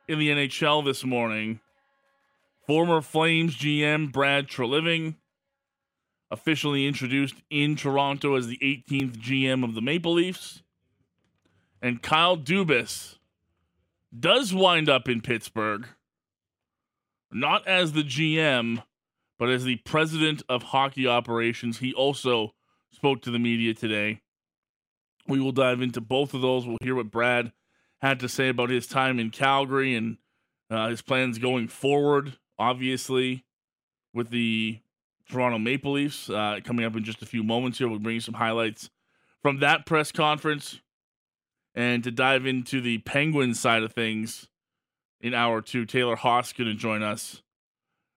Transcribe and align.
in 0.09 0.19
the 0.19 0.31
NHL 0.31 0.83
this 0.85 1.05
morning. 1.05 1.61
Former 2.67 3.03
Flames 3.03 3.55
GM 3.57 4.11
Brad 4.11 4.49
Treliving 4.49 5.17
officially 6.31 6.87
introduced 6.87 7.37
in 7.51 7.77
Toronto 7.77 8.37
as 8.37 8.47
the 8.47 8.59
18th 8.59 9.17
GM 9.17 9.65
of 9.65 9.75
the 9.75 9.81
Maple 9.81 10.15
Leafs. 10.15 10.63
And 11.81 12.03
Kyle 12.03 12.37
Dubas 12.37 13.17
does 14.19 14.53
wind 14.53 14.89
up 14.89 15.09
in 15.09 15.21
Pittsburgh, 15.21 15.87
not 17.31 17.67
as 17.67 17.93
the 17.93 18.03
GM, 18.03 18.83
but 19.39 19.49
as 19.49 19.65
the 19.65 19.77
president 19.77 20.43
of 20.49 20.65
hockey 20.65 21.07
operations. 21.07 21.79
He 21.79 21.95
also 21.95 22.55
spoke 22.91 23.23
to 23.23 23.31
the 23.31 23.39
media 23.39 23.75
today. 23.75 24.21
We 25.27 25.41
will 25.41 25.53
dive 25.53 25.83
into 25.83 26.01
both 26.01 26.35
of 26.35 26.41
those. 26.41 26.67
We'll 26.67 26.79
hear 26.83 26.95
what 26.95 27.11
Brad 27.11 27.53
had 28.01 28.21
to 28.21 28.29
say 28.29 28.49
about 28.49 28.71
his 28.71 28.87
time 28.87 29.19
in 29.19 29.31
Calgary 29.31 29.95
and 29.95 30.17
uh, 30.71 30.89
his 30.89 31.03
plans 31.03 31.39
going 31.39 31.69
forward, 31.69 32.39
obviously, 32.59 33.45
with 34.13 34.31
the 34.31 34.81
Toronto 35.29 35.59
Maple 35.59 35.93
Leafs. 35.93 36.31
Uh, 36.31 36.61
coming 36.65 36.85
up 36.85 36.97
in 36.97 37.05
just 37.05 37.23
a 37.23 37.27
few 37.27 37.43
moments 37.43 37.79
here, 37.79 37.89
we'll 37.89 37.99
bring 37.99 38.17
you 38.17 38.21
some 38.21 38.35
highlights 38.35 38.91
from 39.43 39.61
that 39.61 39.87
press 39.87 40.13
conference. 40.13 40.81
And 41.75 42.03
to 42.05 42.11
dive 42.11 42.47
into 42.47 42.81
the 42.81 42.99
Penguins 42.99 43.61
side 43.61 43.83
of 43.83 43.93
things 43.93 44.49
in 45.21 45.35
hour 45.35 45.61
two, 45.61 45.85
Taylor 45.85 46.17
Haas 46.17 46.53
going 46.53 46.69
to 46.69 46.75
join 46.75 47.03
us 47.03 47.43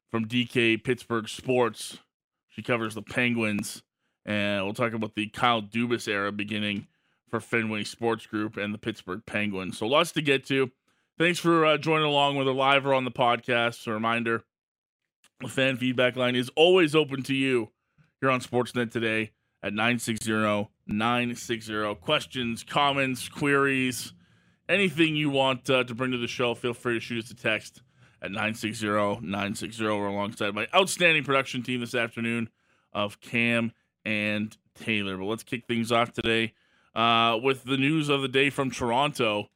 from 0.10 0.28
DK 0.28 0.84
Pittsburgh 0.84 1.28
Sports. 1.28 2.00
She 2.50 2.62
covers 2.62 2.96
the 2.96 3.02
Penguins. 3.02 3.84
And 4.26 4.64
we'll 4.64 4.74
talk 4.74 4.94
about 4.94 5.16
the 5.16 5.28
Kyle 5.28 5.62
Dubas 5.62 6.08
era 6.08 6.32
beginning 6.32 6.88
for 7.30 7.40
Fenway 7.40 7.84
Sports 7.86 8.28
Group 8.28 8.58
and 8.58 8.74
the 8.74 8.78
Pittsburgh 8.78 9.22
Penguins. 9.26 9.78
So 9.78 9.88
lots 9.88 10.12
to 10.14 10.22
get 10.22 10.46
to. 10.48 10.72
Thanks 11.18 11.40
for 11.40 11.66
uh, 11.66 11.78
joining 11.78 12.06
along 12.06 12.36
whether 12.36 12.52
live 12.52 12.86
or 12.86 12.94
on 12.94 13.06
the 13.06 13.12
podcast. 13.12 13.88
A 13.88 13.94
reminder, 13.94 14.44
the 15.42 15.50
fan 15.50 15.78
feedback 15.78 16.16
line 16.16 16.36
is 16.36 16.52
always 16.56 16.96
open 16.96 17.24
to 17.24 17.34
you 17.34 17.70
here 18.20 18.30
on 18.30 18.42
Sportsnet 18.42 18.92
today 18.92 19.32
at 19.64 19.74
960-960. 19.74 22.00
Questions, 22.00 22.64
comments, 22.64 23.28
queries, 23.28 24.14
anything 24.70 25.16
you 25.16 25.30
want 25.30 25.70
uh, 25.70 25.84
to 25.84 25.96
bring 25.96 26.12
to 26.12 26.18
the 26.18 26.28
show, 26.28 26.54
feel 26.54 26.74
free 26.74 26.96
to 26.96 27.00
shoot 27.00 27.24
us 27.24 27.32
a 27.32 27.36
text 27.36 27.82
at 28.22 28.32
960-960. 28.32 29.82
We're 29.82 30.08
alongside 30.08 30.54
my 30.54 30.68
outstanding 30.76 31.24
production 31.24 31.64
team 31.64 31.80
this 31.80 31.96
afternoon 31.96 32.50
of 32.94 33.20
Cam 33.20 33.72
and 34.06 34.56
Taylor. 34.76 35.18
But 35.18 35.26
let's 35.26 35.44
kick 35.44 35.66
things 35.68 35.92
off 35.92 36.14
today 36.14 36.54
uh, 36.96 37.38
with 37.42 37.64
the 37.64 37.78
news 37.78 38.10
of 38.10 38.22
the 38.22 38.28
day 38.28 38.50
from 38.50 38.72
Toronto. 38.72 39.50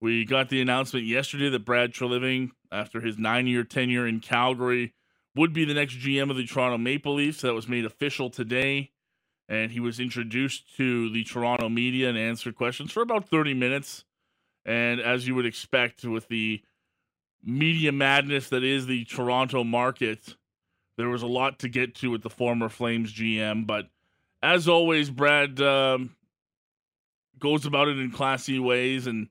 We 0.00 0.24
got 0.24 0.48
the 0.48 0.60
announcement 0.60 1.06
yesterday 1.06 1.48
that 1.50 1.64
Brad 1.64 1.92
Treliving, 1.92 2.50
after 2.70 3.00
his 3.00 3.18
nine 3.18 3.46
year 3.46 3.64
tenure 3.64 4.06
in 4.06 4.20
Calgary, 4.20 4.94
would 5.34 5.52
be 5.52 5.64
the 5.64 5.74
next 5.74 5.98
GM 5.98 6.30
of 6.30 6.36
the 6.36 6.46
Toronto 6.46 6.78
Maple 6.78 7.14
Leafs. 7.14 7.40
That 7.40 7.54
was 7.54 7.68
made 7.68 7.84
official 7.84 8.30
today. 8.30 8.90
And 9.48 9.72
he 9.72 9.80
was 9.80 10.00
introduced 10.00 10.76
to 10.76 11.10
the 11.10 11.24
Toronto 11.24 11.68
media 11.68 12.08
and 12.08 12.16
answered 12.16 12.54
questions 12.54 12.92
for 12.92 13.02
about 13.02 13.28
30 13.28 13.54
minutes. 13.54 14.04
And 14.64 15.00
as 15.00 15.26
you 15.26 15.34
would 15.34 15.46
expect 15.46 16.04
with 16.04 16.28
the 16.28 16.62
media 17.44 17.92
madness 17.92 18.48
that 18.50 18.62
is 18.62 18.86
the 18.86 19.04
Toronto 19.04 19.64
market, 19.64 20.36
there 20.96 21.08
was 21.08 21.22
a 21.22 21.26
lot 21.26 21.58
to 21.60 21.68
get 21.68 21.94
to 21.96 22.10
with 22.10 22.22
the 22.22 22.30
former 22.30 22.68
Flames 22.68 23.12
GM. 23.12 23.66
But 23.66 23.88
as 24.42 24.68
always, 24.68 25.10
Brad 25.10 25.60
um, 25.60 26.14
goes 27.38 27.66
about 27.66 27.88
it 27.88 27.98
in 27.98 28.10
classy 28.10 28.58
ways 28.58 29.06
and 29.06 29.28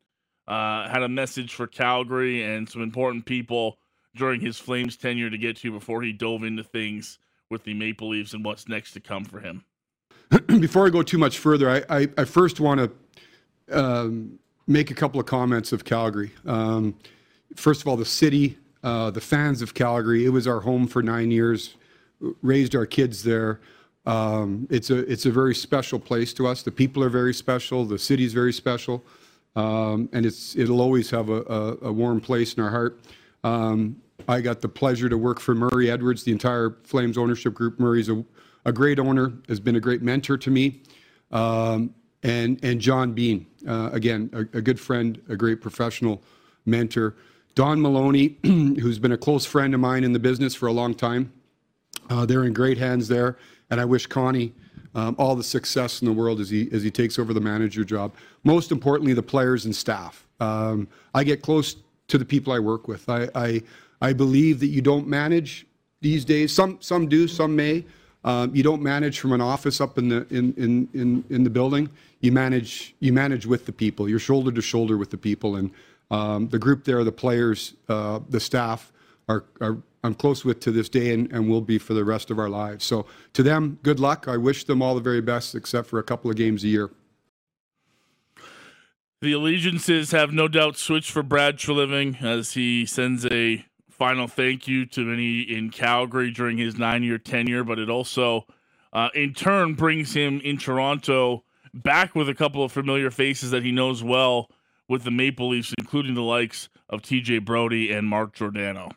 uh, 0.47 0.89
had 0.89 1.03
a 1.03 1.09
message 1.09 1.53
for 1.53 1.67
Calgary 1.67 2.43
and 2.43 2.67
some 2.67 2.81
important 2.81 3.25
people 3.25 3.77
during 4.15 4.41
his 4.41 4.57
Flames 4.57 4.97
tenure 4.97 5.29
to 5.29 5.37
get 5.37 5.57
to 5.57 5.71
before 5.71 6.01
he 6.01 6.11
dove 6.11 6.43
into 6.43 6.63
things 6.63 7.19
with 7.49 7.63
the 7.63 7.73
Maple 7.73 8.09
Leafs 8.09 8.33
and 8.33 8.43
what's 8.43 8.67
next 8.67 8.93
to 8.93 8.99
come 8.99 9.25
for 9.25 9.39
him. 9.39 9.63
Before 10.47 10.87
I 10.87 10.89
go 10.89 11.03
too 11.03 11.17
much 11.17 11.37
further, 11.37 11.69
I, 11.69 11.83
I, 11.89 12.07
I 12.17 12.23
first 12.23 12.61
want 12.61 12.79
to 12.79 13.77
um, 13.77 14.39
make 14.65 14.89
a 14.89 14.93
couple 14.93 15.19
of 15.19 15.25
comments 15.25 15.73
of 15.73 15.83
Calgary. 15.83 16.31
Um, 16.45 16.95
first 17.55 17.81
of 17.81 17.87
all, 17.87 17.97
the 17.97 18.05
city, 18.05 18.57
uh, 18.83 19.11
the 19.11 19.19
fans 19.19 19.61
of 19.61 19.73
Calgary. 19.73 20.25
It 20.25 20.29
was 20.29 20.47
our 20.47 20.61
home 20.61 20.87
for 20.87 21.03
nine 21.03 21.31
years. 21.31 21.75
Raised 22.41 22.75
our 22.75 22.85
kids 22.85 23.23
there. 23.23 23.59
Um, 24.05 24.67
it's 24.69 24.89
a 24.89 24.99
it's 25.11 25.25
a 25.25 25.31
very 25.31 25.53
special 25.53 25.99
place 25.99 26.33
to 26.35 26.47
us. 26.47 26.63
The 26.63 26.71
people 26.71 27.03
are 27.03 27.09
very 27.09 27.33
special. 27.33 27.85
The 27.85 27.99
city's 27.99 28.33
very 28.33 28.53
special, 28.53 29.03
um, 29.55 30.09
and 30.13 30.25
it's 30.25 30.55
it'll 30.55 30.81
always 30.81 31.09
have 31.11 31.29
a, 31.29 31.41
a, 31.41 31.77
a 31.87 31.91
warm 31.91 32.21
place 32.21 32.53
in 32.53 32.63
our 32.63 32.69
heart. 32.69 32.99
Um, 33.43 33.97
I 34.27 34.41
got 34.41 34.61
the 34.61 34.69
pleasure 34.69 35.09
to 35.09 35.17
work 35.17 35.39
for 35.39 35.55
Murray 35.55 35.89
Edwards, 35.89 36.23
the 36.23 36.31
entire 36.31 36.77
Flames 36.83 37.17
ownership 37.17 37.53
group. 37.53 37.79
Murray's 37.79 38.09
a, 38.09 38.23
a 38.65 38.71
great 38.71 38.99
owner, 38.99 39.33
has 39.47 39.59
been 39.59 39.75
a 39.75 39.79
great 39.79 40.01
mentor 40.01 40.37
to 40.37 40.51
me, 40.51 40.81
um, 41.31 41.93
and 42.23 42.63
and 42.63 42.79
John 42.79 43.13
Bean, 43.13 43.47
uh, 43.67 43.89
again 43.91 44.29
a, 44.33 44.57
a 44.57 44.61
good 44.61 44.79
friend, 44.79 45.21
a 45.29 45.35
great 45.35 45.61
professional 45.61 46.21
mentor. 46.65 47.15
Don 47.55 47.81
Maloney, 47.81 48.37
who's 48.43 48.99
been 48.99 49.11
a 49.11 49.17
close 49.17 49.45
friend 49.45 49.73
of 49.73 49.79
mine 49.79 50.03
in 50.03 50.13
the 50.13 50.19
business 50.19 50.55
for 50.55 50.67
a 50.67 50.71
long 50.71 50.93
time. 50.93 51.33
Uh, 52.09 52.25
they're 52.25 52.45
in 52.45 52.53
great 52.53 52.77
hands 52.77 53.07
there, 53.07 53.37
and 53.69 53.81
I 53.81 53.85
wish 53.85 54.07
Connie 54.07 54.53
um, 54.95 55.15
all 55.17 55.35
the 55.35 55.43
success 55.43 56.01
in 56.01 56.05
the 56.05 56.13
world 56.13 56.39
as 56.39 56.49
he 56.49 56.69
as 56.71 56.83
he 56.83 56.91
takes 56.91 57.17
over 57.17 57.33
the 57.33 57.41
manager 57.41 57.83
job. 57.83 58.13
Most 58.43 58.71
importantly, 58.71 59.13
the 59.13 59.23
players 59.23 59.65
and 59.65 59.75
staff. 59.75 60.27
Um, 60.39 60.87
I 61.13 61.23
get 61.23 61.41
close 61.41 61.75
to 62.11 62.17
the 62.17 62.25
people 62.25 62.51
I 62.51 62.59
work 62.59 62.87
with. 62.87 63.07
I, 63.09 63.29
I 63.33 63.63
I 64.01 64.13
believe 64.13 64.59
that 64.59 64.67
you 64.67 64.81
don't 64.81 65.07
manage 65.07 65.65
these 66.01 66.25
days. 66.25 66.53
Some 66.53 66.77
some 66.81 67.07
do, 67.07 67.27
some 67.27 67.55
may. 67.55 67.85
Um, 68.23 68.53
you 68.53 68.61
don't 68.61 68.83
manage 68.83 69.19
from 69.19 69.31
an 69.31 69.41
office 69.41 69.81
up 69.81 69.97
in 69.97 70.09
the 70.09 70.27
in, 70.29 70.53
in, 70.55 70.89
in, 70.93 71.23
in 71.29 71.43
the 71.43 71.49
building. 71.49 71.89
You 72.19 72.31
manage 72.33 72.93
you 72.99 73.13
manage 73.13 73.45
with 73.45 73.65
the 73.65 73.71
people. 73.71 74.09
You're 74.09 74.19
shoulder 74.19 74.51
to 74.51 74.61
shoulder 74.61 74.97
with 74.97 75.09
the 75.09 75.17
people, 75.17 75.55
and 75.55 75.71
um, 76.11 76.49
the 76.49 76.59
group 76.59 76.83
there, 76.83 77.03
the 77.03 77.11
players, 77.13 77.73
uh, 77.87 78.19
the 78.29 78.39
staff 78.39 78.91
are, 79.29 79.45
are 79.61 79.77
I'm 80.03 80.13
close 80.13 80.43
with 80.43 80.59
to 80.61 80.71
this 80.71 80.89
day, 80.89 81.13
and, 81.13 81.31
and 81.31 81.49
will 81.49 81.61
be 81.61 81.77
for 81.77 81.93
the 81.93 82.03
rest 82.03 82.29
of 82.29 82.37
our 82.39 82.49
lives. 82.49 82.83
So 82.85 83.05
to 83.33 83.41
them, 83.41 83.79
good 83.83 83.99
luck. 83.99 84.27
I 84.27 84.35
wish 84.35 84.65
them 84.65 84.81
all 84.81 84.95
the 84.95 85.01
very 85.01 85.21
best, 85.21 85.55
except 85.55 85.87
for 85.87 85.99
a 85.99 86.03
couple 86.03 86.29
of 86.29 86.35
games 86.35 86.63
a 86.63 86.67
year. 86.67 86.89
The 89.21 89.33
allegiances 89.33 90.09
have 90.13 90.33
no 90.33 90.47
doubt 90.47 90.77
switched 90.77 91.11
for 91.11 91.21
Brad 91.21 91.57
Treliving 91.57 92.23
as 92.23 92.53
he 92.53 92.87
sends 92.87 93.23
a 93.27 93.63
final 93.87 94.27
thank 94.27 94.67
you 94.67 94.87
to 94.87 95.05
many 95.05 95.41
in 95.41 95.69
Calgary 95.69 96.31
during 96.31 96.57
his 96.57 96.79
nine 96.79 97.03
year 97.03 97.19
tenure, 97.19 97.63
but 97.63 97.77
it 97.77 97.87
also, 97.87 98.47
uh, 98.91 99.09
in 99.13 99.35
turn, 99.35 99.75
brings 99.75 100.15
him 100.15 100.41
in 100.43 100.57
Toronto 100.57 101.43
back 101.71 102.15
with 102.15 102.29
a 102.29 102.33
couple 102.33 102.63
of 102.63 102.71
familiar 102.71 103.11
faces 103.11 103.51
that 103.51 103.61
he 103.61 103.71
knows 103.71 104.03
well 104.03 104.49
with 104.87 105.03
the 105.03 105.11
Maple 105.11 105.49
Leafs, 105.49 105.71
including 105.77 106.15
the 106.15 106.23
likes 106.23 106.67
of 106.89 107.03
TJ 107.03 107.45
Brodie 107.45 107.91
and 107.91 108.07
Mark 108.07 108.33
Giordano. 108.33 108.89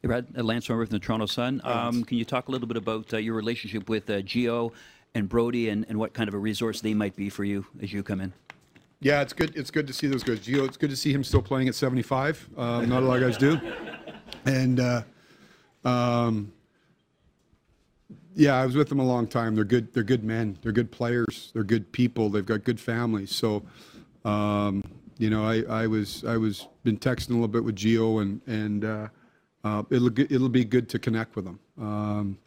Hey, 0.00 0.06
Brad, 0.06 0.28
uh, 0.38 0.44
Lance 0.44 0.68
Hornby 0.68 0.86
from 0.86 0.92
the 0.92 1.04
Toronto 1.04 1.26
Sun. 1.26 1.60
Um, 1.64 2.04
can 2.04 2.18
you 2.18 2.24
talk 2.24 2.46
a 2.46 2.52
little 2.52 2.68
bit 2.68 2.76
about 2.76 3.12
uh, 3.12 3.16
your 3.16 3.34
relationship 3.34 3.88
with 3.88 4.08
uh, 4.10 4.22
Gio 4.22 4.72
and 5.16 5.28
Brodie 5.28 5.70
and, 5.70 5.84
and 5.88 5.98
what 5.98 6.12
kind 6.12 6.28
of 6.28 6.34
a 6.34 6.38
resource 6.38 6.80
they 6.80 6.94
might 6.94 7.16
be 7.16 7.28
for 7.28 7.42
you 7.42 7.66
as 7.82 7.92
you 7.92 8.04
come 8.04 8.20
in? 8.20 8.32
Yeah, 9.00 9.22
it's 9.22 9.32
good. 9.32 9.54
It's 9.56 9.70
good 9.70 9.86
to 9.86 9.92
see 9.92 10.08
those 10.08 10.24
guys. 10.24 10.40
Gio, 10.40 10.66
it's 10.66 10.76
good 10.76 10.90
to 10.90 10.96
see 10.96 11.12
him 11.12 11.22
still 11.22 11.42
playing 11.42 11.68
at 11.68 11.74
75. 11.76 12.48
Um, 12.56 12.88
not 12.88 13.02
a 13.02 13.06
lot 13.06 13.22
of 13.22 13.30
guys 13.30 13.38
do. 13.38 13.60
And 14.44 14.80
uh, 14.80 15.02
um, 15.84 16.52
yeah, 18.34 18.56
I 18.56 18.66
was 18.66 18.76
with 18.76 18.88
them 18.88 18.98
a 18.98 19.06
long 19.06 19.28
time. 19.28 19.54
They're 19.54 19.64
good. 19.64 19.92
They're 19.92 20.02
good 20.02 20.24
men. 20.24 20.58
They're 20.62 20.72
good 20.72 20.90
players. 20.90 21.50
They're 21.54 21.64
good 21.64 21.92
people. 21.92 22.28
They've 22.28 22.44
got 22.44 22.64
good 22.64 22.80
families. 22.80 23.32
So, 23.32 23.62
um, 24.24 24.82
you 25.18 25.30
know, 25.30 25.44
I, 25.44 25.62
I 25.82 25.86
was 25.86 26.24
I 26.24 26.36
was 26.36 26.66
been 26.82 26.98
texting 26.98 27.30
a 27.30 27.32
little 27.34 27.48
bit 27.48 27.64
with 27.64 27.76
Gio, 27.76 28.22
and 28.22 28.40
and 28.46 28.84
uh, 28.84 29.08
uh, 29.64 29.82
it'll 29.90 30.18
it'll 30.18 30.48
be 30.48 30.64
good 30.64 30.88
to 30.88 30.98
connect 30.98 31.36
with 31.36 31.44
them. 31.44 31.60
Um, 31.80 32.38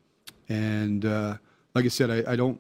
and 0.50 1.06
uh, 1.06 1.38
like 1.76 1.86
I 1.86 1.90
said, 1.90 2.10
I, 2.10 2.34
I 2.34 2.36
don't 2.36 2.60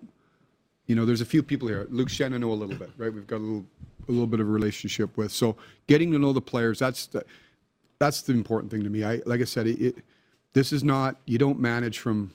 you 0.92 0.96
know, 0.96 1.06
there's 1.06 1.22
a 1.22 1.26
few 1.26 1.42
people 1.42 1.70
here. 1.70 1.88
Luke 1.90 2.10
Schenn, 2.10 2.34
I 2.34 2.38
know 2.38 2.52
a 2.52 2.54
little 2.54 2.76
bit, 2.76 2.90
right? 2.98 3.14
We've 3.14 3.26
got 3.26 3.38
a 3.38 3.46
little, 3.46 3.66
a 4.10 4.12
little 4.12 4.28
bit 4.28 4.42
of 4.42 4.48
a 4.50 4.52
relationship 4.52 5.16
with. 5.16 5.32
So 5.32 5.56
getting 5.88 6.12
to 6.12 6.20
know 6.20 6.34
the 6.34 6.42
players, 6.42 6.80
that's 6.80 7.06
the, 7.06 7.24
that's 7.98 8.24
the 8.24 8.34
important 8.34 8.70
thing 8.74 8.84
to 8.84 8.90
me. 8.90 9.06
I, 9.06 9.22
like 9.26 9.40
I 9.40 9.46
said, 9.46 9.68
it, 9.68 9.82
it 9.82 9.96
this 10.52 10.74
is 10.74 10.84
not, 10.84 11.16
you 11.26 11.38
don't 11.38 11.62
manage 11.62 12.00
from, 12.00 12.34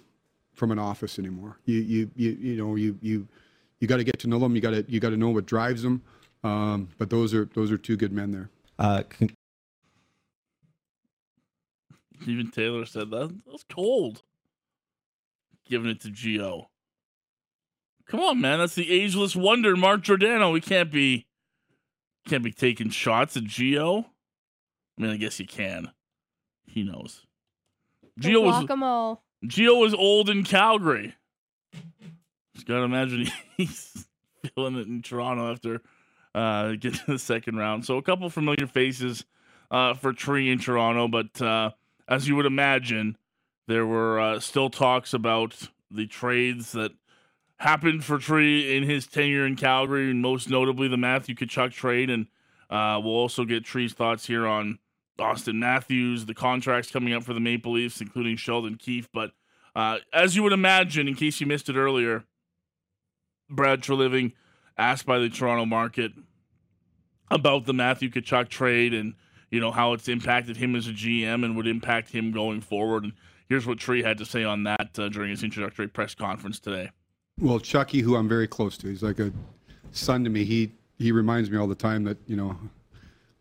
from 0.55 0.71
an 0.71 0.79
office 0.79 1.19
anymore. 1.19 1.59
You, 1.67 1.81
you, 1.81 2.11
you, 2.17 2.31
you 2.31 2.57
know, 2.57 2.77
you, 2.77 2.99
you, 3.03 3.29
you 3.81 3.87
got 3.87 3.99
to 3.99 4.05
get 4.05 4.19
to 4.21 4.27
know 4.27 4.39
them. 4.39 4.55
You 4.55 4.63
got 4.63 4.71
to, 4.71 4.87
you 4.89 5.01
got 5.01 5.11
to 5.11 5.19
know 5.19 5.29
what 5.29 5.45
drives 5.45 5.83
them. 5.83 6.01
Um, 6.43 6.89
but 6.97 7.11
those 7.11 7.35
are, 7.35 7.45
those 7.53 7.71
are 7.71 7.77
two 7.77 7.99
good 7.99 8.13
men 8.13 8.33
there. 8.33 8.49
Uh, 8.79 9.03
con- 9.03 9.35
Even 12.27 12.51
Taylor 12.51 12.87
said 12.87 13.11
that. 13.11 13.39
That's 13.47 13.65
cold. 13.69 14.23
Giving 15.69 15.91
it 15.91 16.01
to 16.01 16.09
Gio. 16.09 16.69
Come 18.09 18.21
on, 18.21 18.41
man. 18.41 18.59
That's 18.59 18.75
the 18.75 18.91
ageless 18.91 19.35
wonder, 19.35 19.77
Mark 19.77 20.03
Giordano. 20.03 20.51
We 20.53 20.61
can't 20.61 20.91
be 20.93 21.27
can't 22.27 22.43
be 22.43 22.53
taking 22.53 22.91
shots 22.91 23.37
at 23.37 23.45
Gio. 23.45 24.05
I 24.99 25.03
mean, 25.03 25.11
I 25.11 25.17
guess 25.17 25.39
you 25.39 25.47
can. 25.47 25.91
He 26.65 26.83
knows. 26.83 27.25
Gio 28.21 28.43
was 28.43 28.65
Gio 29.45 29.81
was 29.81 29.95
old 29.95 30.31
in 30.31 30.45
Calgary. 30.45 31.15
Just 32.55 32.67
gotta 32.67 32.83
imagine 32.83 33.27
he's 33.57 34.07
feeling 34.55 34.77
it 34.77 34.87
in 34.87 35.03
Toronto 35.03 35.51
after 35.51 35.83
uh, 36.35 36.71
getting 36.73 36.93
to 36.93 37.13
the 37.13 37.19
second 37.19 37.57
round. 37.57 37.85
So 37.85 37.97
a 37.97 38.03
couple 38.03 38.29
familiar 38.31 38.67
faces 38.67 39.25
uh, 39.71 39.95
for 39.95 40.13
Tree 40.13 40.51
in 40.51 40.59
Toronto, 40.59 41.09
but 41.09 41.41
uh, 41.43 41.71
as 42.09 42.29
you 42.29 42.37
would 42.37 42.47
imagine, 42.47 43.17
there 43.69 43.87
were 43.87 44.21
uh, 44.21 44.41
still 44.41 44.71
talks 44.71 45.13
about 45.13 45.69
the 45.91 46.07
trades 46.07 46.73
that 46.73 46.93
happened 47.59 48.05
for 48.05 48.19
Tree 48.19 48.77
in 48.77 48.85
his 48.85 49.07
tenure 49.07 49.47
in 49.47 49.57
Calgary, 49.57 50.11
and 50.11 50.21
most 50.21 50.51
notably 50.51 50.89
the 50.89 50.97
Matthew 50.97 51.35
Tkachuk 51.35 51.73
trade. 51.73 52.11
And 52.11 52.27
uh, 52.71 53.01
we'll 53.03 53.15
also 53.15 53.45
get 53.45 53.65
Tree's 53.65 53.93
thoughts 53.93 54.27
here 54.27 54.47
on 54.47 54.79
Auston 55.19 55.57
Matthews, 55.57 56.27
the 56.27 56.35
contracts 56.35 56.91
coming 56.91 57.15
up 57.15 57.25
for 57.25 57.35
the 57.35 57.41
Maple 57.41 57.73
Leafs, 57.73 58.01
including 58.01 58.37
Sheldon 58.37 58.77
Keefe. 58.77 59.09
But 59.13 59.33
uh, 59.75 59.99
as 60.13 60.37
you 60.37 60.43
would 60.43 60.53
imagine, 60.53 61.09
in 61.09 61.15
case 61.15 61.41
you 61.41 61.47
missed 61.47 61.69
it 61.69 61.77
earlier, 61.77 62.25
Brad 63.49 63.83
Treliving 63.83 64.33
asked 64.77 65.07
by 65.07 65.19
the 65.19 65.29
Toronto 65.29 65.65
market 65.65 66.13
about 67.31 67.65
the 67.65 67.73
Matthew 67.73 68.11
Tkachuk 68.11 68.49
trade 68.49 68.95
and 68.95 69.15
you 69.51 69.61
know 69.61 69.71
how 69.71 69.93
it's 69.93 70.09
impacted 70.09 70.57
him 70.57 70.75
as 70.75 70.87
a 70.89 70.93
GM 70.93 71.45
and 71.45 71.57
would 71.57 71.67
impact 71.67 72.11
him 72.11 72.33
going 72.33 72.61
forward. 72.61 73.05
And 73.05 73.13
here's 73.49 73.67
what 73.67 73.79
Tree 73.79 74.03
had 74.03 74.19
to 74.19 74.27
say 74.27 74.45
on 74.45 74.65
that 74.65 74.99
uh, 74.99 75.09
during 75.09 75.31
his 75.31 75.43
introductory 75.43 75.89
press 75.89 76.15
conference 76.15 76.59
today. 76.59 76.91
Well, 77.39 77.61
Chucky, 77.61 78.01
who 78.01 78.17
I'm 78.17 78.29
very 78.29 78.49
close 78.49 78.79
to, 78.79 78.89
he's 78.89 79.03
like 79.03 79.19
a 79.19 79.31
son 79.91 80.25
to 80.25 80.31
me. 80.31 80.45
He 80.45 80.73
he 80.99 81.13
reminds 81.13 81.51
me 81.51 81.59
all 81.59 81.67
the 81.67 81.75
time 81.75 82.03
that 82.05 82.17
you 82.27 82.35
know 82.35 82.57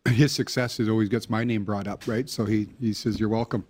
his 0.06 0.32
success 0.32 0.78
is 0.78 0.86
always 0.86 1.08
gets 1.08 1.30
my 1.30 1.44
name 1.44 1.64
brought 1.64 1.86
up, 1.86 2.06
right? 2.06 2.28
So 2.28 2.44
he 2.44 2.68
he 2.78 2.92
says 2.92 3.18
you're 3.18 3.30
welcome. 3.30 3.64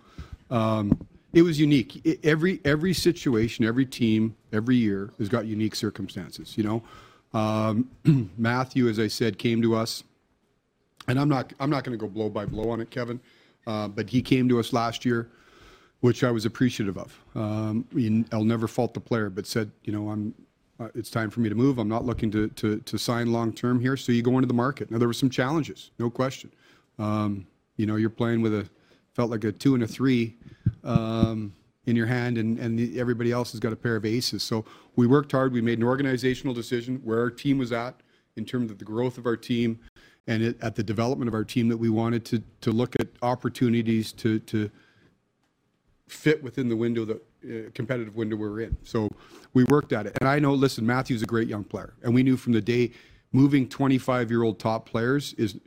Um, 0.49 1.07
it 1.31 1.43
was 1.43 1.61
unique. 1.61 2.05
It, 2.05 2.19
every 2.25 2.59
every 2.65 2.93
situation, 2.93 3.63
every 3.63 3.85
team, 3.85 4.35
every 4.51 4.75
year 4.75 5.13
has 5.17 5.29
got 5.29 5.45
unique 5.45 5.75
circumstances. 5.75 6.57
You 6.57 6.63
know, 6.65 6.83
um, 7.33 7.89
Matthew, 8.37 8.89
as 8.89 8.99
I 8.99 9.07
said, 9.07 9.37
came 9.37 9.61
to 9.61 9.75
us, 9.75 10.03
and 11.07 11.17
I'm 11.17 11.29
not 11.29 11.53
I'm 11.61 11.69
not 11.69 11.85
going 11.85 11.97
to 11.97 12.05
go 12.05 12.11
blow 12.11 12.29
by 12.29 12.45
blow 12.45 12.69
on 12.69 12.81
it, 12.81 12.89
Kevin, 12.89 13.21
uh, 13.65 13.87
but 13.87 14.09
he 14.09 14.21
came 14.21 14.49
to 14.49 14.59
us 14.59 14.73
last 14.73 15.05
year 15.05 15.29
which 16.01 16.23
I 16.23 16.31
was 16.31 16.45
appreciative 16.45 16.97
of. 16.97 17.19
Um, 17.35 17.85
I'll 18.31 18.43
never 18.43 18.67
fault 18.67 18.93
the 18.93 18.99
player, 18.99 19.29
but 19.29 19.45
said, 19.45 19.71
you 19.83 19.91
know, 19.91 20.09
I'm. 20.09 20.33
Uh, 20.79 20.89
it's 20.93 21.09
time 21.09 21.31
for 21.31 21.39
me 21.39 21.49
to 21.49 21.55
move. 21.55 21.79
I'm 21.79 21.87
not 21.89 22.05
looking 22.05 22.29
to 22.31 22.49
to, 22.49 22.77
to 22.77 22.97
sign 22.99 23.31
long 23.31 23.51
term 23.51 23.79
here. 23.79 23.97
So 23.97 24.11
you 24.11 24.21
go 24.21 24.35
into 24.35 24.45
the 24.47 24.53
market. 24.53 24.91
Now 24.91 24.99
there 24.99 25.07
were 25.07 25.13
some 25.13 25.29
challenges, 25.29 25.89
no 25.97 26.11
question. 26.11 26.51
Um, 26.99 27.47
you 27.77 27.87
know, 27.87 27.95
you're 27.95 28.11
playing 28.11 28.41
with 28.43 28.53
a 28.53 28.69
felt 29.13 29.31
like 29.31 29.43
a 29.43 29.51
two 29.51 29.73
and 29.73 29.83
a 29.83 29.87
three 29.87 30.35
um, 30.83 31.51
in 31.87 31.95
your 31.95 32.05
hand, 32.05 32.37
and 32.37 32.59
and 32.59 32.77
the, 32.77 32.99
everybody 32.99 33.31
else 33.31 33.51
has 33.53 33.59
got 33.59 33.73
a 33.73 33.75
pair 33.75 33.95
of 33.95 34.05
aces. 34.05 34.43
So 34.43 34.65
we 34.95 35.07
worked 35.07 35.31
hard. 35.31 35.51
We 35.51 35.61
made 35.61 35.79
an 35.79 35.83
organizational 35.83 36.53
decision 36.53 37.01
where 37.03 37.19
our 37.19 37.31
team 37.31 37.57
was 37.57 37.71
at 37.71 38.01
in 38.35 38.45
terms 38.45 38.69
of 38.69 38.77
the 38.77 38.85
growth 38.85 39.17
of 39.17 39.25
our 39.25 39.35
team, 39.35 39.79
and 40.27 40.43
it, 40.43 40.61
at 40.61 40.75
the 40.75 40.83
development 40.83 41.27
of 41.27 41.33
our 41.33 41.43
team 41.43 41.69
that 41.69 41.77
we 41.77 41.89
wanted 41.89 42.23
to 42.25 42.43
to 42.61 42.71
look 42.71 42.95
at 42.99 43.07
opportunities 43.23 44.11
to 44.11 44.37
to 44.41 44.69
fit 46.07 46.41
within 46.41 46.69
the 46.69 46.75
window 46.75 47.05
that 47.05 47.23
uh, 47.45 47.69
competitive 47.73 48.15
window 48.15 48.35
we 48.35 48.47
are 48.47 48.61
in. 48.61 48.77
So 48.83 49.09
we 49.53 49.63
worked 49.65 49.93
at 49.93 50.05
it. 50.05 50.17
And 50.19 50.29
I 50.29 50.39
know, 50.39 50.53
listen, 50.53 50.85
Matthew's 50.85 51.21
a 51.21 51.25
great 51.25 51.47
young 51.47 51.63
player, 51.63 51.93
and 52.03 52.13
we 52.13 52.23
knew 52.23 52.37
from 52.37 52.53
the 52.53 52.61
day 52.61 52.91
moving 53.33 53.67
25 53.67 54.31
year 54.31 54.43
old 54.43 54.59
top 54.59 54.87
players 54.87 55.33
is 55.33 55.57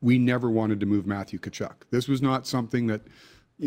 we 0.00 0.18
never 0.18 0.50
wanted 0.50 0.80
to 0.80 0.86
move 0.86 1.06
Matthew 1.06 1.38
Tkachuk. 1.38 1.74
This 1.90 2.08
was 2.08 2.22
not 2.22 2.46
something 2.46 2.86
that. 2.88 3.02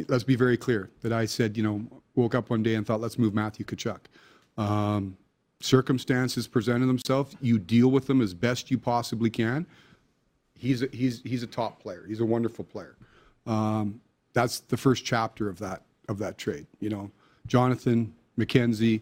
Let's 0.10 0.26
be 0.26 0.36
very 0.36 0.58
clear 0.58 0.90
that 1.04 1.14
I 1.14 1.24
said, 1.24 1.56
you 1.56 1.64
know, 1.64 1.86
woke 2.16 2.36
up 2.36 2.50
one 2.50 2.62
day 2.62 2.76
and 2.76 2.86
thought, 2.86 3.00
let's 3.00 3.18
move 3.18 3.34
Matthew 3.34 3.66
Tkachuk. 3.66 4.00
Um, 4.58 5.16
circumstances 5.62 6.48
presented 6.48 6.88
themselves. 6.88 7.38
You 7.40 7.60
deal 7.60 7.90
with 7.90 8.06
them 8.06 8.20
as 8.20 8.34
best 8.34 8.70
you 8.70 8.78
possibly 8.78 9.30
can. 9.30 9.66
He's 10.54 10.82
a, 10.82 10.88
he's 10.92 11.22
he's 11.22 11.44
a 11.44 11.48
top 11.48 11.82
player. 11.82 12.04
He's 12.08 12.20
a 12.20 12.26
wonderful 12.26 12.66
player. 12.66 12.98
Um, 13.46 14.02
that's 14.34 14.60
the 14.60 14.78
first 14.78 15.06
chapter 15.06 15.48
of 15.48 15.60
that 15.60 15.84
of 16.10 16.18
that 16.20 16.38
trade. 16.38 16.68
You 16.80 16.90
know, 16.90 17.12
Jonathan 17.48 18.14
MacKenzie, 18.40 19.02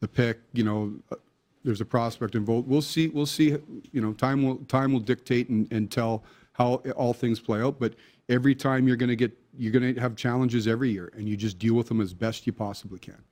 the 0.00 0.08
pick. 0.08 0.40
You 0.52 0.64
know, 0.64 1.18
there's 1.64 1.80
a 1.80 1.84
prospect 1.84 2.34
involved. 2.34 2.68
We'll 2.68 2.82
see. 2.82 3.08
We'll 3.08 3.26
see. 3.26 3.56
You 3.92 4.00
know, 4.00 4.12
time 4.12 4.42
will 4.42 4.56
time 4.66 4.92
will 4.92 5.00
dictate 5.00 5.48
and, 5.48 5.70
and 5.72 5.90
tell 5.90 6.24
how 6.52 6.76
all 6.96 7.12
things 7.12 7.40
play 7.40 7.60
out. 7.60 7.78
But 7.78 7.94
every 8.28 8.54
time 8.54 8.86
you're 8.86 8.96
going 8.96 9.08
to 9.08 9.16
get 9.16 9.36
you're 9.56 9.72
going 9.72 9.94
to 9.94 10.00
have 10.00 10.16
challenges 10.16 10.66
every 10.66 10.90
year, 10.90 11.12
and 11.16 11.28
you 11.28 11.36
just 11.36 11.58
deal 11.58 11.74
with 11.74 11.88
them 11.88 12.00
as 12.00 12.12
best 12.12 12.46
you 12.46 12.52
possibly 12.52 12.98
can. 12.98 13.22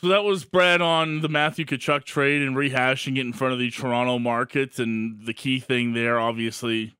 So 0.00 0.08
that 0.08 0.24
was 0.24 0.44
Brad 0.44 0.82
on 0.82 1.22
the 1.22 1.30
Matthew 1.30 1.64
Tkachuk 1.64 2.04
trade 2.04 2.42
and 2.42 2.54
rehashing 2.54 3.16
it 3.16 3.20
in 3.20 3.32
front 3.32 3.54
of 3.54 3.58
the 3.58 3.70
Toronto 3.70 4.18
market. 4.18 4.78
And 4.78 5.24
the 5.24 5.32
key 5.32 5.60
thing 5.60 5.94
there, 5.94 6.18
obviously, 6.18 6.94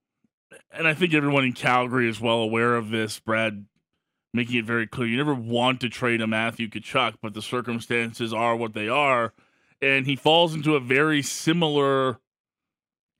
and 0.73 0.87
I 0.89 0.95
think 0.95 1.15
everyone 1.15 1.45
in 1.45 1.53
Calgary 1.53 2.09
is 2.09 2.21
well 2.21 2.39
aware 2.39 2.77
of 2.77 2.91
this. 2.91 3.19
Brad 3.19 3.67
making 4.33 4.57
it 4.57 4.65
very 4.65 4.87
clear 4.87 5.07
you 5.07 5.17
never 5.17 5.35
want 5.35 5.81
to 5.81 5.89
trade 5.89 6.21
a 6.21 6.27
Matthew 6.27 6.69
Tkachuk, 6.69 7.15
but 7.23 7.35
the 7.35 7.43
circumstances 7.43 8.33
are 8.33 8.57
what 8.57 8.75
they 8.75 8.89
are. 8.89 9.33
And 9.81 10.07
he 10.07 10.17
falls 10.17 10.55
into 10.55 10.75
a 10.75 10.81
very 10.81 11.23
similar 11.23 12.19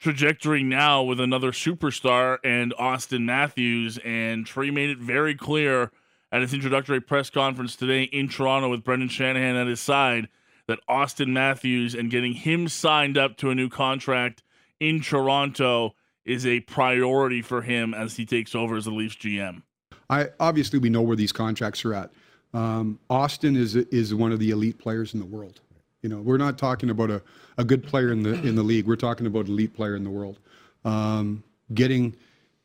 trajectory 0.01 0.63
now 0.63 1.03
with 1.03 1.21
another 1.21 1.53
superstar 1.53 2.39
and 2.43 2.75
Auston 2.75 3.25
Matthews. 3.25 3.99
And 4.05 4.45
Tree 4.45 4.71
made 4.71 4.91
it 4.91 4.99
very 4.99 5.35
clear 5.35 5.93
at 6.33 6.43
his 6.43 6.53
introductory 6.53 7.01
press 7.01 7.31
conference 7.31 7.77
today 7.77 8.05
in 8.05 8.29
Toronto 8.29 8.69
with 8.69 8.83
Brendan 8.83 9.09
Shanahan 9.09 9.57
at 9.57 9.69
his 9.69 9.81
side 9.81 10.29
that 10.67 10.81
Auston 10.89 11.29
Matthews 11.29 11.95
and 11.95 12.11
getting 12.11 12.33
him 12.33 12.69
signed 12.69 13.17
up 13.17 13.37
to 13.37 13.51
a 13.51 13.55
new 13.55 13.69
contract 13.69 14.43
in 14.81 15.01
Toronto 15.01 15.95
is 16.25 16.47
a 16.47 16.61
priority 16.61 17.43
for 17.43 17.63
him 17.63 17.95
as 17.95 18.17
he 18.17 18.25
takes 18.25 18.55
over 18.55 18.77
as 18.77 18.85
the 18.87 18.91
Leafs 18.91 19.17
GM. 19.17 19.63
I 20.11 20.29
obviously 20.41 20.79
we 20.79 20.91
know 20.91 21.03
where 21.03 21.17
these 21.17 21.33
contracts 21.33 21.85
are 21.85 21.95
at. 21.95 22.11
Um, 22.53 22.99
Auston 23.11 23.57
is 23.57 23.75
is 23.77 24.15
one 24.15 24.33
of 24.33 24.39
the 24.39 24.51
elite 24.51 24.79
players 24.79 25.15
in 25.15 25.21
the 25.21 25.27
world. 25.27 25.61
You 26.03 26.09
know, 26.09 26.21
we're 26.21 26.37
not 26.37 26.59
talking 26.59 26.91
about 26.91 27.11
a, 27.11 27.23
a 27.59 27.65
good 27.65 27.83
player 27.83 28.13
in 28.13 28.23
the 28.23 28.35
in 28.47 28.55
the 28.55 28.63
league. 28.63 28.87
We're 28.87 28.97
talking 28.97 29.27
about 29.27 29.49
elite 29.49 29.75
player 29.75 29.97
in 29.97 30.05
the 30.05 30.11
world. 30.11 30.39
Um, 30.85 31.43
getting 31.73 32.15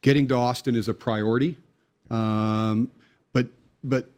getting 0.01 0.27
to 0.27 0.35
Auston 0.35 0.75
is 0.75 0.89
a 0.89 0.93
priority. 0.93 1.57
Um, 2.09 2.91
but 3.33 3.47
but 3.83 4.09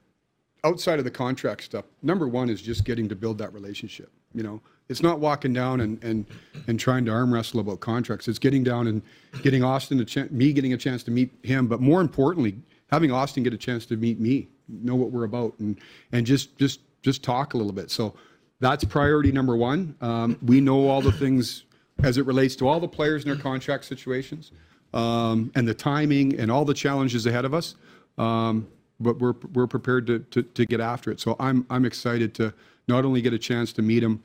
outside 0.64 1.00
of 1.00 1.06
the 1.06 1.12
contract 1.12 1.64
stuff, 1.64 1.86
number 2.02 2.28
one 2.28 2.50
is 2.50 2.62
just 2.62 2.84
getting 2.84 3.08
to 3.10 3.16
build 3.16 3.38
that 3.38 3.54
relationship. 3.54 4.12
You 4.34 4.44
know, 4.44 4.62
it's 4.92 5.02
not 5.02 5.20
walking 5.20 5.54
down 5.54 5.82
and 5.82 6.04
and 6.04 6.26
and 6.68 6.80
trying 6.80 7.06
to 7.06 7.12
arm 7.12 7.34
wrestle 7.34 7.60
about 7.60 7.80
contracts. 7.80 8.28
It's 8.28 8.38
getting 8.38 8.64
down 8.64 8.88
and 8.88 9.02
getting 9.42 9.62
Auston 9.62 10.00
a 10.02 10.06
chance, 10.06 10.30
me 10.32 10.54
getting 10.54 10.74
a 10.74 10.78
chance 10.78 11.02
to 11.04 11.12
meet 11.12 11.32
him, 11.44 11.68
but 11.68 11.80
more 11.82 12.02
importantly, 12.02 12.56
having 12.92 13.10
Auston 13.10 13.44
get 13.44 13.54
a 13.54 13.58
chance 13.58 13.86
to 13.88 13.98
meet 13.98 14.20
me, 14.20 14.50
know 14.68 14.96
what 14.96 15.12
we're 15.12 15.24
about, 15.24 15.58
and 15.60 15.80
and 16.12 16.26
just 16.26 16.58
just 16.58 16.82
just 17.02 17.24
talk 17.24 17.54
a 17.54 17.58
little 17.58 17.72
bit. 17.74 17.90
So 17.90 18.14
that's 18.60 18.84
priority 18.84 19.32
number 19.32 19.56
one. 19.56 19.96
Um, 20.02 20.38
we 20.46 20.62
know 20.62 20.88
all 20.88 21.02
the 21.02 21.12
things 21.12 21.64
as 22.04 22.18
it 22.18 22.26
relates 22.26 22.56
to 22.58 22.68
all 22.68 22.80
the 22.80 22.88
players 22.88 23.24
in 23.24 23.30
their 23.30 23.42
contract 23.42 23.86
situations 23.86 24.52
um, 24.94 25.52
and 25.56 25.68
the 25.68 25.74
timing 25.74 26.40
and 26.40 26.52
all 26.52 26.66
the 26.66 26.74
challenges 26.74 27.26
ahead 27.26 27.46
of 27.46 27.54
us. 27.54 27.76
Um, 28.18 28.68
but 29.00 29.20
we're 29.20 29.34
we're 29.54 29.68
prepared 29.68 30.06
to, 30.08 30.20
to, 30.20 30.44
to 30.44 30.66
get 30.66 30.80
after 30.80 31.12
it. 31.12 31.20
So 31.20 31.36
I'm 31.40 31.66
I'm 31.70 31.86
excited 31.86 32.36
to 32.36 32.54
not 32.88 33.06
only 33.06 33.22
get 33.22 33.34
a 33.34 33.40
chance 33.40 33.74
to 33.74 33.82
meet 33.82 34.04
him, 34.04 34.22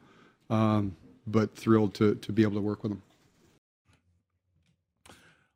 um, 0.51 0.97
but 1.27 1.55
thrilled 1.57 1.95
to 1.95 2.15
to 2.17 2.33
be 2.33 2.43
able 2.43 2.55
to 2.55 2.61
work 2.61 2.83
with 2.83 2.93
them. 2.93 3.03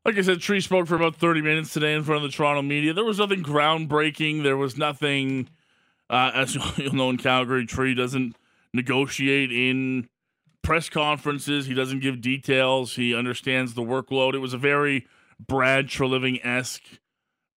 Like 0.04 0.16
I 0.16 0.22
said, 0.22 0.40
Tree 0.40 0.60
spoke 0.60 0.86
for 0.86 0.94
about 0.94 1.16
30 1.16 1.42
minutes 1.42 1.74
today 1.74 1.94
in 1.94 2.02
front 2.02 2.24
of 2.24 2.30
the 2.30 2.34
Toronto 2.34 2.62
media. 2.62 2.94
There 2.94 3.04
was 3.04 3.18
nothing 3.18 3.42
groundbreaking. 3.42 4.42
There 4.42 4.56
was 4.56 4.78
nothing, 4.78 5.50
uh, 6.08 6.30
as 6.34 6.54
you'll 6.78 6.94
know 6.94 7.10
in 7.10 7.18
Calgary, 7.18 7.66
Tree 7.66 7.94
doesn't 7.94 8.34
negotiate 8.72 9.52
in 9.52 10.08
press 10.62 10.88
conferences. 10.88 11.66
He 11.66 11.74
doesn't 11.74 12.00
give 12.00 12.20
details. 12.20 12.94
He 12.96 13.14
understands 13.14 13.74
the 13.74 13.82
workload. 13.82 14.34
It 14.34 14.38
was 14.38 14.54
a 14.54 14.58
very 14.58 15.06
Brad 15.38 15.86
Treliving 15.86 16.44
esque 16.44 16.82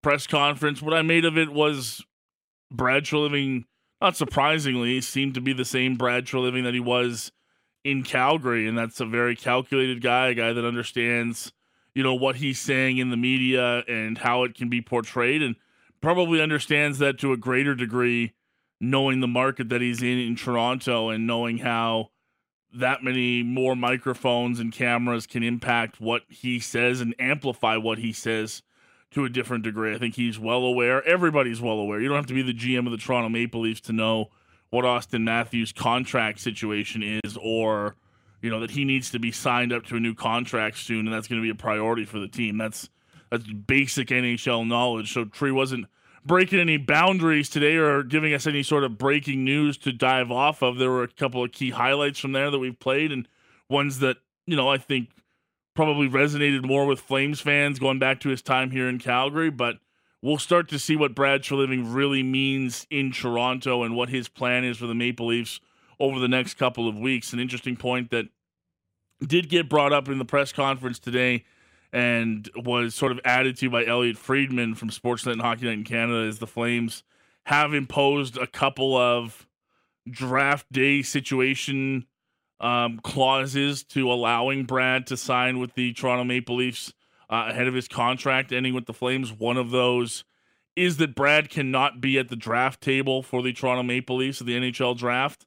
press 0.02 0.26
conference. 0.26 0.82
What 0.82 0.94
I 0.94 1.02
made 1.02 1.24
of 1.24 1.38
it 1.38 1.50
was 1.50 2.04
Brad 2.70 3.04
Treliving, 3.04 3.64
not 4.00 4.16
surprisingly, 4.16 5.00
seemed 5.00 5.34
to 5.34 5.40
be 5.40 5.52
the 5.52 5.64
same 5.64 5.96
Brad 5.96 6.26
Treliving 6.26 6.64
that 6.64 6.74
he 6.74 6.80
was 6.80 7.32
in 7.84 8.02
Calgary. 8.02 8.66
And 8.66 8.76
that's 8.76 9.00
a 9.00 9.06
very 9.06 9.36
calculated 9.36 10.02
guy, 10.02 10.28
a 10.28 10.34
guy 10.34 10.52
that 10.52 10.64
understands 10.64 11.52
you 11.94 12.02
know 12.02 12.14
what 12.14 12.36
he's 12.36 12.60
saying 12.60 12.98
in 12.98 13.10
the 13.10 13.16
media 13.16 13.84
and 13.86 14.18
how 14.18 14.42
it 14.42 14.54
can 14.54 14.68
be 14.68 14.82
portrayed 14.82 15.42
and 15.42 15.56
probably 16.00 16.40
understands 16.40 16.98
that 16.98 17.18
to 17.18 17.32
a 17.32 17.36
greater 17.36 17.74
degree 17.74 18.34
knowing 18.80 19.20
the 19.20 19.28
market 19.28 19.68
that 19.68 19.80
he's 19.80 20.02
in 20.02 20.18
in 20.18 20.36
Toronto 20.36 21.08
and 21.08 21.26
knowing 21.26 21.58
how 21.58 22.10
that 22.72 23.04
many 23.04 23.42
more 23.42 23.76
microphones 23.76 24.58
and 24.58 24.72
cameras 24.72 25.26
can 25.26 25.44
impact 25.44 26.00
what 26.00 26.22
he 26.28 26.58
says 26.58 27.00
and 27.00 27.14
amplify 27.18 27.76
what 27.76 27.98
he 27.98 28.12
says 28.12 28.62
to 29.14 29.24
a 29.24 29.28
different 29.28 29.64
degree. 29.64 29.94
I 29.94 29.98
think 29.98 30.14
he's 30.14 30.38
well 30.38 30.64
aware. 30.64 31.06
Everybody's 31.06 31.60
well 31.60 31.78
aware. 31.78 32.00
You 32.00 32.08
don't 32.08 32.16
have 32.16 32.26
to 32.26 32.34
be 32.34 32.42
the 32.42 32.54
GM 32.54 32.86
of 32.86 32.92
the 32.92 32.98
Toronto 32.98 33.28
Maple 33.28 33.62
Leafs 33.62 33.80
to 33.82 33.92
know 33.92 34.30
what 34.70 34.84
Auston 34.84 35.22
Matthews' 35.22 35.72
contract 35.72 36.40
situation 36.40 37.20
is 37.24 37.38
or 37.40 37.96
you 38.42 38.50
know 38.50 38.60
that 38.60 38.72
he 38.72 38.84
needs 38.84 39.10
to 39.12 39.18
be 39.18 39.32
signed 39.32 39.72
up 39.72 39.86
to 39.86 39.96
a 39.96 40.00
new 40.00 40.14
contract 40.14 40.76
soon, 40.76 41.06
and 41.06 41.14
that's 41.14 41.28
going 41.28 41.40
to 41.40 41.42
be 41.42 41.50
a 41.50 41.54
priority 41.54 42.04
for 42.04 42.18
the 42.18 42.28
team. 42.28 42.58
That's 42.58 42.90
that's 43.30 43.44
basic 43.44 44.08
NHL 44.08 44.66
knowledge. 44.66 45.14
So 45.14 45.24
Tree 45.24 45.50
wasn't 45.50 45.86
breaking 46.26 46.58
any 46.58 46.76
boundaries 46.76 47.48
today 47.48 47.76
or 47.76 48.02
giving 48.02 48.34
us 48.34 48.46
any 48.46 48.62
sort 48.62 48.84
of 48.84 48.98
breaking 48.98 49.44
news 49.44 49.78
to 49.78 49.92
dive 49.92 50.30
off 50.30 50.62
of. 50.62 50.76
There 50.76 50.90
were 50.90 51.04
a 51.04 51.08
couple 51.08 51.42
of 51.42 51.52
key 51.52 51.70
highlights 51.70 52.18
from 52.18 52.32
there 52.32 52.50
that 52.50 52.58
we've 52.58 52.78
played, 52.78 53.12
and 53.12 53.26
ones 53.70 54.00
that 54.00 54.18
you 54.46 54.56
know 54.56 54.68
I 54.68 54.76
think 54.76 55.08
probably 55.74 56.08
resonated 56.08 56.64
more 56.64 56.86
with 56.86 57.00
Flames 57.00 57.40
fans 57.40 57.78
going 57.78 57.98
back 57.98 58.20
to 58.20 58.28
his 58.28 58.42
time 58.42 58.70
here 58.70 58.88
in 58.88 58.98
Calgary, 58.98 59.50
but. 59.50 59.78
We'll 60.22 60.38
start 60.38 60.70
to 60.70 60.78
see 60.78 60.96
what 60.96 61.14
Brad 61.14 61.42
Treliving 61.42 61.94
really 61.94 62.22
means 62.22 62.86
in 62.88 63.12
Toronto 63.12 63.82
and 63.82 63.94
what 63.94 64.08
his 64.08 64.26
plan 64.26 64.64
is 64.64 64.78
for 64.78 64.86
the 64.86 64.94
Maple 64.94 65.26
Leafs 65.26 65.60
over 66.00 66.18
the 66.18 66.28
next 66.28 66.54
couple 66.54 66.88
of 66.88 66.98
weeks. 66.98 67.34
An 67.34 67.40
interesting 67.40 67.76
point 67.76 68.10
that 68.10 68.28
did 69.20 69.48
get 69.48 69.68
brought 69.68 69.92
up 69.92 70.08
in 70.08 70.18
the 70.18 70.24
press 70.24 70.52
conference 70.52 70.98
today 70.98 71.44
and 71.92 72.50
was 72.56 72.94
sort 72.94 73.12
of 73.12 73.20
added 73.24 73.56
to 73.58 73.70
by 73.70 73.84
Elliotte 73.84 74.18
Friedman 74.18 74.74
from 74.74 74.90
Sportsnet 74.90 75.32
and 75.32 75.40
Hockey 75.40 75.66
Night 75.66 75.74
in 75.74 75.84
Canada 75.84 76.26
is 76.26 76.38
the 76.38 76.46
Flames 76.46 77.02
have 77.44 77.74
imposed 77.74 78.36
a 78.36 78.46
couple 78.46 78.96
of 78.96 79.46
draft 80.10 80.70
day 80.72 81.02
situation 81.02 82.06
um, 82.60 83.00
clauses 83.02 83.82
to 83.84 84.10
allowing 84.10 84.64
Brad 84.64 85.06
to 85.08 85.16
sign 85.16 85.58
with 85.58 85.74
the 85.74 85.92
Toronto 85.92 86.24
Maple 86.24 86.56
Leafs 86.56 86.92
uh, 87.30 87.46
ahead 87.48 87.66
of 87.66 87.74
his 87.74 87.88
contract 87.88 88.52
ending 88.52 88.74
with 88.74 88.86
the 88.86 88.92
Flames. 88.92 89.32
One 89.32 89.56
of 89.56 89.70
those 89.70 90.24
is 90.76 90.96
that 90.96 91.14
Brad 91.14 91.50
cannot 91.50 92.00
be 92.00 92.18
at 92.18 92.28
the 92.28 92.36
draft 92.36 92.80
table 92.80 93.22
for 93.22 93.42
the 93.42 93.52
Toronto 93.52 93.82
Maple 93.82 94.16
Leafs 94.16 94.40
of 94.40 94.46
the 94.46 94.54
NHL 94.54 94.96
draft. 94.96 95.46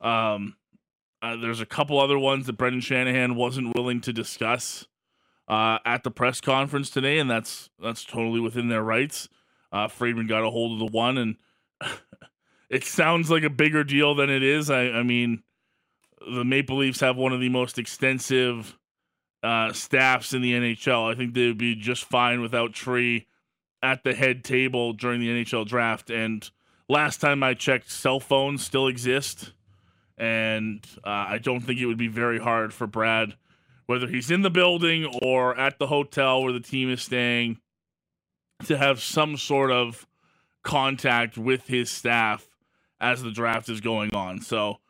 Um, 0.00 0.56
uh, 1.22 1.36
there's 1.36 1.60
a 1.60 1.66
couple 1.66 2.00
other 2.00 2.18
ones 2.18 2.46
that 2.46 2.54
Brendan 2.54 2.80
Shanahan 2.80 3.34
wasn't 3.34 3.74
willing 3.76 4.00
to 4.02 4.12
discuss 4.12 4.86
uh, 5.48 5.78
at 5.84 6.04
the 6.04 6.10
press 6.10 6.40
conference 6.40 6.90
today, 6.90 7.18
and 7.18 7.30
that's 7.30 7.68
that's 7.82 8.04
totally 8.04 8.40
within 8.40 8.68
their 8.68 8.82
rights. 8.82 9.28
Uh, 9.72 9.88
Friedman 9.88 10.26
got 10.26 10.44
a 10.44 10.50
hold 10.50 10.72
of 10.72 10.78
the 10.78 10.96
one, 10.96 11.18
and 11.18 11.36
it 12.70 12.84
sounds 12.84 13.30
like 13.30 13.42
a 13.42 13.50
bigger 13.50 13.84
deal 13.84 14.14
than 14.14 14.30
it 14.30 14.42
is. 14.42 14.70
I, 14.70 14.84
I 14.90 15.02
mean, 15.02 15.42
the 16.20 16.44
Maple 16.44 16.78
Leafs 16.78 17.00
have 17.00 17.16
one 17.16 17.32
of 17.32 17.40
the 17.40 17.48
most 17.48 17.78
extensive 17.78 18.76
uh, 19.42 19.72
staffs 19.72 20.32
in 20.32 20.42
the 20.42 20.52
NHL. 20.52 21.10
I 21.10 21.16
think 21.16 21.34
they 21.34 21.46
would 21.46 21.58
be 21.58 21.74
just 21.74 22.04
fine 22.04 22.40
without 22.40 22.72
Tree 22.72 23.26
at 23.82 24.04
the 24.04 24.14
head 24.14 24.44
table 24.44 24.92
during 24.92 25.20
the 25.20 25.28
NHL 25.28 25.66
draft. 25.66 26.10
And 26.10 26.48
last 26.88 27.20
time 27.20 27.42
I 27.42 27.54
checked, 27.54 27.90
cell 27.90 28.20
phones 28.20 28.64
still 28.64 28.86
exist 28.86 29.52
and 30.20 30.86
uh, 31.02 31.08
I 31.28 31.38
don't 31.38 31.62
think 31.62 31.80
it 31.80 31.86
would 31.86 31.96
be 31.96 32.08
very 32.08 32.38
hard 32.38 32.74
for 32.74 32.86
Brad, 32.86 33.36
whether 33.86 34.06
he's 34.06 34.30
in 34.30 34.42
the 34.42 34.50
building 34.50 35.06
or 35.22 35.58
at 35.58 35.78
the 35.78 35.86
hotel 35.86 36.42
where 36.42 36.52
the 36.52 36.60
team 36.60 36.90
is 36.90 37.00
staying, 37.00 37.58
to 38.66 38.76
have 38.76 39.00
some 39.00 39.38
sort 39.38 39.72
of 39.72 40.06
contact 40.62 41.38
with 41.38 41.66
his 41.66 41.90
staff 41.90 42.46
as 43.00 43.22
the 43.22 43.30
draft 43.30 43.70
is 43.70 43.80
going 43.80 44.14
on. 44.14 44.42
So 44.42 44.80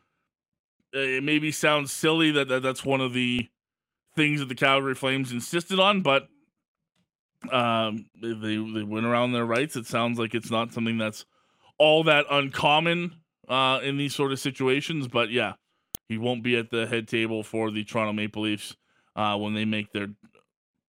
it 0.92 1.22
maybe 1.22 1.52
sounds 1.52 1.92
silly 1.92 2.30
that, 2.32 2.48
that 2.48 2.62
that's 2.62 2.84
one 2.84 3.00
of 3.00 3.12
the 3.12 3.48
things 4.16 4.40
that 4.40 4.48
the 4.48 4.54
Calgary 4.54 4.94
Flames 4.94 5.32
insisted 5.32 5.78
on, 5.78 6.02
but 6.02 6.28
um, 7.50 8.06
they 8.20 8.32
they 8.32 8.82
went 8.82 9.06
around 9.06 9.32
their 9.32 9.46
rights. 9.46 9.76
It 9.76 9.86
sounds 9.86 10.18
like 10.18 10.34
it's 10.34 10.50
not 10.50 10.72
something 10.72 10.98
that's 10.98 11.24
all 11.78 12.04
that 12.04 12.26
uncommon 12.30 13.16
uh, 13.48 13.80
in 13.82 13.96
these 13.96 14.14
sort 14.14 14.32
of 14.32 14.38
situations. 14.38 15.08
But 15.08 15.30
yeah, 15.30 15.54
he 16.08 16.18
won't 16.18 16.42
be 16.42 16.56
at 16.56 16.70
the 16.70 16.86
head 16.86 17.08
table 17.08 17.42
for 17.42 17.70
the 17.70 17.84
Toronto 17.84 18.12
Maple 18.12 18.42
Leafs 18.42 18.76
uh, 19.16 19.36
when 19.36 19.54
they 19.54 19.64
make 19.64 19.92
their 19.92 20.08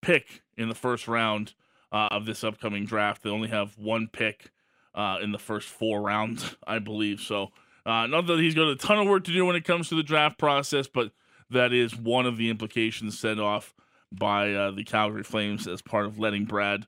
pick 0.03 0.43
in 0.57 0.69
the 0.69 0.75
first 0.75 1.07
round 1.07 1.55
uh, 1.93 2.09
of 2.11 2.27
this 2.27 2.43
upcoming 2.43 2.85
draft. 2.85 3.23
They 3.23 3.31
only 3.31 3.49
have 3.49 3.77
one 3.77 4.09
pick 4.13 4.51
uh, 4.95 5.19
in 5.23 5.33
the 5.33 5.39
first 5.39 5.69
four 5.69 6.03
rounds, 6.03 6.57
I 6.67 6.79
believe. 6.79 7.21
So, 7.21 7.51
uh, 7.87 8.07
not 8.07 8.27
that 8.27 8.39
he's 8.39 8.55
got 8.55 8.69
a 8.69 8.77
ton 8.77 8.99
of 8.99 9.07
work 9.07 9.25
to 9.25 9.33
do 9.33 9.45
when 9.47 9.57
it 9.57 9.65
comes 9.65 9.89
to 9.89 9.95
the 9.95 10.03
draft 10.03 10.39
process, 10.39 10.87
but 10.87 11.13
that 11.51 11.73
is 11.73 11.97
one 11.97 12.27
of 12.27 12.37
the 12.37 12.51
implications 12.51 13.19
set 13.19 13.39
off 13.39 13.75
by 14.13 14.53
uh, 14.53 14.71
the 14.71 14.85
Calgary 14.85 15.23
Flames 15.23 15.67
as 15.67 15.83
part 15.83 16.07
of 16.07 16.19
letting 16.19 16.45
Brad 16.45 16.87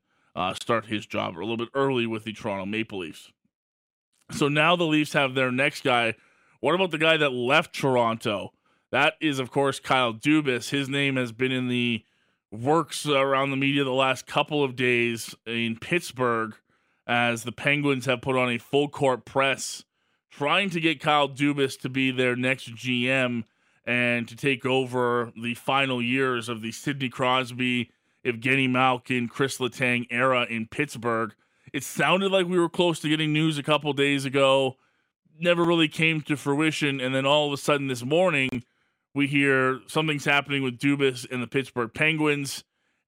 start 0.54 0.86
his 0.86 1.06
job 1.06 1.36
a 1.36 1.40
little 1.40 1.56
bit 1.56 1.68
early 1.74 2.06
with 2.06 2.24
the 2.24 2.32
Toronto 2.32 2.66
Maple 2.66 3.00
Leafs. 3.00 3.32
So 4.30 4.48
now 4.48 4.76
the 4.76 4.84
Leafs 4.84 5.12
have 5.12 5.34
their 5.34 5.52
next 5.52 5.84
guy. 5.84 6.14
What 6.60 6.74
about 6.74 6.90
the 6.90 6.98
guy 6.98 7.16
that 7.16 7.32
left 7.32 7.74
Toronto? 7.74 8.52
That 8.90 9.14
is, 9.20 9.38
of 9.38 9.50
course, 9.50 9.80
Kyle 9.80 10.12
Dubas. 10.14 10.70
His 10.70 10.88
name 10.88 11.16
has 11.16 11.32
been 11.32 11.52
in 11.52 11.68
the 11.68 12.04
works 12.50 13.06
around 13.06 13.50
the 13.50 13.56
media 13.56 13.84
the 13.84 13.90
last 13.90 14.26
couple 14.26 14.62
of 14.62 14.76
days 14.76 15.34
in 15.46 15.78
Pittsburgh 15.78 16.54
as 17.06 17.44
the 17.44 17.52
Penguins 17.52 18.06
have 18.06 18.22
put 18.22 18.36
on 18.36 18.50
a 18.50 18.58
full 18.58 18.88
court 18.88 19.24
press 19.24 19.84
trying 20.32 20.70
to 20.70 20.80
get 20.80 21.00
Kyle 21.00 21.28
Dubas 21.28 21.78
to 21.80 21.88
be 21.88 22.10
their 22.10 22.34
next 22.34 22.74
GM 22.74 23.44
and 23.84 24.26
to 24.28 24.34
take 24.34 24.64
over 24.64 25.30
the 25.40 25.54
final 25.54 26.00
years 26.00 26.48
of 26.48 26.62
the 26.62 26.72
Sidney 26.72 27.08
Crosby, 27.08 27.90
Evgeny 28.24 28.68
Malkin, 28.68 29.28
Chris 29.28 29.58
Letang 29.58 30.06
era 30.10 30.46
in 30.48 30.66
Pittsburgh. 30.66 31.34
It 31.72 31.84
sounded 31.84 32.32
like 32.32 32.46
we 32.46 32.58
were 32.58 32.68
close 32.68 33.00
to 33.00 33.08
getting 33.08 33.32
news 33.32 33.58
a 33.58 33.62
couple 33.62 33.92
days 33.92 34.24
ago, 34.24 34.76
never 35.38 35.64
really 35.64 35.88
came 35.88 36.20
to 36.22 36.36
fruition. 36.36 37.00
And 37.00 37.14
then 37.14 37.26
all 37.26 37.46
of 37.46 37.52
a 37.52 37.56
sudden 37.56 37.88
this 37.88 38.04
morning, 38.04 38.64
we 39.14 39.26
hear 39.26 39.80
something's 39.86 40.24
happening 40.24 40.62
with 40.62 40.78
Dubas 40.78 41.30
and 41.30 41.42
the 41.42 41.46
Pittsburgh 41.46 41.92
Penguins. 41.92 42.64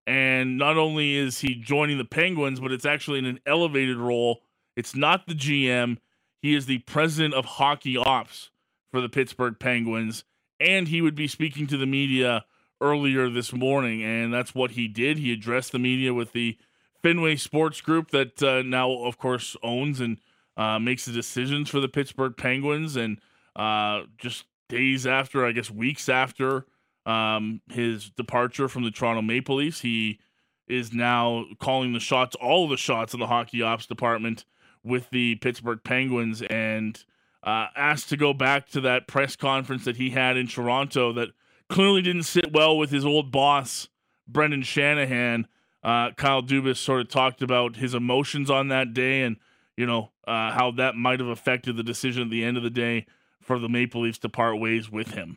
And 0.06 0.58
not 0.58 0.76
only 0.76 1.16
is 1.16 1.40
he 1.40 1.54
joining 1.54 1.96
the 1.96 2.04
Penguins, 2.04 2.60
but 2.60 2.72
it's 2.72 2.84
actually 2.84 3.20
in 3.20 3.24
an 3.24 3.40
elevated 3.46 3.96
role. 3.96 4.42
It's 4.76 4.94
not 4.94 5.26
the 5.26 5.34
GM, 5.34 5.98
he 6.44 6.54
is 6.54 6.66
the 6.66 6.80
president 6.80 7.32
of 7.32 7.46
hockey 7.46 7.96
ops 7.96 8.50
for 8.90 9.00
the 9.00 9.08
Pittsburgh 9.08 9.58
Penguins. 9.58 10.24
And 10.60 10.88
he 10.88 11.00
would 11.00 11.14
be 11.14 11.26
speaking 11.26 11.66
to 11.68 11.78
the 11.78 11.86
media 11.86 12.44
earlier 12.82 13.30
this 13.30 13.54
morning. 13.54 14.02
And 14.02 14.30
that's 14.30 14.54
what 14.54 14.72
he 14.72 14.86
did. 14.86 15.16
He 15.16 15.32
addressed 15.32 15.72
the 15.72 15.78
media 15.78 16.12
with 16.12 16.32
the 16.32 16.58
Fenway 17.02 17.36
Sports 17.36 17.80
Group 17.80 18.10
that 18.10 18.42
uh, 18.42 18.60
now, 18.60 18.92
of 18.92 19.16
course, 19.16 19.56
owns 19.62 20.00
and 20.00 20.18
uh, 20.54 20.78
makes 20.78 21.06
the 21.06 21.12
decisions 21.12 21.70
for 21.70 21.80
the 21.80 21.88
Pittsburgh 21.88 22.36
Penguins. 22.36 22.94
And 22.94 23.22
uh, 23.56 24.02
just 24.18 24.44
days 24.68 25.06
after, 25.06 25.46
I 25.46 25.52
guess 25.52 25.70
weeks 25.70 26.10
after 26.10 26.66
um, 27.06 27.62
his 27.70 28.10
departure 28.10 28.68
from 28.68 28.84
the 28.84 28.90
Toronto 28.90 29.22
Maple 29.22 29.56
Leafs. 29.56 29.80
He 29.80 30.20
is 30.68 30.92
now 30.92 31.46
calling 31.58 31.94
the 31.94 32.00
shots, 32.00 32.36
all 32.36 32.68
the 32.68 32.76
shots 32.76 33.14
in 33.14 33.20
the 33.20 33.28
hockey 33.28 33.62
ops 33.62 33.86
department 33.86 34.44
with 34.84 35.10
the 35.10 35.36
Pittsburgh 35.36 35.80
Penguins, 35.82 36.42
and 36.42 37.02
uh, 37.42 37.66
asked 37.76 38.08
to 38.10 38.16
go 38.16 38.32
back 38.32 38.68
to 38.70 38.80
that 38.82 39.06
press 39.06 39.36
conference 39.36 39.84
that 39.84 39.96
he 39.96 40.10
had 40.10 40.36
in 40.36 40.46
Toronto 40.46 41.12
that 41.12 41.28
clearly 41.68 42.02
didn't 42.02 42.24
sit 42.24 42.52
well 42.52 42.76
with 42.76 42.90
his 42.90 43.04
old 43.04 43.30
boss, 43.30 43.88
Brendan 44.26 44.62
Shanahan. 44.62 45.46
Uh, 45.82 46.12
Kyle 46.12 46.42
Dubas 46.42 46.78
sort 46.78 47.02
of 47.02 47.08
talked 47.08 47.42
about 47.42 47.76
his 47.76 47.94
emotions 47.94 48.50
on 48.50 48.68
that 48.68 48.94
day 48.94 49.22
and 49.22 49.36
you 49.76 49.84
know 49.84 50.10
uh, 50.26 50.50
how 50.52 50.70
that 50.76 50.94
might 50.94 51.20
have 51.20 51.28
affected 51.28 51.76
the 51.76 51.82
decision 51.82 52.22
at 52.22 52.30
the 52.30 52.44
end 52.44 52.56
of 52.56 52.62
the 52.62 52.70
day 52.70 53.06
for 53.42 53.58
the 53.58 53.68
Maple 53.68 54.02
Leafs 54.02 54.18
to 54.18 54.28
part 54.30 54.58
ways 54.58 54.90
with 54.90 55.10
him. 55.10 55.36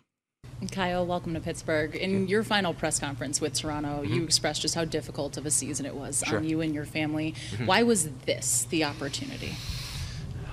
Kyle, 0.72 1.06
welcome 1.06 1.36
to 1.36 1.40
Pittsburgh. 1.40 1.96
In 1.96 2.28
your 2.28 2.44
final 2.44 2.74
press 2.74 3.00
conference 3.00 3.40
with 3.40 3.54
Toronto, 3.54 4.02
mm-hmm. 4.02 4.14
you 4.14 4.24
expressed 4.24 4.64
just 4.64 4.74
how 4.74 4.86
difficult 4.86 5.38
of 5.38 5.46
a 5.46 5.52
season 5.52 5.86
it 5.86 5.94
was 5.94 6.24
sure. 6.26 6.40
on 6.40 6.46
you 6.46 6.62
and 6.62 6.74
your 6.74 6.86
family. 6.86 7.36
Mm-hmm. 7.52 7.68
Why 7.68 7.84
was 7.84 8.10
this 8.26 8.64
the 8.72 8.84
opportunity? 8.84 9.54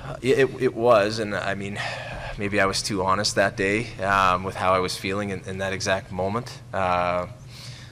Uh, 0.05 0.17
it, 0.21 0.51
it 0.61 0.75
was, 0.75 1.19
and 1.21 1.35
I 1.35 1.55
mean, 1.55 1.81
maybe 2.37 2.61
I 2.61 2.67
was 2.67 2.83
too 2.83 3.03
honest 3.03 3.37
that 3.37 3.57
day 3.57 3.95
um, 4.03 4.45
with 4.45 4.55
how 4.55 4.75
I 4.75 4.81
was 4.81 4.95
feeling 4.95 5.31
in, 5.31 5.41
in 5.47 5.59
that 5.59 5.73
exact 5.73 6.13
moment. 6.13 6.61
Uh, 6.75 7.29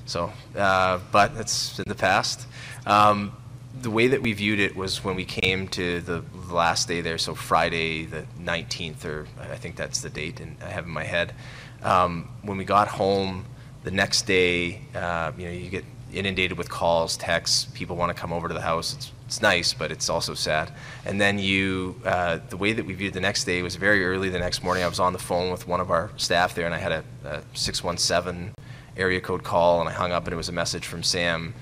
so, 0.04 0.30
uh, 0.54 0.98
but 1.12 1.32
it's 1.36 1.78
in 1.78 1.88
the 1.88 1.94
past. 1.94 2.46
Um, 2.84 3.34
the 3.80 3.90
way 3.90 4.06
that 4.08 4.22
we 4.22 4.32
viewed 4.32 4.60
it 4.60 4.76
was 4.76 5.02
when 5.02 5.16
we 5.16 5.24
came 5.24 5.66
to 5.68 6.00
the 6.00 6.22
last 6.50 6.88
day 6.88 7.00
there, 7.00 7.18
so 7.18 7.34
Friday 7.34 8.04
the 8.04 8.26
19th, 8.40 9.04
or 9.04 9.26
I 9.40 9.56
think 9.56 9.76
that's 9.76 10.00
the 10.00 10.10
date, 10.10 10.40
and 10.40 10.56
I 10.62 10.68
have 10.68 10.84
in 10.84 10.90
my 10.90 11.04
head. 11.04 11.34
Um, 11.82 12.28
when 12.42 12.58
we 12.58 12.64
got 12.64 12.88
home 12.88 13.46
the 13.82 13.90
next 13.90 14.22
day, 14.22 14.82
uh, 14.94 15.32
you 15.36 15.46
know, 15.46 15.50
you 15.50 15.70
get 15.70 15.84
inundated 16.12 16.58
with 16.58 16.68
calls, 16.68 17.16
texts. 17.16 17.66
People 17.74 17.96
want 17.96 18.14
to 18.14 18.20
come 18.20 18.32
over 18.32 18.46
to 18.46 18.54
the 18.54 18.60
house. 18.60 18.94
It's, 18.94 19.12
it's 19.26 19.40
nice, 19.40 19.72
but 19.72 19.90
it's 19.90 20.10
also 20.10 20.34
sad. 20.34 20.70
And 21.06 21.18
then 21.20 21.38
you, 21.38 22.00
uh, 22.04 22.38
the 22.50 22.58
way 22.58 22.74
that 22.74 22.84
we 22.84 22.92
viewed 22.92 23.14
the 23.14 23.20
next 23.20 23.44
day 23.44 23.62
was 23.62 23.76
very 23.76 24.04
early 24.04 24.28
the 24.28 24.38
next 24.38 24.62
morning. 24.62 24.84
I 24.84 24.88
was 24.88 25.00
on 25.00 25.14
the 25.14 25.18
phone 25.18 25.50
with 25.50 25.66
one 25.66 25.80
of 25.80 25.90
our 25.90 26.10
staff 26.18 26.54
there, 26.54 26.66
and 26.66 26.74
I 26.74 26.78
had 26.78 26.92
a, 26.92 27.04
a 27.24 27.42
617 27.54 28.52
area 28.96 29.20
code 29.20 29.42
call, 29.42 29.80
and 29.80 29.88
I 29.88 29.92
hung 29.92 30.12
up, 30.12 30.26
and 30.26 30.34
it 30.34 30.36
was 30.36 30.50
a 30.50 30.52
message 30.52 30.86
from 30.86 31.02
Sam 31.02 31.54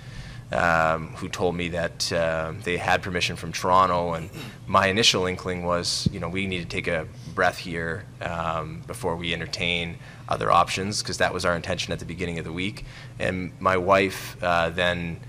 um, 0.52 1.08
who 1.16 1.28
told 1.28 1.54
me 1.54 1.68
that 1.68 2.12
uh, 2.12 2.52
they 2.64 2.76
had 2.76 3.02
permission 3.02 3.36
from 3.36 3.52
Toronto, 3.52 4.14
and 4.14 4.30
my 4.66 4.88
initial 4.88 5.26
inkling 5.26 5.64
was, 5.64 6.08
you 6.12 6.20
know, 6.20 6.28
we 6.28 6.46
need 6.46 6.62
to 6.62 6.68
take 6.68 6.88
a 6.88 7.06
breath 7.34 7.58
here 7.58 8.04
um, 8.20 8.82
before 8.86 9.16
we 9.16 9.32
entertain 9.32 9.96
other 10.28 10.50
options, 10.50 11.02
because 11.02 11.18
that 11.18 11.32
was 11.32 11.44
our 11.44 11.54
intention 11.54 11.92
at 11.92 11.98
the 11.98 12.04
beginning 12.04 12.38
of 12.38 12.44
the 12.44 12.52
week. 12.52 12.84
And 13.18 13.52
my 13.60 13.76
wife 13.76 14.36
uh, 14.42 14.70
then, 14.70 15.20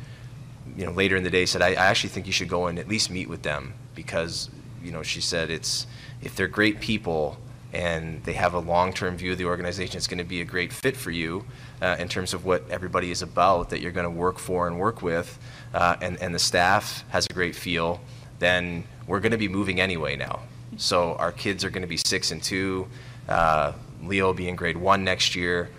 you 0.76 0.86
know, 0.86 0.92
later 0.92 1.16
in 1.16 1.24
the 1.24 1.30
day 1.30 1.46
said, 1.46 1.62
I, 1.62 1.70
I 1.70 1.86
actually 1.86 2.10
think 2.10 2.26
you 2.26 2.34
should 2.34 2.50
go 2.50 2.68
and 2.68 2.80
at 2.80 2.88
least 2.88 3.12
meet 3.12 3.30
with 3.30 3.44
them, 3.44 3.74
because, 3.94 4.50
you 4.84 4.92
know, 4.92 5.04
she 5.04 5.22
said 5.22 5.50
it's 5.50 5.86
if 6.22 6.36
they're 6.36 6.48
great 6.48 6.80
people 6.80 7.38
and 7.74 8.24
they 8.26 8.34
have 8.34 8.54
a 8.54 8.60
long-term 8.60 9.18
view 9.18 9.32
of 9.32 9.38
the 9.38 9.46
organization, 9.46 9.98
it's 9.98 10.08
going 10.08 10.18
to 10.18 10.24
be 10.24 10.42
a 10.42 10.46
great 10.46 10.74
fit 10.74 10.98
for 10.98 11.12
you 11.12 11.46
uh, 11.82 11.96
in 12.00 12.08
terms 12.08 12.34
of 12.34 12.46
what 12.46 12.70
everybody 12.70 13.12
is 13.12 13.22
about 13.22 13.70
that 13.70 13.82
you're 13.82 13.92
going 13.92 14.06
to 14.06 14.10
work 14.10 14.38
for 14.38 14.68
and 14.68 14.80
work 14.80 15.02
with, 15.02 15.40
uh, 15.74 15.96
and, 16.02 16.22
and 16.22 16.34
the 16.34 16.40
staff 16.40 17.04
has 17.10 17.26
a 17.30 17.34
great 17.34 17.56
feel, 17.56 18.00
then 18.40 18.84
we're 19.08 19.20
going 19.20 19.32
to 19.32 19.38
be 19.38 19.48
moving 19.48 19.80
anyway 19.80 20.16
now. 20.16 20.42
So 20.78 21.16
our 21.16 21.32
kids 21.32 21.64
are 21.66 21.70
going 21.70 21.82
to 21.82 21.88
be 21.88 21.98
six 21.98 22.32
and 22.32 22.42
two. 22.42 22.88
Uh, 23.28 23.74
Leo 24.04 24.28
will 24.28 24.34
be 24.34 24.48
in 24.48 24.56
grade 24.56 24.78
one 24.78 25.04
next 25.04 25.36
year. 25.36 25.70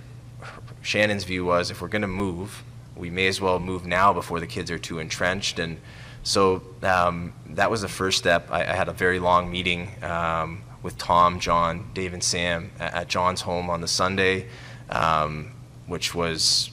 Shannon's 0.83 1.25
view 1.25 1.45
was 1.45 1.71
if 1.71 1.81
we're 1.81 1.89
going 1.89 2.03
to 2.03 2.09
move, 2.09 2.63
we 2.97 3.11
may 3.11 3.27
as 3.27 3.41
well 3.41 3.59
move 3.59 3.87
now 3.87 4.13
before 4.13 4.41
the 4.41 4.47
kids 4.47 4.71
are 4.71 4.79
too 4.79 4.99
entrenched. 4.99 5.59
And 5.59 5.79
so 6.23 6.63
um, 6.83 7.33
that 7.51 7.71
was 7.71 7.83
the 7.83 7.89
first 7.89 8.19
step. 8.19 8.49
I, 8.51 8.61
I, 8.63 8.75
had 8.75 8.89
a 8.89 8.93
very 8.93 9.19
long 9.19 9.51
meeting 9.51 9.89
um, 10.03 10.63
with 10.83 10.99
Tom, 10.99 11.41
John, 11.41 11.91
Dave, 11.95 12.13
and 12.13 12.23
Sam 12.23 12.71
at 12.79 13.09
John's 13.09 13.41
home 13.41 13.71
on 13.71 13.81
the 13.81 13.89
Sunday, 13.89 14.49
um, 14.91 15.53
which 15.93 16.15
was 16.15 16.71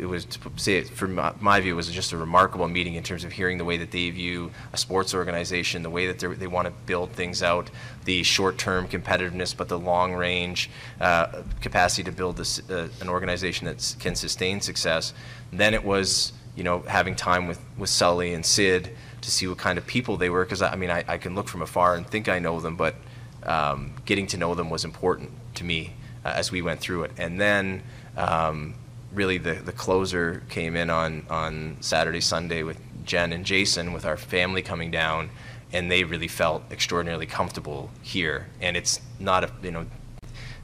it 0.00 0.06
was 0.06 0.24
to 0.24 0.38
say 0.56 0.76
it 0.78 0.88
from 0.88 1.20
my 1.40 1.60
view 1.60 1.76
was 1.76 1.90
just 1.90 2.12
a 2.12 2.16
remarkable 2.16 2.68
meeting 2.68 2.94
in 2.94 3.02
terms 3.02 3.24
of 3.24 3.32
hearing 3.32 3.58
the 3.58 3.64
way 3.64 3.76
that 3.76 3.90
they 3.90 4.08
view 4.08 4.50
a 4.72 4.76
sports 4.76 5.12
organization, 5.14 5.82
the 5.82 5.90
way 5.90 6.06
that 6.10 6.18
they 6.38 6.46
want 6.46 6.66
to 6.66 6.72
build 6.86 7.10
things 7.12 7.42
out, 7.42 7.68
the 8.04 8.22
short-term 8.22 8.88
competitiveness, 8.88 9.54
but 9.54 9.68
the 9.68 9.78
long-range 9.78 10.70
uh, 11.00 11.26
capacity 11.60 12.04
to 12.04 12.12
build 12.12 12.36
this, 12.38 12.58
uh, 12.70 12.88
an 13.02 13.08
organization 13.08 13.66
that 13.66 13.96
can 13.98 14.14
sustain 14.14 14.60
success. 14.60 15.12
And 15.50 15.60
then 15.60 15.74
it 15.74 15.84
was 15.84 16.32
you 16.56 16.64
know 16.64 16.78
having 16.86 17.16
time 17.16 17.48
with 17.48 17.60
with 17.76 17.90
Sully 17.90 18.32
and 18.32 18.46
Sid 18.46 18.96
to 19.20 19.30
see 19.30 19.46
what 19.46 19.58
kind 19.58 19.76
of 19.76 19.86
people 19.86 20.16
they 20.16 20.30
were 20.30 20.44
because 20.44 20.62
I, 20.62 20.72
I, 20.72 20.76
mean 20.76 20.90
I, 20.90 21.04
I, 21.08 21.18
can 21.18 21.34
look 21.34 21.48
from 21.48 21.62
afar 21.62 21.96
and 21.96 22.06
think 22.06 22.28
I 22.28 22.38
know 22.38 22.60
them, 22.60 22.76
but 22.76 22.94
um, 23.42 23.94
getting 24.04 24.26
to 24.28 24.36
know 24.36 24.54
them 24.54 24.68
was 24.70 24.84
important 24.84 25.30
to 25.56 25.64
me 25.64 25.94
uh, 26.24 26.32
as 26.34 26.50
we 26.50 26.62
went 26.62 26.80
through 26.80 27.04
it. 27.04 27.12
And 27.18 27.40
then 27.40 27.82
um, 28.16 28.74
really 29.12 29.38
the, 29.38 29.54
the 29.54 29.72
closer 29.72 30.42
came 30.48 30.76
in 30.76 30.90
on, 30.90 31.24
on 31.30 31.76
Saturday, 31.80 32.20
Sunday 32.20 32.62
with 32.62 32.78
Jen 33.04 33.32
and 33.32 33.44
Jason 33.44 33.92
with 33.92 34.04
our 34.04 34.16
family 34.16 34.62
coming 34.62 34.90
down, 34.90 35.30
and 35.72 35.90
they 35.90 36.04
really 36.04 36.28
felt 36.28 36.62
extraordinarily 36.70 37.26
comfortable 37.26 37.90
here. 38.02 38.46
And 38.60 38.76
it's 38.76 39.00
not 39.18 39.44
a 39.44 39.50
you 39.62 39.70
know 39.70 39.86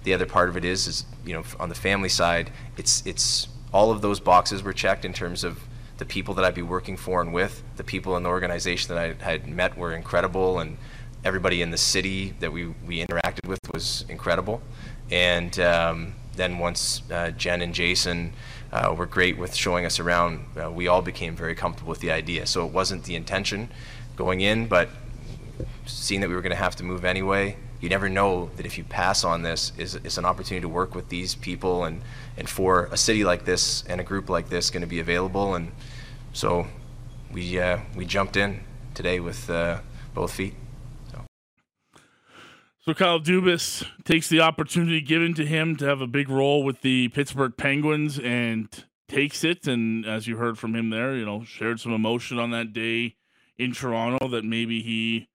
the 0.04 0.14
other 0.14 0.26
part 0.26 0.48
of 0.48 0.56
it 0.56 0.64
is 0.64 0.86
is 0.86 1.04
you 1.24 1.34
know 1.34 1.44
on 1.58 1.68
the 1.68 1.74
family 1.74 2.08
side, 2.08 2.50
it's 2.76 3.04
it's 3.06 3.48
all 3.72 3.90
of 3.90 4.00
those 4.00 4.20
boxes 4.20 4.62
were 4.62 4.72
checked 4.72 5.04
in 5.04 5.12
terms 5.12 5.44
of 5.44 5.60
the 5.98 6.04
people 6.04 6.34
that 6.34 6.44
I'd 6.44 6.54
be 6.54 6.62
working 6.62 6.96
for 6.96 7.20
and 7.20 7.32
with, 7.32 7.62
the 7.76 7.84
people 7.84 8.16
in 8.16 8.22
the 8.22 8.30
organization 8.30 8.94
that 8.94 8.98
I 9.20 9.22
had 9.22 9.46
met 9.46 9.76
were 9.76 9.94
incredible, 9.94 10.58
and 10.58 10.78
everybody 11.24 11.60
in 11.60 11.70
the 11.70 11.78
city 11.78 12.34
that 12.40 12.50
we, 12.50 12.68
we 12.86 13.04
interacted 13.04 13.46
with 13.46 13.60
was 13.72 14.06
incredible. 14.08 14.62
And 15.10 15.58
um, 15.60 16.14
then 16.36 16.58
once 16.58 17.02
uh, 17.10 17.30
Jen 17.30 17.62
and 17.62 17.74
Jason 17.74 18.32
uh, 18.72 18.94
were 18.96 19.06
great 19.06 19.38
with 19.38 19.54
showing 19.54 19.84
us 19.84 19.98
around, 19.98 20.44
uh, 20.60 20.70
we 20.70 20.88
all 20.88 21.02
became 21.02 21.36
very 21.36 21.54
comfortable 21.54 21.90
with 21.90 22.00
the 22.00 22.10
idea. 22.10 22.46
So 22.46 22.66
it 22.66 22.72
wasn't 22.72 23.04
the 23.04 23.16
intention 23.16 23.68
going 24.16 24.40
in, 24.40 24.66
but 24.66 24.88
seeing 25.86 26.20
that 26.20 26.28
we 26.28 26.34
were 26.34 26.42
going 26.42 26.50
to 26.50 26.56
have 26.56 26.76
to 26.76 26.84
move 26.84 27.04
anyway, 27.04 27.56
you 27.80 27.88
never 27.88 28.08
know 28.08 28.50
that 28.56 28.66
if 28.66 28.76
you 28.76 28.84
pass 28.84 29.24
on 29.24 29.42
this, 29.42 29.72
is, 29.78 29.94
is 29.96 30.18
an 30.18 30.24
opportunity 30.24 30.60
to 30.62 30.68
work 30.68 30.94
with 30.94 31.08
these 31.08 31.34
people 31.34 31.84
and, 31.84 32.02
and 32.36 32.48
for 32.48 32.86
a 32.92 32.96
city 32.96 33.24
like 33.24 33.44
this 33.44 33.82
and 33.88 34.00
a 34.00 34.04
group 34.04 34.28
like 34.28 34.50
this 34.50 34.70
going 34.70 34.82
to 34.82 34.86
be 34.86 35.00
available. 35.00 35.54
And 35.54 35.72
so 36.32 36.66
we 37.32 37.58
uh, 37.58 37.78
we 37.96 38.04
jumped 38.04 38.36
in 38.36 38.60
today 38.94 39.20
with 39.20 39.48
uh, 39.48 39.80
both 40.14 40.32
feet. 40.32 40.54
So. 42.82 42.94
Kyle 42.94 43.20
Dubas 43.20 43.86
takes 44.04 44.28
the 44.28 44.40
opportunity 44.40 45.00
given 45.00 45.34
to 45.34 45.46
him 45.46 45.76
to 45.76 45.84
have 45.84 46.00
a 46.00 46.06
big 46.06 46.28
role 46.28 46.64
with 46.64 46.80
the 46.80 47.08
Pittsburgh 47.08 47.52
Penguins 47.56 48.18
and 48.18 48.68
takes 49.06 49.44
it. 49.44 49.66
And 49.66 50.06
as 50.06 50.26
you 50.26 50.36
heard 50.38 50.58
from 50.58 50.74
him 50.74 50.90
there, 50.90 51.14
you 51.14 51.24
know, 51.24 51.44
shared 51.44 51.78
some 51.78 51.92
emotion 51.92 52.38
on 52.38 52.50
that 52.52 52.72
day 52.72 53.16
in 53.58 53.72
Toronto 53.72 54.28
that 54.28 54.44
maybe 54.44 54.82
he 54.82 55.28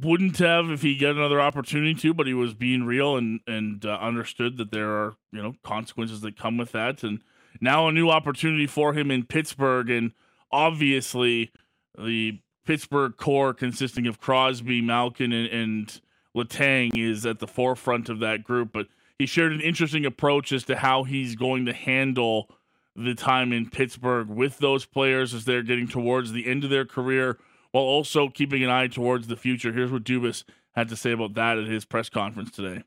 wouldn't 0.00 0.38
have 0.38 0.70
if 0.70 0.82
he 0.82 0.96
got 0.96 1.16
another 1.16 1.40
opportunity 1.40 1.94
to, 1.94 2.14
but 2.14 2.26
he 2.26 2.34
was 2.34 2.54
being 2.54 2.84
real 2.84 3.16
and 3.16 3.40
and 3.46 3.84
uh, 3.84 3.98
understood 4.00 4.56
that 4.58 4.70
there 4.70 4.90
are 4.90 5.14
you 5.32 5.42
know 5.42 5.54
consequences 5.62 6.20
that 6.22 6.38
come 6.38 6.56
with 6.56 6.72
that 6.72 7.02
and 7.02 7.20
now 7.60 7.88
a 7.88 7.92
new 7.92 8.10
opportunity 8.10 8.66
for 8.66 8.94
him 8.94 9.10
in 9.10 9.24
Pittsburgh, 9.24 9.90
and 9.90 10.12
obviously 10.50 11.52
the 11.98 12.40
Pittsburgh 12.64 13.16
core 13.16 13.52
consisting 13.52 14.06
of 14.06 14.20
Crosby, 14.20 14.80
Malkin, 14.80 15.32
and, 15.32 15.48
and 15.48 16.00
Letang 16.36 16.96
is 16.96 17.26
at 17.26 17.38
the 17.38 17.46
forefront 17.46 18.08
of 18.08 18.20
that 18.20 18.44
group. 18.44 18.70
But 18.72 18.88
he 19.18 19.26
shared 19.26 19.52
an 19.52 19.60
interesting 19.60 20.04
approach 20.06 20.52
as 20.52 20.64
to 20.64 20.76
how 20.76 21.04
he's 21.04 21.36
going 21.36 21.66
to 21.66 21.72
handle 21.72 22.48
the 22.94 23.14
time 23.14 23.52
in 23.52 23.70
Pittsburgh 23.70 24.28
with 24.28 24.58
those 24.58 24.84
players 24.84 25.32
as 25.32 25.44
they're 25.44 25.62
getting 25.62 25.88
towards 25.88 26.32
the 26.32 26.46
end 26.46 26.64
of 26.64 26.70
their 26.70 26.84
career 26.84 27.38
while 27.70 27.84
also 27.84 28.28
keeping 28.28 28.62
an 28.62 28.70
eye 28.70 28.86
towards 28.86 29.28
the 29.28 29.36
future. 29.36 29.72
Here's 29.72 29.90
what 29.90 30.04
Dubas 30.04 30.44
had 30.72 30.88
to 30.88 30.96
say 30.96 31.12
about 31.12 31.34
that 31.34 31.58
at 31.58 31.66
his 31.66 31.84
press 31.84 32.08
conference 32.08 32.50
today. 32.50 32.82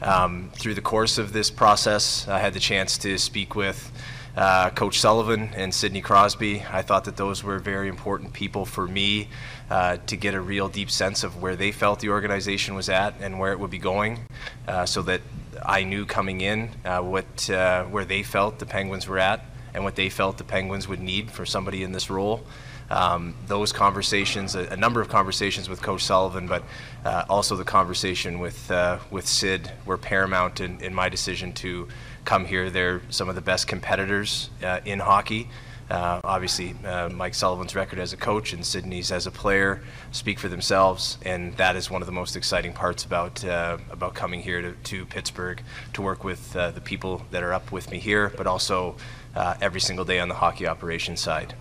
Um, 0.00 0.50
through 0.54 0.74
the 0.74 0.82
course 0.82 1.18
of 1.18 1.32
this 1.32 1.50
process, 1.50 2.26
I 2.28 2.38
had 2.38 2.52
the 2.52 2.60
chance 2.60 2.98
to 2.98 3.18
speak 3.18 3.54
with 3.54 3.92
uh, 4.38 4.70
Coach 4.70 5.00
Sullivan 5.00 5.50
and 5.56 5.74
Sidney 5.74 6.00
Crosby. 6.00 6.62
I 6.70 6.82
thought 6.82 7.04
that 7.06 7.16
those 7.16 7.42
were 7.42 7.58
very 7.58 7.88
important 7.88 8.32
people 8.32 8.64
for 8.64 8.86
me 8.86 9.28
uh, 9.68 9.96
to 10.06 10.16
get 10.16 10.34
a 10.34 10.40
real 10.40 10.68
deep 10.68 10.92
sense 10.92 11.24
of 11.24 11.42
where 11.42 11.56
they 11.56 11.72
felt 11.72 11.98
the 11.98 12.10
organization 12.10 12.76
was 12.76 12.88
at 12.88 13.14
and 13.20 13.40
where 13.40 13.50
it 13.50 13.58
would 13.58 13.70
be 13.70 13.78
going, 13.78 14.20
uh, 14.68 14.86
so 14.86 15.02
that 15.02 15.22
I 15.66 15.82
knew 15.82 16.06
coming 16.06 16.40
in 16.40 16.70
uh, 16.84 17.00
what 17.00 17.50
uh, 17.50 17.84
where 17.86 18.04
they 18.04 18.22
felt 18.22 18.60
the 18.60 18.66
Penguins 18.66 19.08
were 19.08 19.18
at 19.18 19.44
and 19.74 19.82
what 19.82 19.96
they 19.96 20.08
felt 20.08 20.38
the 20.38 20.44
Penguins 20.44 20.86
would 20.86 21.00
need 21.00 21.32
for 21.32 21.44
somebody 21.44 21.82
in 21.82 21.90
this 21.90 22.08
role. 22.08 22.46
Um, 22.90 23.34
those 23.48 23.72
conversations, 23.72 24.54
a, 24.54 24.60
a, 24.68 24.76
number 24.76 25.02
of 25.02 25.08
conversations 25.08 25.68
with 25.68 25.82
Coach 25.82 26.04
Sullivan, 26.04 26.46
but 26.46 26.62
uh, 27.04 27.24
also 27.28 27.56
the 27.56 27.64
conversation 27.64 28.38
with 28.38 28.72
with 29.10 29.26
Sid 29.26 29.72
were 29.84 29.98
paramount 29.98 30.60
in, 30.60 30.80
in 30.80 30.94
my 30.94 31.08
decision 31.08 31.52
to 31.54 31.88
come 32.28 32.44
here. 32.44 32.68
They're 32.68 33.00
some 33.08 33.30
of 33.30 33.36
the 33.36 33.40
best 33.40 33.66
competitors 33.66 34.50
uh, 34.62 34.80
in 34.84 34.98
hockey. 34.98 35.48
Uh, 35.90 36.20
obviously, 36.22 36.74
uh, 36.84 37.08
Mike 37.08 37.34
Sullivan's 37.34 37.74
record 37.74 37.98
as 37.98 38.12
a 38.12 38.18
coach 38.18 38.52
and 38.52 38.66
Sidney's 38.66 39.10
as 39.10 39.26
a 39.26 39.30
player 39.30 39.80
speak 40.12 40.38
for 40.38 40.50
themselves, 40.50 41.16
and 41.24 41.56
that 41.56 41.74
is 41.74 41.90
one 41.90 42.02
of 42.02 42.06
the 42.06 42.12
most 42.12 42.36
exciting 42.36 42.74
parts 42.74 43.02
about 43.06 43.42
uh, 43.46 43.78
about 43.90 44.12
coming 44.12 44.42
here 44.42 44.60
to, 44.60 44.72
to 44.72 45.06
Pittsburgh 45.06 45.62
to 45.94 46.02
work 46.02 46.22
with 46.22 46.54
uh, 46.54 46.70
the 46.70 46.82
people 46.82 47.22
that 47.30 47.42
are 47.42 47.54
up 47.54 47.72
with 47.72 47.90
me 47.90 47.98
here, 47.98 48.30
but 48.36 48.46
also 48.46 48.96
uh, 49.34 49.54
every 49.62 49.80
single 49.80 50.04
day 50.04 50.20
on 50.20 50.28
the 50.28 50.34
hockey 50.34 50.68
operations 50.68 51.20
side. 51.20 51.54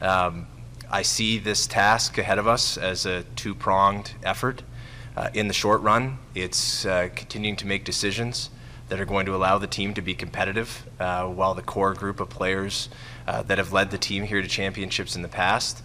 Um, 0.00 0.48
I 0.90 1.02
see 1.02 1.38
this 1.38 1.68
task 1.68 2.18
ahead 2.18 2.38
of 2.38 2.48
us 2.48 2.76
as 2.76 3.06
a 3.06 3.22
two-pronged 3.36 4.14
effort. 4.24 4.64
Uh, 5.16 5.28
in 5.32 5.46
the 5.46 5.54
short 5.54 5.80
run, 5.82 6.18
it's 6.34 6.82
continuing 7.14 7.56
to 7.56 7.66
make 7.66 7.84
decisions 7.84 8.50
that 8.88 9.00
are 9.00 9.04
going 9.04 9.26
to 9.26 9.34
allow 9.34 9.58
the 9.58 9.66
team 9.66 9.94
to 9.94 10.02
be 10.02 10.14
competitive 10.14 10.86
uh, 10.98 11.26
while 11.26 11.54
the 11.54 11.62
core 11.62 11.94
group 11.94 12.20
of 12.20 12.28
players 12.28 12.88
uh, 13.26 13.42
that 13.42 13.58
have 13.58 13.72
led 13.72 13.90
the 13.90 13.98
team 13.98 14.24
here 14.24 14.42
to 14.42 14.48
championships 14.48 15.14
in 15.14 15.22
the 15.22 15.28
past 15.28 15.82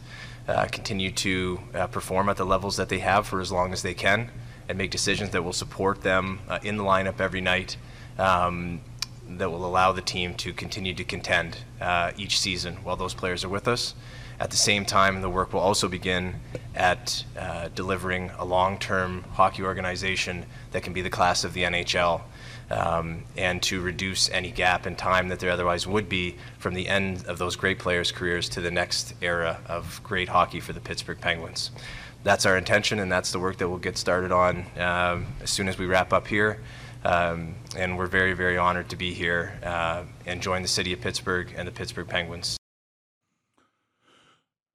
uh, 0.47 0.65
continue 0.71 1.11
to 1.11 1.59
uh, 1.73 1.87
perform 1.87 2.29
at 2.29 2.37
the 2.37 2.45
levels 2.45 2.77
that 2.77 2.89
they 2.89 2.99
have 2.99 3.25
for 3.25 3.39
as 3.39 3.51
long 3.51 3.71
as 3.71 3.81
they 3.81 3.93
can 3.93 4.29
and 4.67 4.77
make 4.77 4.91
decisions 4.91 5.29
that 5.31 5.43
will 5.43 5.53
support 5.53 6.01
them 6.01 6.39
uh, 6.49 6.59
in 6.63 6.77
the 6.77 6.83
lineup 6.83 7.19
every 7.19 7.41
night 7.41 7.77
um, 8.17 8.81
that 9.27 9.49
will 9.49 9.65
allow 9.65 9.91
the 9.91 10.01
team 10.01 10.33
to 10.35 10.53
continue 10.53 10.93
to 10.93 11.03
contend 11.03 11.59
uh, 11.81 12.11
each 12.17 12.39
season 12.39 12.75
while 12.77 12.95
those 12.95 13.13
players 13.13 13.43
are 13.43 13.49
with 13.49 13.67
us. 13.67 13.95
At 14.39 14.51
the 14.51 14.57
same 14.57 14.83
time, 14.83 15.21
the 15.21 15.29
work 15.29 15.53
will 15.53 15.61
also 15.61 15.87
begin 15.87 16.35
at 16.75 17.23
delivering 17.75 18.31
a 18.37 18.43
long-term 18.43 19.23
hockey 19.33 19.63
organization 19.63 20.45
that 20.71 20.83
can 20.83 20.91
be 20.91 21.01
the 21.01 21.09
class 21.09 21.43
of 21.43 21.53
the 21.53 21.63
NHL 21.63 22.21
um, 22.69 23.23
and 23.37 23.61
to 23.63 23.81
reduce 23.81 24.29
any 24.29 24.51
gap 24.51 24.87
in 24.87 24.95
time 24.95 25.27
that 25.29 25.39
there 25.39 25.51
otherwise 25.51 25.85
would 25.85 26.09
be 26.09 26.35
from 26.57 26.73
the 26.73 26.87
end 26.87 27.25
of 27.27 27.37
those 27.37 27.55
great 27.55 27.79
players' 27.79 28.11
careers 28.11 28.49
to 28.49 28.61
the 28.61 28.71
next 28.71 29.13
era 29.21 29.59
of 29.67 30.01
great 30.03 30.29
hockey 30.29 30.59
for 30.59 30.73
the 30.73 30.79
Pittsburgh 30.79 31.19
Penguins. 31.19 31.71
That's 32.23 32.45
our 32.45 32.57
intention, 32.57 32.99
and 32.99 33.11
that's 33.11 33.31
the 33.31 33.39
work 33.39 33.57
that 33.57 33.67
we'll 33.67 33.79
get 33.79 33.97
started 33.97 34.31
on 34.31 34.65
um, 34.77 35.25
as 35.41 35.49
soon 35.49 35.67
as 35.67 35.77
we 35.77 35.85
wrap 35.85 36.13
up 36.13 36.27
here. 36.27 36.61
Um, 37.05 37.55
and 37.75 37.97
we're 37.97 38.07
very, 38.07 38.33
very 38.33 38.57
honored 38.57 38.89
to 38.89 38.95
be 38.95 39.13
here 39.13 39.59
uh, 39.61 40.03
and 40.25 40.41
join 40.41 40.61
the 40.61 40.69
city 40.69 40.93
of 40.93 41.01
Pittsburgh 41.01 41.53
and 41.57 41.67
the 41.67 41.71
Pittsburgh 41.71 42.07
Penguins. 42.07 42.57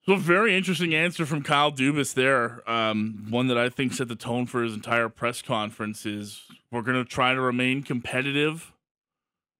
So, 0.09 0.17
very 0.17 0.57
interesting 0.57 0.95
answer 0.95 1.27
from 1.27 1.43
Kyle 1.43 1.71
Dubas 1.71 2.15
there. 2.15 2.63
Um, 2.67 3.27
one 3.29 3.49
that 3.49 3.59
I 3.59 3.69
think 3.69 3.93
set 3.93 4.09
the 4.09 4.17
tone 4.17 4.47
for 4.47 4.63
his 4.63 4.73
entire 4.73 5.11
press 5.11 5.43
conference 5.43 6.07
is 6.07 6.45
we're 6.73 6.81
going 6.81 6.97
to 6.97 7.05
try 7.05 7.35
to 7.35 7.41
remain 7.43 7.83
competitive 7.83 8.73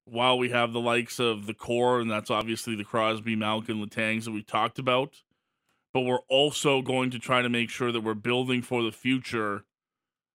while 0.07 0.39
we 0.39 0.49
have 0.49 0.73
the 0.73 0.81
likes 0.81 1.19
of 1.21 1.45
the 1.45 1.53
core, 1.53 2.01
and 2.01 2.11
that's 2.11 2.31
obviously 2.31 2.75
the 2.75 2.83
Crosby, 2.83 3.37
Malkin, 3.37 3.77
Letangs 3.77 4.25
that 4.25 4.31
we 4.31 4.43
talked 4.43 4.79
about. 4.79 5.17
But 5.93 6.01
we're 6.01 6.25
also 6.31 6.81
going 6.81 7.11
to 7.11 7.19
try 7.19 7.43
to 7.43 7.51
make 7.51 7.69
sure 7.69 7.93
that 7.93 8.01
we're 8.01 8.15
building 8.15 8.63
for 8.63 8.83
the 8.83 8.91
future 8.91 9.65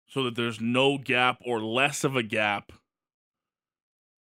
so 0.06 0.22
that 0.26 0.36
there's 0.36 0.62
no 0.62 1.00
gap 1.00 1.42
or 1.44 1.60
less 1.60 2.04
of 2.04 2.16
a 2.16 2.22
gap 2.22 2.72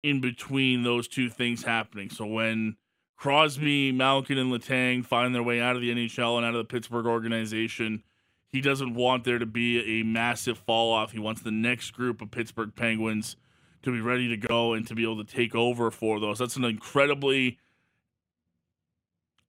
in 0.01 0.19
between 0.19 0.81
those 0.81 1.07
two 1.07 1.29
things 1.29 1.63
happening. 1.63 2.09
So 2.09 2.25
when 2.25 2.77
Crosby, 3.15 3.91
Malkin, 3.91 4.37
and 4.37 4.51
Letang 4.51 5.05
find 5.05 5.33
their 5.33 5.43
way 5.43 5.61
out 5.61 5.75
of 5.75 5.81
the 5.81 5.91
NHL 5.91 6.37
and 6.37 6.45
out 6.45 6.53
of 6.53 6.59
the 6.59 6.65
Pittsburgh 6.65 7.05
organization. 7.05 8.03
He 8.49 8.61
doesn't 8.61 8.93
want 8.93 9.23
there 9.23 9.39
to 9.39 9.45
be 9.45 9.99
a 9.99 10.03
massive 10.03 10.57
fall 10.57 10.93
off. 10.93 11.11
He 11.11 11.19
wants 11.19 11.41
the 11.41 11.51
next 11.51 11.91
group 11.91 12.21
of 12.21 12.31
Pittsburgh 12.31 12.73
Penguins 12.75 13.35
to 13.83 13.91
be 13.91 14.01
ready 14.01 14.27
to 14.29 14.37
go 14.37 14.73
and 14.73 14.85
to 14.87 14.95
be 14.95 15.03
able 15.03 15.23
to 15.23 15.31
take 15.31 15.55
over 15.55 15.91
for 15.91 16.19
those. 16.19 16.39
That's 16.39 16.55
an 16.55 16.65
incredibly 16.65 17.59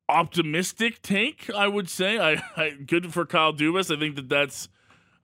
optimistic 0.09 1.03
take, 1.03 1.51
I 1.51 1.69
would 1.69 1.89
say. 1.89 2.19
I, 2.19 2.43
I 2.57 2.71
good 2.71 3.13
for 3.13 3.27
Kyle 3.27 3.53
Dubas. 3.53 3.95
I 3.95 3.99
think 3.99 4.17
that 4.17 4.29
that's 4.29 4.69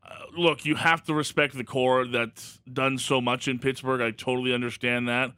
uh, 0.04 0.14
look. 0.36 0.64
You 0.64 0.76
have 0.76 1.04
to 1.04 1.14
respect 1.14 1.56
the 1.56 1.64
core 1.64 2.06
that's 2.06 2.58
done 2.70 2.98
so 2.98 3.20
much 3.20 3.46
in 3.48 3.58
Pittsburgh. 3.58 4.00
I 4.00 4.10
totally 4.10 4.52
understand 4.52 5.08
that. 5.08 5.32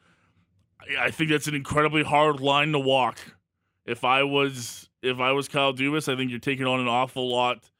I 0.99 1.11
think 1.11 1.31
that's 1.31 1.47
an 1.47 1.55
incredibly 1.55 2.03
hard 2.03 2.41
line 2.41 2.73
to 2.73 2.79
walk. 2.79 3.19
If 3.87 4.05
I 4.05 4.23
was 4.23 4.89
if 5.03 5.21
I 5.21 5.33
was 5.33 5.49
Kyle 5.49 5.75
Dubas, 5.75 6.13
I 6.13 6.17
think 6.17 6.31
you're 6.31 6.41
taking 6.41 6.67
on 6.67 6.81
an 6.81 6.89
awful 6.89 7.29
lot 7.29 7.71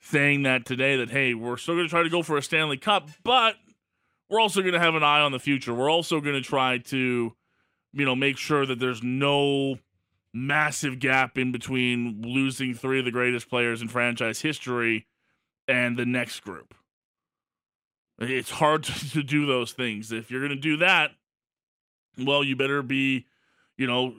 saying 0.00 0.42
that 0.42 0.66
today 0.66 0.96
that 0.96 1.10
hey, 1.10 1.34
we're 1.34 1.56
still 1.56 1.74
going 1.74 1.86
to 1.86 1.90
try 1.90 2.02
to 2.02 2.10
go 2.10 2.22
for 2.22 2.36
a 2.36 2.42
Stanley 2.42 2.76
Cup, 2.76 3.08
but 3.22 3.56
we're 4.28 4.40
also 4.40 4.60
going 4.60 4.72
to 4.72 4.80
have 4.80 4.94
an 4.94 5.02
eye 5.02 5.20
on 5.20 5.32
the 5.32 5.38
future. 5.38 5.74
We're 5.74 5.90
also 5.90 6.20
going 6.20 6.34
to 6.34 6.40
try 6.40 6.78
to 6.78 7.34
you 7.92 8.04
know, 8.04 8.16
make 8.16 8.38
sure 8.38 8.66
that 8.66 8.78
there's 8.78 9.02
no 9.02 9.78
massive 10.32 10.98
gap 10.98 11.36
in 11.36 11.52
between 11.52 12.22
losing 12.22 12.74
three 12.74 12.98
of 12.98 13.04
the 13.04 13.10
greatest 13.10 13.50
players 13.50 13.82
in 13.82 13.88
franchise 13.88 14.40
history 14.40 15.06
and 15.68 15.96
the 15.96 16.06
next 16.06 16.40
group. 16.40 16.74
It's 18.18 18.50
hard 18.50 18.84
to, 19.12 19.22
do 19.22 19.46
those 19.46 19.72
things. 19.72 20.10
If 20.10 20.30
you're 20.30 20.40
going 20.40 20.50
to 20.50 20.56
do 20.56 20.78
that, 20.78 21.10
well, 22.18 22.44
you 22.44 22.56
better 22.56 22.82
be, 22.82 23.26
you 23.76 23.86
know, 23.86 24.14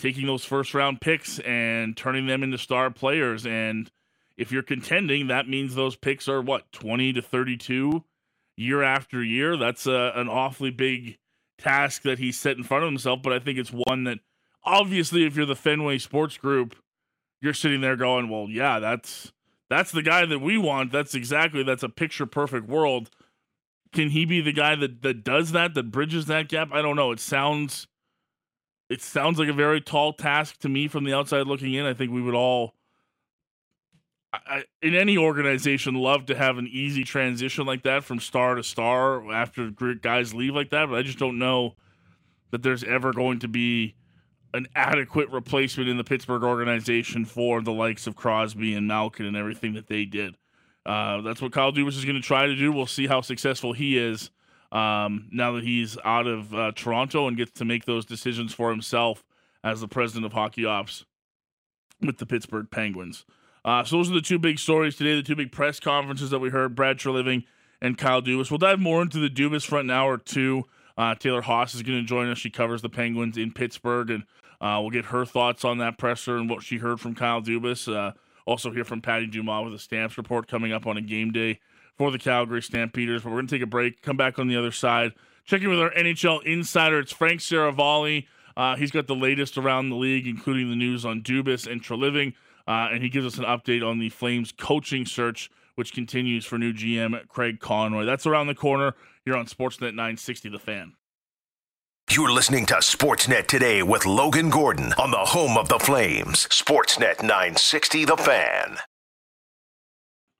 taking 0.00 0.26
those 0.26 0.44
first 0.44 0.74
round 0.74 1.00
picks 1.00 1.38
and 1.40 1.96
turning 1.96 2.26
them 2.26 2.42
into 2.42 2.58
star 2.58 2.90
players. 2.90 3.46
And 3.46 3.90
if 4.36 4.52
you're 4.52 4.62
contending, 4.62 5.28
that 5.28 5.48
means 5.48 5.74
those 5.74 5.96
picks 5.96 6.28
are 6.28 6.40
what, 6.40 6.70
20 6.72 7.14
to 7.14 7.22
32 7.22 8.04
year 8.56 8.82
after 8.82 9.22
year? 9.22 9.56
That's 9.56 9.86
a, 9.86 10.12
an 10.14 10.28
awfully 10.28 10.70
big 10.70 11.18
task 11.58 12.02
that 12.02 12.18
he's 12.18 12.38
set 12.38 12.56
in 12.56 12.64
front 12.64 12.84
of 12.84 12.90
himself. 12.90 13.20
But 13.22 13.32
I 13.32 13.38
think 13.38 13.58
it's 13.58 13.72
one 13.72 14.04
that 14.04 14.18
obviously, 14.64 15.24
if 15.24 15.36
you're 15.36 15.46
the 15.46 15.56
Fenway 15.56 15.98
Sports 15.98 16.36
Group, 16.36 16.76
you're 17.40 17.54
sitting 17.54 17.80
there 17.80 17.96
going, 17.96 18.28
well, 18.28 18.48
yeah, 18.48 18.78
that's. 18.78 19.32
That's 19.70 19.92
the 19.92 20.00
guy 20.00 20.24
that 20.24 20.38
we 20.38 20.56
want. 20.56 20.92
That's 20.92 21.14
exactly 21.14 21.62
that's 21.62 21.82
a 21.82 21.90
picture 21.90 22.24
perfect 22.24 22.66
world 22.66 23.10
can 23.92 24.10
he 24.10 24.24
be 24.24 24.40
the 24.40 24.52
guy 24.52 24.74
that 24.76 25.02
that 25.02 25.24
does 25.24 25.52
that 25.52 25.74
that 25.74 25.90
bridges 25.90 26.26
that 26.26 26.48
gap? 26.48 26.70
I 26.72 26.82
don't 26.82 26.96
know. 26.96 27.12
It 27.12 27.20
sounds 27.20 27.86
it 28.88 29.02
sounds 29.02 29.38
like 29.38 29.48
a 29.48 29.52
very 29.52 29.80
tall 29.80 30.12
task 30.12 30.58
to 30.60 30.68
me 30.68 30.88
from 30.88 31.04
the 31.04 31.14
outside 31.14 31.46
looking 31.46 31.74
in. 31.74 31.86
I 31.86 31.94
think 31.94 32.12
we 32.12 32.22
would 32.22 32.34
all 32.34 32.74
I, 34.32 34.64
in 34.82 34.94
any 34.94 35.16
organization 35.16 35.94
love 35.94 36.26
to 36.26 36.34
have 36.34 36.58
an 36.58 36.68
easy 36.68 37.02
transition 37.02 37.64
like 37.64 37.82
that 37.84 38.04
from 38.04 38.20
star 38.20 38.56
to 38.56 38.62
star 38.62 39.30
after 39.32 39.70
guys 39.70 40.34
leave 40.34 40.54
like 40.54 40.70
that 40.70 40.86
but 40.90 40.96
i 40.96 41.02
just 41.02 41.18
don't 41.18 41.38
know 41.38 41.74
that 42.50 42.62
there's 42.62 42.84
ever 42.84 43.12
going 43.12 43.38
to 43.38 43.48
be 43.48 43.94
an 44.52 44.66
adequate 44.74 45.30
replacement 45.30 45.88
in 45.88 45.96
the 45.96 46.04
pittsburgh 46.04 46.42
organization 46.42 47.24
for 47.24 47.62
the 47.62 47.72
likes 47.72 48.06
of 48.06 48.16
crosby 48.16 48.74
and 48.74 48.86
malkin 48.86 49.24
and 49.24 49.36
everything 49.36 49.72
that 49.74 49.86
they 49.86 50.04
did 50.04 50.36
uh, 50.88 51.20
that's 51.20 51.42
what 51.42 51.52
Kyle 51.52 51.70
Dubas 51.70 51.98
is 51.98 52.04
going 52.04 52.16
to 52.16 52.22
try 52.22 52.46
to 52.46 52.56
do. 52.56 52.72
We'll 52.72 52.86
see 52.86 53.06
how 53.06 53.20
successful 53.20 53.74
he 53.74 53.98
is 53.98 54.30
um, 54.72 55.28
now 55.30 55.52
that 55.52 55.64
he's 55.64 55.98
out 56.02 56.26
of 56.26 56.54
uh, 56.54 56.72
Toronto 56.74 57.28
and 57.28 57.36
gets 57.36 57.52
to 57.52 57.66
make 57.66 57.84
those 57.84 58.06
decisions 58.06 58.54
for 58.54 58.70
himself 58.70 59.22
as 59.62 59.80
the 59.80 59.88
president 59.88 60.24
of 60.24 60.32
hockey 60.32 60.64
ops 60.64 61.04
with 62.00 62.16
the 62.16 62.26
Pittsburgh 62.26 62.70
Penguins. 62.70 63.26
Uh, 63.64 63.84
so 63.84 63.96
those 63.96 64.10
are 64.10 64.14
the 64.14 64.22
two 64.22 64.38
big 64.38 64.58
stories 64.58 64.96
today, 64.96 65.14
the 65.14 65.22
two 65.22 65.36
big 65.36 65.52
press 65.52 65.78
conferences 65.78 66.30
that 66.30 66.38
we 66.38 66.48
heard, 66.48 66.74
Brad 66.74 66.96
Treliving 66.96 67.44
and 67.82 67.98
Kyle 67.98 68.22
Dubas. 68.22 68.50
We'll 68.50 68.58
dive 68.58 68.80
more 68.80 69.02
into 69.02 69.18
the 69.18 69.28
Dubas 69.28 69.66
front 69.66 69.84
in 69.86 69.90
hour 69.90 70.16
two. 70.16 70.64
Uh, 70.96 71.14
Taylor 71.14 71.42
Haase 71.42 71.74
is 71.74 71.82
going 71.82 72.00
to 72.00 72.06
join 72.06 72.28
us. 72.28 72.38
She 72.38 72.50
covers 72.50 72.82
the 72.82 72.88
Penguins 72.88 73.36
in 73.36 73.52
Pittsburgh, 73.52 74.10
and 74.10 74.22
uh, 74.60 74.78
we'll 74.80 74.90
get 74.90 75.06
her 75.06 75.26
thoughts 75.26 75.64
on 75.64 75.78
that 75.78 75.98
presser 75.98 76.38
and 76.38 76.48
what 76.48 76.62
she 76.62 76.78
heard 76.78 76.98
from 76.98 77.14
Kyle 77.14 77.42
Dubas. 77.42 77.88
Also, 78.48 78.70
hear 78.70 78.84
from 78.84 79.02
Patty 79.02 79.26
Dumas 79.26 79.66
with 79.66 79.74
a 79.74 79.78
Stamps 79.78 80.16
report 80.16 80.48
coming 80.48 80.72
up 80.72 80.86
on 80.86 80.96
a 80.96 81.02
game 81.02 81.32
day 81.32 81.60
for 81.98 82.10
the 82.10 82.18
Calgary 82.18 82.62
Stampeders. 82.62 83.22
But 83.22 83.28
we're 83.28 83.36
going 83.36 83.46
to 83.48 83.54
take 83.54 83.62
a 83.62 83.66
break, 83.66 84.00
come 84.00 84.16
back 84.16 84.38
on 84.38 84.48
the 84.48 84.56
other 84.56 84.72
side, 84.72 85.12
checking 85.44 85.68
with 85.68 85.78
our 85.78 85.90
NHL 85.90 86.42
insider. 86.44 86.98
It's 86.98 87.12
Frank 87.12 87.40
Seravalli. 87.40 88.26
Uh, 88.56 88.74
he's 88.76 88.90
got 88.90 89.06
the 89.06 89.14
latest 89.14 89.58
around 89.58 89.90
the 89.90 89.96
league, 89.96 90.26
including 90.26 90.70
the 90.70 90.76
news 90.76 91.04
on 91.04 91.20
Dubas 91.20 91.70
and 91.70 91.84
Treliving, 91.84 92.32
uh, 92.66 92.88
and 92.90 93.02
he 93.02 93.10
gives 93.10 93.26
us 93.26 93.36
an 93.36 93.44
update 93.44 93.86
on 93.86 93.98
the 93.98 94.08
Flames 94.08 94.50
coaching 94.50 95.04
search, 95.04 95.50
which 95.74 95.92
continues 95.92 96.46
for 96.46 96.56
new 96.56 96.72
GM 96.72 97.28
Craig 97.28 97.60
Conroy. 97.60 98.06
That's 98.06 98.26
around 98.26 98.46
the 98.46 98.54
corner 98.54 98.94
here 99.26 99.36
on 99.36 99.44
Sportsnet 99.44 99.94
960 99.94 100.48
The 100.48 100.58
Fan. 100.58 100.94
You're 102.10 102.32
listening 102.32 102.64
to 102.66 102.76
Sportsnet 102.76 103.48
today 103.48 103.82
with 103.82 104.06
Logan 104.06 104.48
Gordon 104.48 104.94
on 104.94 105.10
the 105.10 105.18
home 105.18 105.58
of 105.58 105.68
the 105.68 105.78
Flames. 105.78 106.46
Sportsnet 106.46 107.20
960 107.20 108.06
The 108.06 108.16
Fan. 108.16 108.78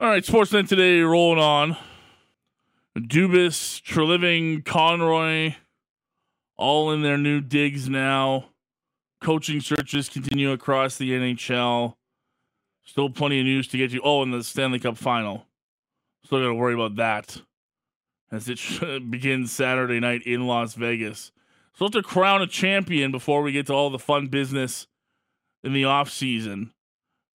All 0.01 0.09
right, 0.09 0.25
Sportsnet 0.25 0.67
today 0.67 1.01
rolling 1.01 1.39
on. 1.39 1.77
Dubas, 2.97 3.83
Treliving, 3.83 4.65
Conroy, 4.65 5.57
all 6.57 6.91
in 6.91 7.03
their 7.03 7.19
new 7.19 7.43
digs 7.43 7.87
now. 7.87 8.47
Coaching 9.21 9.61
searches 9.61 10.09
continue 10.09 10.53
across 10.53 10.97
the 10.97 11.11
NHL. 11.11 11.97
Still 12.83 13.11
plenty 13.11 13.41
of 13.41 13.45
news 13.45 13.69
to 13.69 13.77
get 13.77 13.93
you. 13.93 14.01
Oh, 14.03 14.23
and 14.23 14.33
the 14.33 14.43
Stanley 14.43 14.79
Cup 14.79 14.97
final. 14.97 15.45
Still 16.25 16.41
got 16.41 16.47
to 16.47 16.55
worry 16.55 16.75
about 16.75 16.97
that 16.97 17.43
as 18.33 18.49
it 18.49 18.59
begins 19.11 19.53
Saturday 19.53 20.01
night 20.01 20.23
in 20.23 20.47
Las 20.47 20.73
Vegas. 20.73 21.31
So 21.79 21.87
to 21.87 22.03
crown 22.03 22.43
a 22.43 22.49
champion 22.49 23.13
before 23.13 23.41
we 23.41 23.53
get 23.53 23.69
to 23.69 23.73
all 23.73 23.89
the 23.89 24.01
fun 24.01 24.27
business 24.27 24.89
in 25.63 25.73
the 25.73 25.85
off 25.85 26.11
season. 26.11 26.73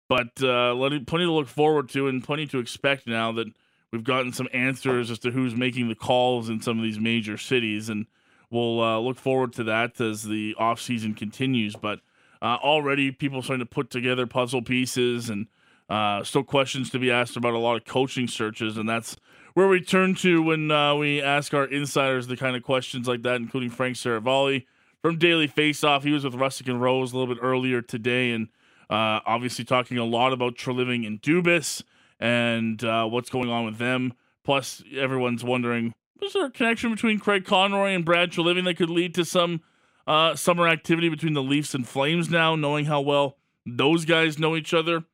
But 0.09 0.43
uh, 0.43 0.75
plenty 0.75 1.25
to 1.25 1.33
look 1.33 1.47
forward 1.47 1.89
to 1.91 2.09
and 2.09 2.25
plenty 2.25 2.49
to 2.49 2.59
expect 2.59 3.07
now 3.07 3.31
that 3.31 3.47
we've 3.93 4.03
gotten 4.03 4.33
some 4.33 4.49
answers 4.53 5.13
as 5.13 5.21
to 5.21 5.31
who's 5.31 5.55
making 5.55 5.89
the 5.89 5.95
calls 5.95 6.49
in 6.49 6.61
some 6.61 6.77
of 6.77 6.83
these 6.83 6.99
major 6.99 7.39
cities, 7.39 7.89
and 7.89 8.07
we'll 8.51 8.83
uh, 8.83 8.99
look 8.99 9.17
forward 9.17 9.53
to 9.53 9.65
that 9.65 10.01
as 10.01 10.25
the 10.25 10.57
off 10.59 10.81
season 10.81 11.15
continues. 11.15 11.77
But 11.77 12.01
uh, 12.43 12.59
already, 12.65 13.13
people 13.13 13.43
starting 13.43 13.65
to 13.65 13.73
put 13.73 13.91
together 13.91 14.27
puzzle 14.27 14.63
pieces, 14.63 15.31
and 15.31 15.47
uh, 15.89 16.25
still 16.25 16.43
questions 16.43 16.91
to 16.91 16.99
be 16.99 17.13
asked 17.13 17.37
about 17.37 17.55
a 17.55 17.59
lot 17.59 17.77
of 17.77 17.85
coaching 17.85 18.27
searches, 18.27 18.77
and 18.77 18.89
that's 18.89 19.17
where 19.55 19.69
we 19.69 19.81
turn 19.81 20.15
to 20.17 20.43
when 20.43 20.71
uh, 20.71 20.95
we 20.95 21.21
ask 21.21 21.55
our 21.55 21.65
insiders 21.65 22.27
the 22.27 22.37
kind 22.37 22.57
of 22.57 22.63
questions 22.63 23.07
like 23.07 23.23
that, 23.23 23.37
including 23.37 23.71
Frank 23.71 23.97
Seravalli 23.97 24.67
from 25.01 25.19
Daily 25.19 25.49
Faceoff. 25.49 26.03
He 26.03 26.13
was 26.13 26.25
with 26.25 26.35
Rusic 26.35 26.69
and 26.69 26.81
Rose 26.81 27.13
a 27.13 27.19
little 27.19 27.35
bit 27.35 27.43
earlier 27.43 27.83
today, 27.83 28.31
and 28.33 28.49
uh, 28.89 29.21
obviously 29.27 29.65
talking 29.65 29.99
a 29.99 30.05
lot 30.05 30.33
about 30.33 30.57
Treliving 30.57 31.07
and 31.07 31.21
Dubas 31.21 31.83
and 32.21 32.83
uh, 32.85 33.07
what's 33.07 33.31
going 33.31 33.51
on 33.51 33.65
with 33.65 33.79
them. 33.79 34.15
Plus, 34.45 34.83
everyone's 34.97 35.45
wondering 35.45 35.93
is 36.23 36.35
there 36.35 36.47
a 36.47 36.51
connection 36.51 36.91
between 36.93 37.19
Craig 37.19 37.45
Conroy 37.45 37.91
and 37.91 38.05
Brad 38.05 38.31
Treliving 38.31 38.65
that 38.65 38.77
could 38.77 38.91
lead 38.91 39.15
to 39.17 39.25
some 39.25 39.61
uh, 40.07 40.37
summer 40.37 40.69
activity 40.69 41.09
between 41.09 41.33
the 41.35 41.43
Leafs 41.43 41.75
and 41.75 41.87
Flames 41.87 42.31
now, 42.31 42.55
knowing 42.55 42.85
how 42.85 43.01
well 43.01 43.37
those 43.67 44.05
guys 44.05 44.39
know 44.39 44.55
each 44.55 44.73
other? 44.73 45.05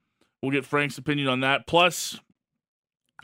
We'll 0.43 0.53
get 0.53 0.67
Frank's 0.67 0.99
opinion 0.99 1.29
on 1.29 1.41
that. 1.41 1.67
Plus, 1.67 2.21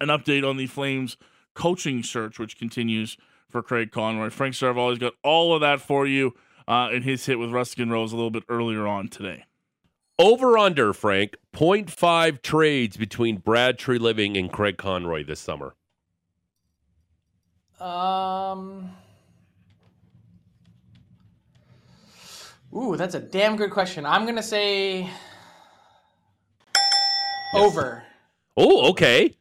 an 0.01 0.09
update 0.09 0.49
on 0.49 0.57
the 0.57 0.67
Flames 0.67 1.17
coaching 1.55 2.03
search, 2.03 2.39
which 2.39 2.59
continues 2.59 3.17
for 3.49 3.63
Craig 3.63 3.93
Conroy. 3.93 4.31
Frank 4.31 4.55
Seravalli's 4.55 4.99
got 4.99 5.15
all 5.23 5.55
of 5.55 5.61
that 5.61 5.81
for 5.81 6.07
you 6.07 6.35
uh, 6.67 6.91
in 6.93 7.03
his 7.03 7.27
hit 7.27 7.39
with 7.39 7.51
Ruskin 7.51 7.91
Rose 7.91 8.13
a 8.13 8.17
little 8.17 8.31
bit 8.31 8.45
earlier 8.49 8.87
on 8.87 9.09
today. 9.09 9.45
Over 10.19 10.59
under, 10.59 10.93
Frank, 10.93 11.37
0.5 11.55 12.43
trades 12.43 12.97
between 12.97 13.39
Brad 13.39 13.79
Treliving 13.79 14.39
and 14.39 14.51
Craig 14.51 14.77
Conroy 14.77 15.25
this 15.25 15.41
summer. 15.41 15.75
Um. 17.81 18.91
Ooh, 22.75 22.97
that's 22.97 23.15
a 23.15 23.21
damn 23.21 23.57
good 23.57 23.71
question. 23.71 24.07
I'm 24.07 24.25
gonna 24.25 24.43
say 24.43 25.01
yes. 25.03 25.13
over. 27.55 28.05
Oh, 28.57 28.91
okay 28.91 29.37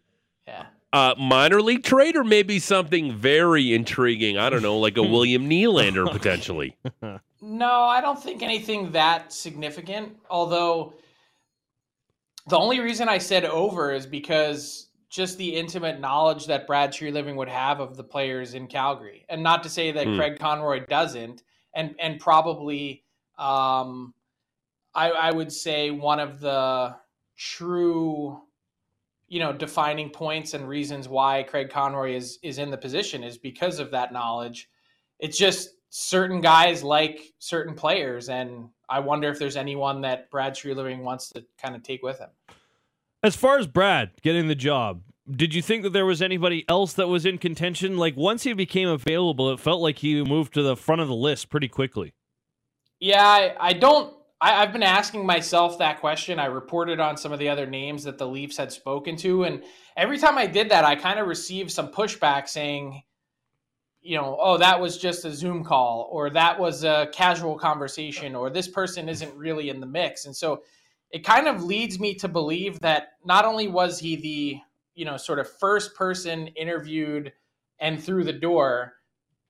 uh, 0.94 1.16
minor 1.18 1.62
league 1.62 1.84
trade 1.84 2.16
or 2.16 2.24
maybe 2.24 2.60
something 2.60 3.12
very 3.18 3.74
intriguing. 3.74 4.38
I 4.38 4.50
don't 4.50 4.62
know, 4.62 4.78
like 4.78 4.96
a 4.98 5.02
William 5.04 5.50
Nylander 5.50 6.10
potentially. 6.10 6.78
No, 7.42 7.84
I 7.84 8.00
don't 8.00 8.22
think 8.22 8.42
anything 8.42 8.92
that 8.92 9.34
significant. 9.34 10.16
Although 10.30 10.94
the 12.48 12.58
only 12.58 12.80
reason 12.80 13.10
I 13.10 13.18
said 13.18 13.44
over 13.44 13.92
is 13.92 14.06
because 14.06 14.90
just 15.10 15.38
the 15.38 15.56
intimate 15.56 16.00
knowledge 16.00 16.46
that 16.48 16.68
Brad 16.68 16.92
Treliving 16.92 17.36
would 17.36 17.50
have 17.50 17.80
of 17.80 17.98
the 17.98 18.04
players 18.04 18.54
in 18.54 18.68
Calgary, 18.68 19.26
and 19.30 19.44
not 19.44 19.64
to 19.64 19.70
say 19.70 19.92
that 19.92 20.08
mm. 20.08 20.18
Craig 20.18 20.40
Conroy 20.40 20.86
doesn't, 20.86 21.44
and 21.74 21.96
and 22.00 22.20
probably, 22.20 23.04
um, 23.38 24.14
I, 24.94 25.10
I 25.10 25.32
would 25.32 25.52
say 25.52 25.90
one 25.90 26.20
of 26.20 26.40
the 26.40 26.96
true 27.36 28.43
you 29.34 29.40
know 29.40 29.52
defining 29.52 30.12
points 30.12 30.54
and 30.54 30.70
reasons 30.70 31.10
why 31.10 31.42
Craig 31.42 31.72
Conroy 31.72 32.16
is 32.16 32.38
is 32.44 32.60
in 32.60 32.70
the 32.70 32.78
position 32.78 33.24
is 33.24 33.36
because 33.36 33.80
of 33.80 33.90
that 33.90 34.14
knowledge. 34.14 34.70
It's 35.20 35.40
just 35.40 35.72
certain 35.90 36.40
guys 36.40 36.84
like 36.84 37.34
certain 37.40 37.74
players, 37.74 38.30
and 38.30 38.70
I 38.88 39.00
wonder 39.00 39.32
if 39.32 39.40
there's 39.40 39.58
anyone 39.58 40.02
that 40.02 40.30
Brad 40.30 40.54
Treliving 40.54 41.00
wants 41.00 41.30
to 41.30 41.44
kind 41.60 41.76
of 41.76 41.82
take 41.82 42.04
with 42.04 42.20
him. 42.20 42.30
As 43.24 43.36
far 43.36 43.58
as 43.58 43.66
Brad 43.66 44.12
getting 44.22 44.50
the 44.50 44.56
job, 44.56 45.02
did 45.32 45.56
you 45.56 45.64
think 45.64 45.82
that 45.82 45.94
there 45.94 46.06
was 46.06 46.22
anybody 46.22 46.64
else 46.70 46.94
that 46.94 47.08
was 47.08 47.26
in 47.26 47.40
contention? 47.40 47.98
Like 47.98 48.16
once 48.16 48.44
he 48.44 48.54
became 48.54 48.88
available, 48.88 49.50
it 49.50 49.60
felt 49.60 49.82
like 49.82 49.98
he 49.98 50.24
moved 50.24 50.54
to 50.54 50.62
the 50.62 50.76
front 50.76 51.02
of 51.02 51.08
the 51.08 51.16
list 51.16 51.50
pretty 51.50 51.70
quickly. 51.70 52.14
Yeah, 53.00 53.26
I, 53.26 53.56
I 53.60 53.74
don't 53.74 54.14
I, 54.44 54.60
have 54.60 54.74
been 54.74 54.84
asking 54.84 55.26
myself 55.26 55.78
that 55.78 56.02
question. 56.02 56.38
I 56.38 56.48
reported 56.48 57.00
on 57.00 57.16
some 57.16 57.32
of 57.32 57.40
the 57.40 57.48
other 57.48 57.66
names 57.66 58.04
that 58.04 58.18
the 58.18 58.28
Leafs 58.28 58.58
had 58.58 58.74
spoken 58.74 59.16
to, 59.18 59.46
and 59.46 59.64
every 59.96 60.18
time 60.18 60.38
I 60.38 60.48
did 60.48 60.70
that, 60.70 60.84
I 60.84 60.96
kind 60.96 61.18
of 61.18 61.28
received 61.28 61.72
some 61.72 61.94
pushback 61.94 62.50
saying, 62.50 63.04
you 64.02 64.18
know, 64.18 64.38
oh, 64.38 64.58
that 64.58 64.82
was 64.82 64.98
just 64.98 65.24
a 65.24 65.32
Zoom 65.32 65.64
call, 65.64 66.10
or 66.12 66.30
that 66.32 66.60
was 66.60 66.84
a 66.84 67.08
casual 67.14 67.58
conversation, 67.58 68.36
or 68.36 68.50
this 68.50 68.68
person 68.68 69.08
isn't 69.08 69.34
really 69.34 69.70
in 69.70 69.80
the 69.80 69.86
mix. 69.86 70.26
And 70.26 70.36
so 70.36 70.64
it 71.10 71.24
kind 71.24 71.48
of 71.48 71.64
leads 71.64 71.98
me 71.98 72.14
to 72.16 72.28
believe 72.28 72.82
that 72.82 73.14
not 73.24 73.46
only 73.46 73.70
was 73.70 73.98
he 73.98 74.18
the, 74.18 74.60
you 74.94 75.06
know, 75.06 75.16
sort 75.16 75.40
of 75.40 75.50
first 75.50 75.96
person 75.96 76.48
interviewed 76.48 77.32
and 77.80 78.04
through 78.04 78.26
the 78.26 78.34
door, 78.34 78.96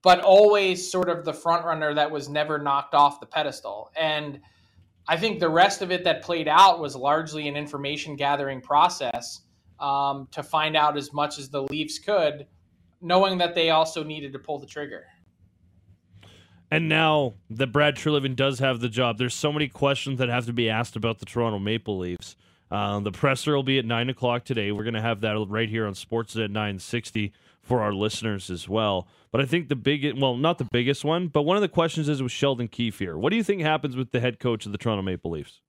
but 0.03 0.19
always 0.19 0.91
sort 0.91 1.09
of 1.09 1.25
the 1.25 1.33
front 1.33 1.65
runner 1.65 1.95
that 1.95 2.11
was 2.11 2.29
never 2.29 2.59
knocked 2.59 2.93
off 2.93 3.19
the 3.19 3.25
pedestal. 3.25 3.89
And 3.95 4.39
I 5.07 5.17
think 5.17 5.39
the 5.39 5.49
rest 5.49 5.81
of 5.81 5.91
it 5.91 6.03
that 6.05 6.21
played 6.21 6.47
out 6.47 6.79
was 6.79 6.95
largely 6.95 7.47
an 7.47 7.55
information 7.55 8.15
gathering 8.15 8.61
process 8.61 9.41
um, 9.79 10.27
to 10.31 10.41
find 10.41 10.77
out 10.77 10.97
as 10.97 11.11
much 11.11 11.37
as 11.37 11.49
the 11.49 11.63
Leafs 11.63 11.99
could, 11.99 12.47
knowing 13.01 13.37
that 13.39 13.53
they 13.53 13.69
also 13.69 14.03
needed 14.03 14.31
to 14.33 14.39
pull 14.39 14.59
the 14.59 14.67
trigger. 14.67 15.05
And 16.71 16.89
now 16.89 17.33
that 17.49 17.67
Brad 17.67 17.95
Treliving 17.95 18.35
does 18.35 18.59
have 18.59 18.79
the 18.79 18.89
job, 18.89 19.17
there's 19.17 19.35
so 19.35 19.51
many 19.51 19.67
questions 19.67 20.19
that 20.19 20.29
have 20.29 20.45
to 20.47 20.53
be 20.53 20.69
asked 20.69 20.95
about 20.95 21.19
the 21.19 21.25
Toronto 21.25 21.59
Maple 21.59 21.99
Leafs. 21.99 22.35
Uh, 22.71 22.99
the 23.01 23.11
presser 23.11 23.55
will 23.55 23.61
be 23.61 23.77
at 23.77 23.85
nine 23.85 24.09
o'clock 24.09 24.45
today. 24.45 24.71
We're 24.71 24.83
going 24.83 24.95
to 24.95 25.01
have 25.01 25.21
that 25.21 25.37
right 25.49 25.69
here 25.69 25.85
on 25.85 25.93
Sportsnet 25.93 26.49
nine 26.49 26.79
sixty 26.79 27.31
for 27.63 27.81
our 27.81 27.93
listeners 27.93 28.49
as 28.49 28.69
well. 28.69 29.07
But 29.31 29.41
I 29.41 29.45
think 29.45 29.69
the 29.69 29.75
big, 29.75 30.19
well, 30.19 30.35
not 30.35 30.57
the 30.57 30.67
biggest 30.71 31.03
one, 31.03 31.27
but 31.27 31.43
one 31.43 31.57
of 31.57 31.61
the 31.61 31.69
questions 31.69 32.07
is 32.09 32.21
with 32.21 32.31
Sheldon 32.31 32.67
Keefe 32.67 32.99
here. 32.99 33.17
What 33.17 33.31
do 33.31 33.37
you 33.37 33.43
think 33.43 33.61
happens 33.61 33.95
with 33.95 34.11
the 34.11 34.19
head 34.19 34.39
coach 34.39 34.65
of 34.65 34.71
the 34.71 34.77
Toronto 34.77 35.01
Maple 35.01 35.31
Leafs? 35.31 35.61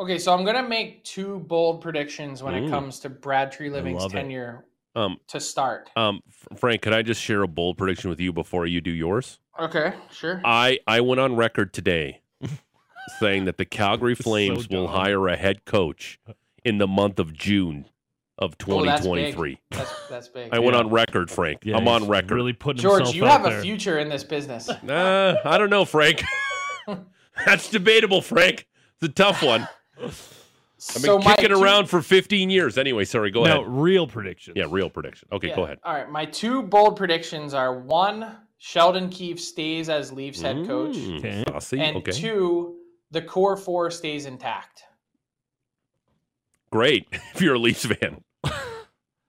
Okay, 0.00 0.18
so 0.18 0.32
I'm 0.32 0.44
going 0.44 0.56
to 0.56 0.68
make 0.68 1.02
two 1.02 1.40
bold 1.40 1.80
predictions 1.80 2.42
when 2.42 2.54
it 2.54 2.70
comes 2.70 3.00
to 3.00 3.08
Brad 3.08 3.52
Treliving's 3.52 4.06
tenure 4.12 4.64
um, 4.94 5.16
to 5.28 5.40
start. 5.40 5.90
Um, 5.96 6.20
Frank, 6.56 6.82
could 6.82 6.92
I 6.92 7.02
just 7.02 7.20
share 7.20 7.42
a 7.42 7.48
bold 7.48 7.78
prediction 7.78 8.08
with 8.10 8.20
you 8.20 8.32
before 8.32 8.66
you 8.66 8.80
do 8.80 8.92
yours? 8.92 9.40
Okay, 9.58 9.92
sure. 10.12 10.40
I 10.44 10.78
I 10.86 11.00
went 11.00 11.20
on 11.20 11.34
record 11.34 11.72
today 11.72 12.22
saying 13.18 13.46
that 13.46 13.58
the 13.58 13.64
Calgary 13.64 14.14
Flames 14.14 14.68
so 14.70 14.76
will 14.76 14.88
hire 14.88 15.26
a 15.26 15.36
head 15.36 15.64
coach 15.64 16.20
in 16.64 16.78
the 16.78 16.86
month 16.86 17.18
of 17.18 17.32
June 17.32 17.86
of 18.38 18.56
2023. 18.58 19.58
Oh, 19.60 19.76
that's, 19.76 19.90
that's, 19.90 20.08
that's, 20.08 20.28
big. 20.28 20.48
I 20.52 20.56
yeah. 20.56 20.62
went 20.62 20.76
on 20.76 20.90
record, 20.90 21.30
Frank. 21.30 21.60
Yeah, 21.64 21.76
I'm 21.76 21.88
on 21.88 22.08
record. 22.08 22.32
Really 22.32 22.52
putting 22.52 22.80
George, 22.80 23.14
you 23.14 23.24
have 23.24 23.42
there. 23.42 23.58
a 23.58 23.62
future 23.62 23.98
in 23.98 24.08
this 24.08 24.24
business. 24.24 24.70
Uh, 24.88 25.36
I 25.44 25.58
don't 25.58 25.70
know, 25.70 25.84
Frank. 25.84 26.22
that's 27.46 27.68
debatable, 27.68 28.22
Frank. 28.22 28.66
It's 28.94 29.02
a 29.02 29.08
tough 29.08 29.42
one. 29.42 29.68
I've 30.00 30.08
been 30.08 30.12
so 30.80 31.18
kicking 31.18 31.48
two... 31.48 31.62
around 31.62 31.86
for 31.86 32.00
15 32.00 32.48
years. 32.48 32.78
Anyway, 32.78 33.04
sorry, 33.04 33.30
go 33.30 33.44
ahead. 33.44 33.56
no, 33.56 33.62
ahead. 33.62 33.72
real 33.74 34.06
prediction. 34.06 34.54
Yeah, 34.56 34.64
real 34.70 34.88
prediction. 34.88 35.28
Okay, 35.32 35.48
yeah. 35.48 35.56
go 35.56 35.64
ahead. 35.64 35.78
All 35.84 35.92
right, 35.92 36.08
my 36.08 36.24
two 36.24 36.62
bold 36.62 36.96
predictions 36.96 37.52
are 37.52 37.78
one, 37.80 38.36
Sheldon 38.58 39.10
Keefe 39.10 39.40
stays 39.40 39.88
as 39.88 40.12
Leafs 40.12 40.40
head 40.40 40.66
coach. 40.66 40.96
Mm, 40.96 41.48
okay. 41.48 41.78
And 41.78 41.96
okay. 41.98 42.12
two, 42.12 42.76
the 43.10 43.22
core 43.22 43.56
four 43.56 43.90
stays 43.90 44.26
intact. 44.26 44.84
great 46.70 47.06
if 47.34 47.42
you're 47.42 47.54
a 47.54 47.58
Leafs 47.58 47.84
fan. 47.84 48.22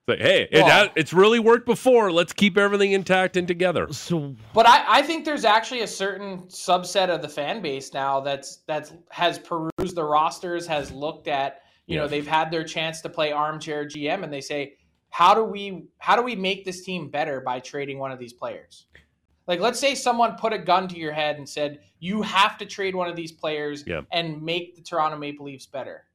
Like, 0.09 0.19
hey, 0.19 0.47
it 0.51 0.65
has, 0.65 0.89
it's 0.95 1.13
really 1.13 1.37
worked 1.37 1.67
before. 1.67 2.11
Let's 2.11 2.33
keep 2.33 2.57
everything 2.57 2.93
intact 2.93 3.37
and 3.37 3.47
together. 3.47 3.93
So, 3.93 4.35
but 4.55 4.67
I, 4.67 4.83
I 4.87 5.01
think 5.03 5.23
there's 5.23 5.45
actually 5.45 5.81
a 5.81 5.87
certain 5.87 6.39
subset 6.47 7.09
of 7.09 7.21
the 7.21 7.29
fan 7.29 7.61
base 7.61 7.93
now 7.93 8.19
that's 8.19 8.63
that's 8.65 8.93
has 9.11 9.37
perused 9.37 9.95
the 9.95 10.03
rosters, 10.03 10.65
has 10.65 10.91
looked 10.91 11.27
at 11.27 11.61
you 11.85 11.95
yeah. 11.95 12.01
know 12.01 12.07
they've 12.07 12.27
had 12.27 12.49
their 12.49 12.63
chance 12.63 13.01
to 13.01 13.09
play 13.09 13.31
armchair 13.31 13.85
GM, 13.85 14.23
and 14.23 14.33
they 14.33 14.41
say, 14.41 14.77
how 15.09 15.35
do 15.35 15.43
we 15.43 15.85
how 15.99 16.15
do 16.15 16.23
we 16.23 16.35
make 16.35 16.65
this 16.65 16.83
team 16.83 17.09
better 17.09 17.39
by 17.39 17.59
trading 17.59 17.99
one 17.99 18.11
of 18.11 18.17
these 18.17 18.33
players? 18.33 18.87
Like, 19.45 19.59
let's 19.59 19.79
say 19.79 19.95
someone 19.95 20.35
put 20.35 20.53
a 20.53 20.59
gun 20.59 20.87
to 20.87 20.97
your 20.97 21.11
head 21.11 21.37
and 21.37 21.49
said, 21.49 21.79
you 21.99 22.21
have 22.21 22.57
to 22.59 22.67
trade 22.67 22.93
one 22.93 23.09
of 23.09 23.15
these 23.15 23.31
players 23.31 23.83
yeah. 23.85 24.01
and 24.11 24.43
make 24.43 24.75
the 24.75 24.81
Toronto 24.83 25.17
Maple 25.17 25.47
Leafs 25.47 25.65
better. 25.65 26.05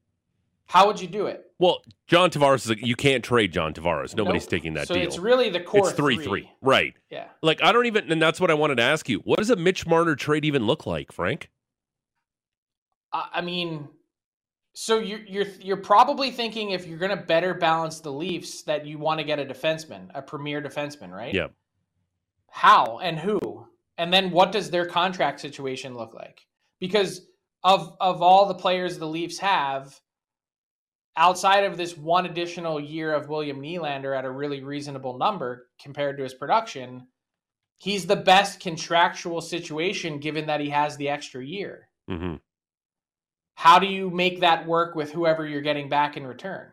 How 0.66 0.86
would 0.86 1.00
you 1.00 1.06
do 1.06 1.26
it? 1.26 1.44
Well, 1.58 1.82
John 2.06 2.30
Tavares 2.30 2.64
is 2.64 2.70
a, 2.70 2.86
you 2.86 2.96
can't 2.96 3.22
trade 3.22 3.52
John 3.52 3.74
Tavares. 3.74 4.16
Nobody's 4.16 4.44
nope. 4.44 4.50
taking 4.50 4.74
that 4.74 4.88
so 4.88 4.94
deal. 4.94 5.04
it's 5.04 5.18
really 5.18 5.50
the 5.50 5.60
core. 5.60 5.88
It's 5.88 5.96
three, 5.96 6.16
three 6.16 6.24
three 6.24 6.50
right? 6.60 6.94
Yeah. 7.10 7.28
Like 7.42 7.62
I 7.62 7.72
don't 7.72 7.86
even, 7.86 8.10
and 8.10 8.20
that's 8.20 8.40
what 8.40 8.50
I 8.50 8.54
wanted 8.54 8.76
to 8.76 8.82
ask 8.82 9.08
you. 9.08 9.20
What 9.20 9.38
does 9.38 9.50
a 9.50 9.56
Mitch 9.56 9.86
Marner 9.86 10.16
trade 10.16 10.44
even 10.44 10.66
look 10.66 10.86
like, 10.86 11.12
Frank? 11.12 11.50
I 13.12 13.42
mean, 13.42 13.88
so 14.72 14.98
you're 14.98 15.20
you're 15.20 15.46
you're 15.60 15.76
probably 15.76 16.32
thinking 16.32 16.70
if 16.70 16.86
you're 16.86 16.98
going 16.98 17.16
to 17.16 17.24
better 17.24 17.54
balance 17.54 18.00
the 18.00 18.10
Leafs 18.10 18.62
that 18.62 18.84
you 18.84 18.98
want 18.98 19.20
to 19.20 19.24
get 19.24 19.38
a 19.38 19.44
defenseman, 19.44 20.10
a 20.14 20.20
premier 20.20 20.60
defenseman, 20.60 21.12
right? 21.12 21.32
Yeah. 21.32 21.48
How 22.50 22.98
and 22.98 23.18
who, 23.18 23.66
and 23.98 24.12
then 24.12 24.32
what 24.32 24.50
does 24.50 24.70
their 24.70 24.86
contract 24.86 25.40
situation 25.40 25.94
look 25.94 26.12
like? 26.12 26.44
Because 26.80 27.22
of 27.62 27.96
of 28.00 28.20
all 28.20 28.46
the 28.46 28.54
players 28.54 28.98
the 28.98 29.06
Leafs 29.06 29.38
have 29.38 30.00
outside 31.16 31.64
of 31.64 31.76
this 31.76 31.96
one 31.96 32.26
additional 32.26 32.80
year 32.80 33.14
of 33.14 33.28
William 33.28 33.60
Nylander 33.60 34.16
at 34.16 34.24
a 34.24 34.30
really 34.30 34.62
reasonable 34.62 35.18
number 35.18 35.68
compared 35.80 36.16
to 36.16 36.22
his 36.22 36.34
production, 36.34 37.06
he's 37.78 38.06
the 38.06 38.16
best 38.16 38.60
contractual 38.60 39.40
situation 39.40 40.18
given 40.18 40.46
that 40.46 40.60
he 40.60 40.70
has 40.70 40.96
the 40.96 41.08
extra 41.08 41.44
year. 41.44 41.88
Mm-hmm. 42.10 42.36
How 43.54 43.78
do 43.78 43.86
you 43.86 44.10
make 44.10 44.40
that 44.40 44.66
work 44.66 44.96
with 44.96 45.12
whoever 45.12 45.46
you're 45.46 45.60
getting 45.60 45.88
back 45.88 46.16
in 46.16 46.26
return? 46.26 46.72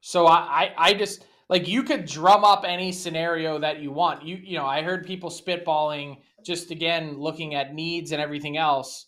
So 0.00 0.26
I, 0.26 0.38
I, 0.38 0.74
I 0.78 0.94
just 0.94 1.24
like 1.50 1.68
you 1.68 1.82
could 1.82 2.06
drum 2.06 2.44
up 2.44 2.64
any 2.66 2.92
scenario 2.92 3.58
that 3.58 3.80
you 3.80 3.90
want. 3.90 4.24
You, 4.24 4.36
you 4.36 4.56
know, 4.56 4.66
I 4.66 4.82
heard 4.82 5.06
people 5.06 5.28
spitballing 5.28 6.18
just 6.44 6.70
again 6.70 7.18
looking 7.18 7.54
at 7.54 7.74
needs 7.74 8.12
and 8.12 8.22
everything 8.22 8.56
else 8.56 9.07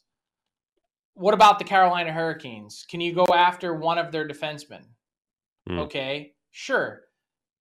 what 1.20 1.34
about 1.34 1.58
the 1.58 1.64
Carolina 1.66 2.12
Hurricanes? 2.12 2.86
Can 2.88 3.00
you 3.00 3.12
go 3.14 3.26
after 3.34 3.74
one 3.74 3.98
of 3.98 4.10
their 4.10 4.26
defensemen? 4.26 4.84
Mm. 5.68 5.80
Okay, 5.80 6.32
sure. 6.50 7.02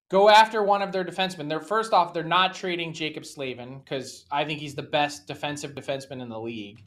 Go 0.10 0.30
after 0.30 0.64
one 0.64 0.82
of 0.82 0.94
their 0.94 1.04
defensemen. 1.04 1.50
They're 1.50 1.60
first 1.60 1.92
off, 1.92 2.14
they're 2.14 2.24
not 2.24 2.54
trading 2.54 2.94
Jaccob 2.94 3.26
Slavin 3.26 3.80
because 3.80 4.26
I 4.32 4.46
think 4.46 4.62
he's 4.62 4.76
the 4.76 4.82
best 4.82 5.28
defensive 5.28 5.76
defenseman 5.76 6.22
in 6.22 6.30
the 6.30 6.40
league. 6.40 6.84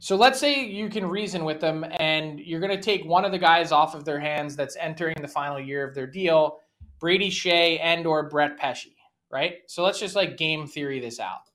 So 0.00 0.16
let's 0.16 0.40
say 0.40 0.66
you 0.66 0.90
can 0.90 1.06
reason 1.06 1.44
with 1.44 1.60
them 1.60 1.86
and 1.98 2.40
you're 2.40 2.60
going 2.60 2.76
to 2.76 2.82
take 2.82 3.04
one 3.04 3.24
of 3.24 3.30
the 3.30 3.38
guys 3.38 3.70
off 3.70 3.94
of 3.94 4.04
their 4.04 4.18
hands 4.18 4.56
that's 4.56 4.76
entering 4.76 5.16
the 5.20 5.28
final 5.28 5.60
year 5.60 5.86
of 5.86 5.94
their 5.94 6.06
deal, 6.06 6.58
Brady 6.98 7.30
Skjei 7.30 7.78
and 7.80 8.06
or 8.06 8.28
Brett 8.28 8.58
Pesce, 8.58 8.88
right? 9.30 9.58
So 9.68 9.84
let's 9.84 10.00
just 10.00 10.16
like 10.16 10.36
game 10.36 10.66
theory 10.66 10.98
this 10.98 11.20
out. 11.20 11.45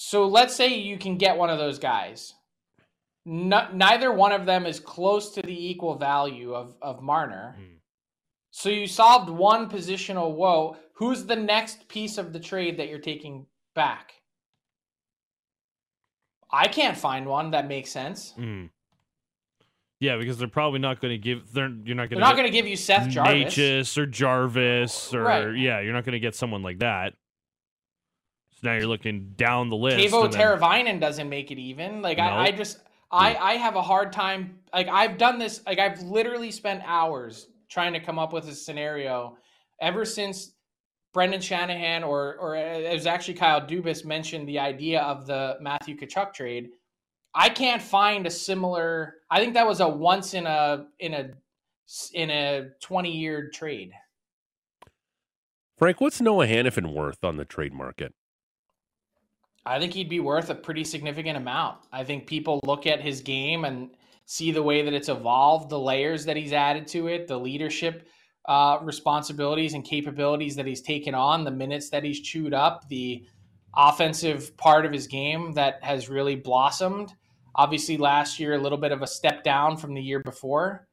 So 0.00 0.28
let's 0.28 0.54
say 0.54 0.74
you 0.74 0.96
can 0.96 1.18
get 1.18 1.36
one 1.36 1.50
of 1.50 1.58
those 1.58 1.80
guys. 1.80 2.34
No, 3.26 3.66
neither 3.74 4.12
one 4.12 4.30
of 4.30 4.46
them 4.46 4.64
is 4.64 4.78
close 4.78 5.32
to 5.32 5.42
the 5.42 5.70
equal 5.70 5.96
value 5.96 6.54
of, 6.54 6.76
of 6.80 7.02
Marner. 7.02 7.56
Mm. 7.60 7.78
So 8.52 8.68
you 8.68 8.86
solved 8.86 9.28
one 9.28 9.68
positional 9.68 10.34
woe. 10.34 10.76
Who's 10.94 11.24
the 11.24 11.36
next 11.36 11.88
piece 11.88 12.16
of 12.16 12.32
the 12.32 12.38
trade 12.38 12.78
that 12.78 12.88
you're 12.88 13.00
taking 13.00 13.46
back? 13.74 14.12
I 16.50 16.68
can't 16.68 16.96
find 16.96 17.26
one 17.26 17.50
that 17.50 17.66
makes 17.66 17.90
sense. 17.90 18.34
Mm. 18.38 18.70
Yeah, 19.98 20.16
because 20.16 20.38
they're 20.38 20.46
probably 20.46 20.78
not 20.78 21.00
going 21.00 21.12
to 21.12 21.18
give. 21.18 21.52
They're 21.52 21.70
you're 21.84 21.96
not 21.96 22.08
going. 22.08 22.20
They're 22.20 22.28
not 22.28 22.36
going 22.36 22.46
to 22.46 22.52
give 22.52 22.68
you 22.68 22.76
Seth 22.76 23.08
Jarvis, 23.08 23.98
or 23.98 24.06
Jarvis, 24.06 25.12
or 25.12 25.22
right. 25.22 25.56
yeah, 25.56 25.80
you're 25.80 25.92
not 25.92 26.04
going 26.04 26.12
to 26.12 26.20
get 26.20 26.36
someone 26.36 26.62
like 26.62 26.78
that. 26.78 27.14
So 28.60 28.68
now 28.68 28.74
you're 28.74 28.88
looking 28.88 29.34
down 29.36 29.68
the 29.68 29.76
list. 29.76 29.98
Teuvo 29.98 30.28
Teravainen 30.28 30.98
doesn't 30.98 31.28
make 31.28 31.52
it 31.52 31.58
even. 31.58 32.02
Like 32.02 32.18
I, 32.18 32.46
I 32.46 32.50
just 32.50 32.80
I 33.10 33.36
I 33.36 33.54
have 33.54 33.76
a 33.76 33.82
hard 33.82 34.12
time. 34.12 34.58
Like 34.72 34.88
I've 34.88 35.16
done 35.16 35.38
this. 35.38 35.62
Like 35.64 35.78
I've 35.78 36.00
literally 36.02 36.50
spent 36.50 36.82
hours 36.84 37.46
trying 37.68 37.92
to 37.92 38.00
come 38.00 38.18
up 38.18 38.32
with 38.32 38.48
a 38.48 38.54
scenario 38.54 39.36
ever 39.80 40.04
since 40.04 40.54
Brendan 41.14 41.40
Shanahan 41.40 42.02
or 42.02 42.36
or 42.40 42.56
uh, 42.56 42.60
it 42.60 42.92
was 42.92 43.06
actually 43.06 43.34
Kyle 43.34 43.60
Dubas 43.60 44.04
mentioned 44.04 44.48
the 44.48 44.58
idea 44.58 45.02
of 45.02 45.26
the 45.26 45.56
Matthew 45.60 45.96
Tkachuk 45.96 46.32
trade. 46.32 46.70
I 47.34 47.50
can't 47.50 47.80
find 47.80 48.26
a 48.26 48.30
similar. 48.30 49.18
I 49.30 49.38
think 49.38 49.54
that 49.54 49.68
was 49.68 49.78
a 49.78 49.88
once 49.88 50.34
in 50.34 50.46
a 50.46 50.86
in 50.98 51.14
a 51.14 51.30
in 52.12 52.30
a 52.30 52.70
twenty 52.82 53.16
year 53.16 53.50
trade. 53.54 53.92
Frank, 55.76 56.00
what's 56.00 56.20
Noah 56.20 56.48
Hanifin 56.48 56.92
worth 56.92 57.22
on 57.22 57.36
the 57.36 57.44
trade 57.44 57.72
market? 57.72 58.12
I 59.68 59.78
think 59.78 59.92
he'd 59.92 60.08
be 60.08 60.20
worth 60.20 60.48
a 60.48 60.54
pretty 60.54 60.82
significant 60.82 61.36
amount. 61.36 61.80
I 61.92 62.02
think 62.02 62.26
people 62.26 62.58
look 62.64 62.86
at 62.86 63.02
his 63.02 63.20
game 63.20 63.66
and 63.66 63.90
see 64.24 64.50
the 64.50 64.62
way 64.62 64.80
that 64.80 64.94
it's 64.94 65.10
evolved, 65.10 65.68
the 65.68 65.78
layers 65.78 66.24
that 66.24 66.38
he's 66.38 66.54
added 66.54 66.86
to 66.88 67.08
it, 67.08 67.28
the 67.28 67.38
leadership 67.38 68.08
uh, 68.46 68.78
responsibilities 68.80 69.74
and 69.74 69.84
capabilities 69.84 70.56
that 70.56 70.64
he's 70.64 70.80
taken 70.80 71.14
on, 71.14 71.44
the 71.44 71.50
minutes 71.50 71.90
that 71.90 72.02
he's 72.02 72.20
chewed 72.20 72.54
up, 72.54 72.88
the 72.88 73.26
offensive 73.76 74.56
part 74.56 74.86
of 74.86 74.92
his 74.92 75.06
game 75.06 75.52
that 75.52 75.84
has 75.84 76.08
really 76.08 76.34
blossomed. 76.34 77.12
Obviously, 77.54 77.98
last 77.98 78.40
year, 78.40 78.54
a 78.54 78.58
little 78.58 78.78
bit 78.78 78.92
of 78.92 79.02
a 79.02 79.06
step 79.06 79.44
down 79.44 79.76
from 79.76 79.92
the 79.92 80.00
year 80.00 80.20
before. 80.20 80.88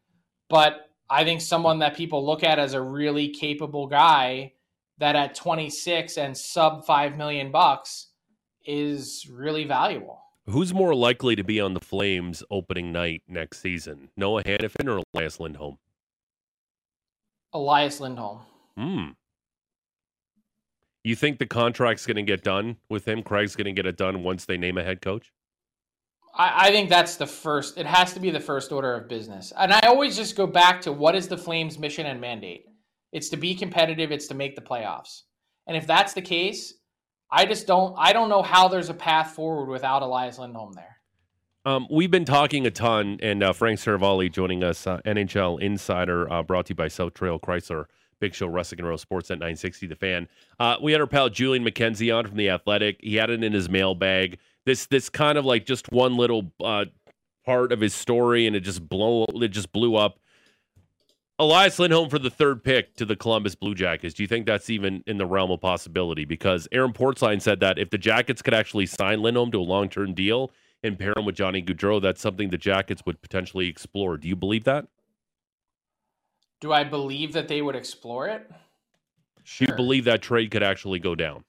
But 0.49 0.89
I 1.09 1.23
think 1.23 1.39
someone 1.39 1.79
that 1.79 1.95
people 1.95 2.25
look 2.25 2.43
at 2.43 2.59
as 2.59 2.73
a 2.73 2.81
really 2.81 3.29
capable 3.29 3.87
guy 3.87 4.51
that 4.97 5.15
at 5.15 5.33
26 5.33 6.17
and 6.17 6.37
sub 6.37 6.85
5 6.85 7.15
million 7.15 7.51
bucks 7.51 8.07
is 8.65 9.27
really 9.31 9.65
valuable. 9.65 10.21
Who's 10.47 10.73
more 10.73 10.93
likely 10.93 11.35
to 11.35 11.43
be 11.43 11.59
on 11.59 11.73
the 11.73 11.79
Flames 11.79 12.43
opening 12.51 12.91
night 12.91 13.23
next 13.27 13.61
season, 13.61 14.09
Noah 14.15 14.43
Hanifin 14.43 14.87
or 14.87 15.01
Elias 15.13 15.39
Lindholm? 15.39 15.77
Elias 17.51 17.99
Lindholm. 17.99 18.41
Hmm. 18.77 19.09
You 21.03 21.15
think 21.15 21.39
the 21.39 21.45
contract's 21.45 22.05
going 22.05 22.17
to 22.17 22.23
get 22.23 22.43
done 22.43 22.77
with 22.89 23.07
him? 23.07 23.23
Craig's 23.23 23.55
going 23.55 23.65
to 23.65 23.71
get 23.71 23.85
it 23.85 23.97
done 23.97 24.23
once 24.23 24.45
they 24.45 24.57
name 24.57 24.77
a 24.77 24.83
head 24.83 25.01
coach? 25.01 25.31
I, 26.35 26.67
I 26.67 26.71
think 26.71 26.89
that's 26.89 27.15
the 27.15 27.27
first. 27.27 27.77
It 27.77 27.85
has 27.85 28.13
to 28.13 28.19
be 28.19 28.29
the 28.29 28.39
first 28.39 28.71
order 28.71 28.93
of 28.93 29.07
business. 29.07 29.53
And 29.57 29.73
I 29.73 29.79
always 29.81 30.15
just 30.15 30.35
go 30.35 30.45
back 30.45 30.81
to 30.81 30.91
what 30.91 31.15
is 31.15 31.27
the 31.27 31.37
Flames' 31.37 31.79
mission 31.79 32.05
and 32.05 32.19
mandate? 32.21 32.65
It's 33.11 33.29
to 33.29 33.37
be 33.37 33.55
competitive. 33.55 34.11
It's 34.11 34.27
to 34.27 34.35
make 34.35 34.55
the 34.55 34.61
playoffs. 34.61 35.21
And 35.67 35.77
if 35.77 35.87
that's 35.87 36.13
the 36.13 36.21
case, 36.21 36.73
I 37.31 37.45
just 37.45 37.67
don't 37.67 37.95
I 37.97 38.13
don't 38.13 38.29
know 38.29 38.41
how 38.41 38.67
there's 38.67 38.89
a 38.89 38.93
path 38.93 39.31
forward 39.31 39.69
without 39.69 40.01
Elias 40.01 40.37
Lindholm 40.37 40.73
there. 40.73 40.97
Um, 41.65 41.87
we've 41.89 42.11
been 42.11 42.25
talking 42.25 42.67
a 42.67 42.71
ton, 42.71 43.17
and 43.23 43.41
uh, 43.41 43.51
Frank 43.51 43.79
Seravalli 43.79 44.31
joining 44.31 44.63
us, 44.63 44.85
uh, 44.85 44.99
NHL 45.03 45.59
Insider, 45.59 46.31
uh, 46.31 46.43
brought 46.43 46.67
to 46.67 46.71
you 46.71 46.75
by 46.75 46.87
South 46.87 47.15
Trail 47.15 47.39
Chrysler, 47.39 47.85
Big 48.19 48.35
Show 48.35 48.45
Wrestling 48.45 48.81
and 48.81 48.87
Row 48.87 48.97
Sports 48.97 49.31
at 49.31 49.39
960 49.39 49.87
The 49.87 49.95
Fan. 49.95 50.27
Uh, 50.59 50.75
we 50.79 50.91
had 50.91 51.01
our 51.01 51.07
pal 51.07 51.27
Julian 51.27 51.65
McKenzie 51.65 52.15
on 52.15 52.27
from 52.27 52.37
The 52.37 52.51
Athletic. 52.51 52.97
He 53.01 53.15
had 53.15 53.31
it 53.31 53.43
in 53.43 53.51
his 53.51 53.67
mailbag. 53.67 54.37
This 54.65 54.85
this 54.85 55.09
kind 55.09 55.39
of 55.39 55.45
like 55.45 55.65
just 55.65 55.91
one 55.91 56.15
little 56.17 56.51
uh, 56.63 56.85
part 57.45 57.71
of 57.71 57.81
his 57.81 57.95
story, 57.95 58.45
and 58.45 58.55
it 58.55 58.61
just 58.61 58.87
blow 58.87 59.25
it 59.29 59.47
just 59.47 59.71
blew 59.71 59.95
up. 59.95 60.19
Elias 61.37 61.79
Lindholm 61.79 62.09
for 62.09 62.17
the 62.17 62.29
third 62.29 62.63
pick 62.63 62.95
to 62.95 63.05
the 63.05 63.15
Columbus 63.15 63.55
Blue 63.55 63.75
Jackets. 63.75 64.13
Do 64.13 64.23
you 64.23 64.27
think 64.27 64.45
that's 64.45 64.69
even 64.69 65.03
in 65.05 65.17
the 65.17 65.25
realm 65.25 65.51
of 65.51 65.59
possibility? 65.59 66.23
Because 66.23 66.67
Aaron 66.71 66.93
Portzline 66.93 67.41
said 67.41 67.59
that 67.59 67.77
if 67.77 67.89
the 67.89 67.97
Jackets 67.97 68.41
could 68.41 68.53
actually 68.53 68.85
sign 68.85 69.21
Lindholm 69.21 69.51
to 69.51 69.59
a 69.59 69.61
long 69.61 69.89
term 69.89 70.13
deal 70.13 70.51
and 70.81 70.97
pair 70.97 71.13
him 71.15 71.25
with 71.25 71.35
Johnny 71.35 71.61
Gaudreau, 71.61 72.01
that's 72.01 72.21
something 72.21 72.49
the 72.49 72.57
Jackets 72.57 73.05
would 73.05 73.21
potentially 73.21 73.67
explore. 73.67 74.17
Do 74.17 74.29
you 74.29 74.35
believe 74.35 74.63
that? 74.63 74.87
Do 76.61 76.71
I 76.71 76.85
believe 76.85 77.33
that 77.33 77.49
they 77.49 77.61
would 77.61 77.75
explore 77.75 78.27
it? 78.27 78.49
Sure. 79.43 79.67
Do 79.67 79.73
you 79.73 79.75
believe 79.75 80.05
that 80.05 80.21
trade 80.21 80.51
could 80.51 80.63
actually 80.63 80.99
go 80.99 81.15
down? 81.15 81.43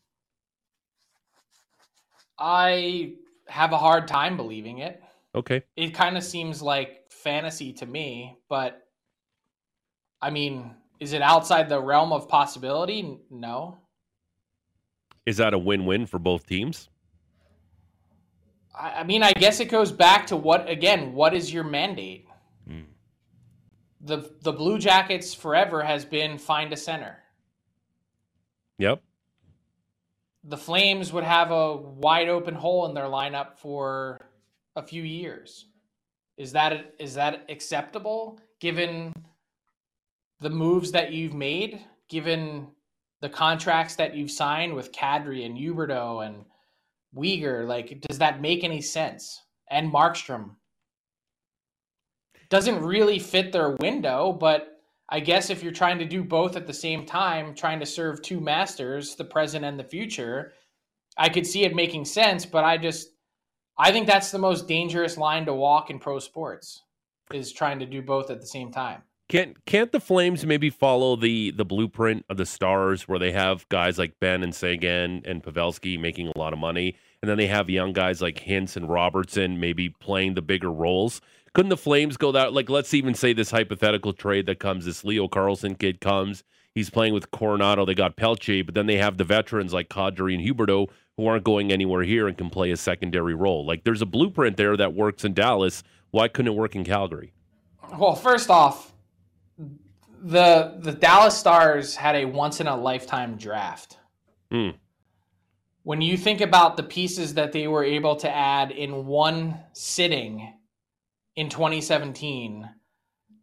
I 2.38 3.14
have 3.46 3.72
a 3.72 3.78
hard 3.78 4.08
time 4.08 4.36
believing 4.36 4.78
it. 4.78 5.00
Okay. 5.34 5.62
It 5.76 5.94
kind 5.94 6.16
of 6.16 6.24
seems 6.24 6.60
like 6.60 7.04
fantasy 7.10 7.72
to 7.74 7.86
me, 7.86 8.36
but 8.48 8.85
I 10.20 10.30
mean, 10.30 10.74
is 11.00 11.12
it 11.12 11.22
outside 11.22 11.68
the 11.68 11.80
realm 11.80 12.12
of 12.12 12.28
possibility? 12.28 13.18
No. 13.30 13.78
Is 15.26 15.36
that 15.38 15.54
a 15.54 15.58
win-win 15.58 16.06
for 16.06 16.18
both 16.18 16.46
teams? 16.46 16.88
I 18.78 19.04
mean, 19.04 19.22
I 19.22 19.32
guess 19.32 19.60
it 19.60 19.70
goes 19.70 19.90
back 19.90 20.26
to 20.28 20.36
what 20.36 20.68
again? 20.68 21.14
What 21.14 21.34
is 21.34 21.52
your 21.52 21.64
mandate? 21.64 22.26
Mm. 22.68 22.84
The 24.02 24.30
the 24.42 24.52
Blue 24.52 24.78
Jackets 24.78 25.32
forever 25.32 25.82
has 25.82 26.04
been 26.04 26.36
find 26.36 26.72
a 26.72 26.76
center. 26.76 27.16
Yep. 28.78 29.02
The 30.44 30.58
Flames 30.58 31.12
would 31.12 31.24
have 31.24 31.50
a 31.50 31.76
wide 31.76 32.28
open 32.28 32.54
hole 32.54 32.86
in 32.86 32.94
their 32.94 33.06
lineup 33.06 33.56
for 33.56 34.20
a 34.76 34.82
few 34.82 35.02
years. 35.02 35.66
Is 36.36 36.52
that 36.52 36.94
is 36.98 37.14
that 37.14 37.46
acceptable 37.48 38.38
given 38.60 39.12
the 40.40 40.50
moves 40.50 40.92
that 40.92 41.12
you've 41.12 41.34
made, 41.34 41.84
given 42.08 42.68
the 43.20 43.28
contracts 43.28 43.96
that 43.96 44.14
you've 44.14 44.30
signed 44.30 44.74
with 44.74 44.92
Kadri 44.92 45.44
and 45.44 45.56
Huberdeau 45.56 46.26
and 46.26 46.44
Weegar? 47.14 47.66
Like, 47.66 48.00
does 48.02 48.18
that 48.18 48.40
make 48.40 48.64
any 48.64 48.80
sense? 48.80 49.42
And 49.70 49.92
Markstrom 49.92 50.56
doesn't 52.48 52.82
really 52.82 53.18
fit 53.18 53.52
their 53.52 53.76
window, 53.80 54.32
but 54.32 54.80
I 55.08 55.20
guess 55.20 55.50
if 55.50 55.62
you're 55.62 55.72
trying 55.72 55.98
to 55.98 56.04
do 56.04 56.22
both 56.22 56.56
at 56.56 56.66
the 56.66 56.74
same 56.74 57.06
time, 57.06 57.54
trying 57.54 57.80
to 57.80 57.86
serve 57.86 58.22
two 58.22 58.40
masters, 58.40 59.14
the 59.14 59.24
present 59.24 59.64
and 59.64 59.78
the 59.78 59.84
future, 59.84 60.52
I 61.16 61.28
could 61.28 61.46
see 61.46 61.64
it 61.64 61.74
making 61.74 62.04
sense, 62.04 62.44
but 62.44 62.64
I 62.64 62.76
just 62.76 63.10
I 63.78 63.92
think 63.92 64.06
that's 64.06 64.30
the 64.30 64.38
most 64.38 64.68
dangerous 64.68 65.16
line 65.16 65.46
to 65.46 65.54
walk 65.54 65.90
in 65.90 65.98
pro 65.98 66.18
sports 66.18 66.82
is 67.32 67.52
trying 67.52 67.78
to 67.80 67.86
do 67.86 68.00
both 68.02 68.30
at 68.30 68.40
the 68.40 68.46
same 68.46 68.72
time. 68.72 69.02
Can't 69.28 69.64
can't 69.66 69.90
the 69.90 69.98
Flames 69.98 70.46
maybe 70.46 70.70
follow 70.70 71.16
the 71.16 71.50
the 71.50 71.64
blueprint 71.64 72.24
of 72.28 72.36
the 72.36 72.46
Stars 72.46 73.08
where 73.08 73.18
they 73.18 73.32
have 73.32 73.68
guys 73.68 73.98
like 73.98 74.20
Benn 74.20 74.44
and 74.44 74.54
Seguin 74.54 75.22
and 75.24 75.42
Pavelski 75.42 75.98
making 75.98 76.28
a 76.28 76.38
lot 76.38 76.52
of 76.52 76.60
money, 76.60 76.96
and 77.20 77.28
then 77.28 77.36
they 77.36 77.48
have 77.48 77.68
young 77.68 77.92
guys 77.92 78.22
like 78.22 78.44
Hintz 78.44 78.76
and 78.76 78.88
Robertson 78.88 79.58
maybe 79.58 79.88
playing 79.88 80.34
the 80.34 80.42
bigger 80.42 80.70
roles? 80.70 81.20
Couldn't 81.54 81.70
the 81.70 81.76
Flames 81.76 82.16
go 82.16 82.30
that 82.32 82.52
like 82.52 82.70
let's 82.70 82.94
even 82.94 83.14
say 83.14 83.32
this 83.32 83.50
hypothetical 83.50 84.12
trade 84.12 84.46
that 84.46 84.60
comes, 84.60 84.84
this 84.84 85.02
Leo 85.02 85.26
Carlsson 85.26 85.76
kid 85.76 86.00
comes, 86.00 86.44
he's 86.76 86.90
playing 86.90 87.12
with 87.12 87.32
Coronato, 87.32 87.84
they 87.84 87.94
got 87.94 88.16
Pelletier, 88.16 88.62
but 88.62 88.74
then 88.74 88.86
they 88.86 88.98
have 88.98 89.16
the 89.16 89.24
veterans 89.24 89.72
like 89.72 89.88
Kadri 89.88 90.34
and 90.34 90.44
Huberdeau 90.44 90.88
who 91.16 91.26
aren't 91.26 91.42
going 91.44 91.72
anywhere 91.72 92.02
here 92.02 92.28
and 92.28 92.38
can 92.38 92.50
play 92.50 92.70
a 92.70 92.76
secondary 92.76 93.34
role. 93.34 93.66
Like 93.66 93.82
there's 93.82 94.02
a 94.02 94.06
blueprint 94.06 94.56
there 94.56 94.76
that 94.76 94.94
works 94.94 95.24
in 95.24 95.34
Dallas. 95.34 95.82
Why 96.12 96.28
couldn't 96.28 96.52
it 96.52 96.56
work 96.56 96.76
in 96.76 96.84
Calgary? 96.84 97.32
Well, 97.98 98.14
first 98.14 98.50
off, 98.50 98.92
the 100.22 100.76
the 100.78 100.92
Dallas 100.92 101.36
Stars 101.36 101.94
had 101.96 102.16
a 102.16 102.24
once 102.24 102.60
in 102.60 102.66
a 102.66 102.76
lifetime 102.76 103.36
draft. 103.36 103.98
Mm. 104.52 104.74
When 105.82 106.00
you 106.00 106.16
think 106.16 106.40
about 106.40 106.76
the 106.76 106.82
pieces 106.82 107.34
that 107.34 107.52
they 107.52 107.68
were 107.68 107.84
able 107.84 108.16
to 108.16 108.30
add 108.30 108.72
in 108.72 109.06
one 109.06 109.60
sitting 109.72 110.52
in 111.36 111.48
2017, 111.48 112.68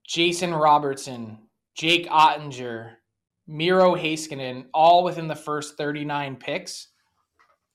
Jason 0.05 0.53
Robertson, 0.53 1.39
Jake 1.76 2.07
Oettinger, 2.09 2.95
Miro 3.47 3.95
Heiskanen, 3.95 4.65
all 4.74 5.03
within 5.03 5.28
the 5.28 5.36
first 5.36 5.78
39 5.78 6.36
picks 6.36 6.89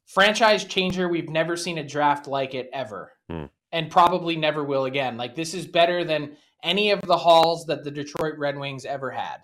franchise 0.09 0.65
changer. 0.65 1.09
We've 1.09 1.31
never 1.31 1.57
seen 1.57 1.79
a 1.79 1.87
draft 1.87 2.27
like 2.27 2.55
it 2.55 2.69
ever, 2.73 3.13
hmm. 3.31 3.45
and 3.73 3.91
probably 3.91 4.37
never 4.37 4.65
will 4.65 4.87
again. 4.87 5.17
Like 5.17 5.35
this 5.35 5.55
is 5.55 5.67
better 5.67 6.05
than 6.05 6.37
any 6.63 6.91
of 6.91 7.01
the 7.03 7.17
hauls 7.17 7.67
that 7.67 7.85
the 7.85 7.91
Detroit 7.91 8.35
Red 8.39 8.59
Wings 8.59 8.85
ever 8.85 9.11
had, 9.11 9.39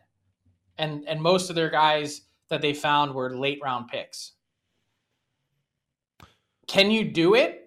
and 0.79 1.05
and 1.09 1.21
most 1.21 1.51
of 1.51 1.57
their 1.57 1.71
guys 1.71 2.23
that 2.49 2.61
they 2.61 2.75
found 2.75 3.15
were 3.15 3.37
late 3.37 3.61
round 3.63 3.89
picks. 3.89 4.33
Can 6.67 6.91
you 6.91 7.05
do 7.05 7.35
it? 7.35 7.61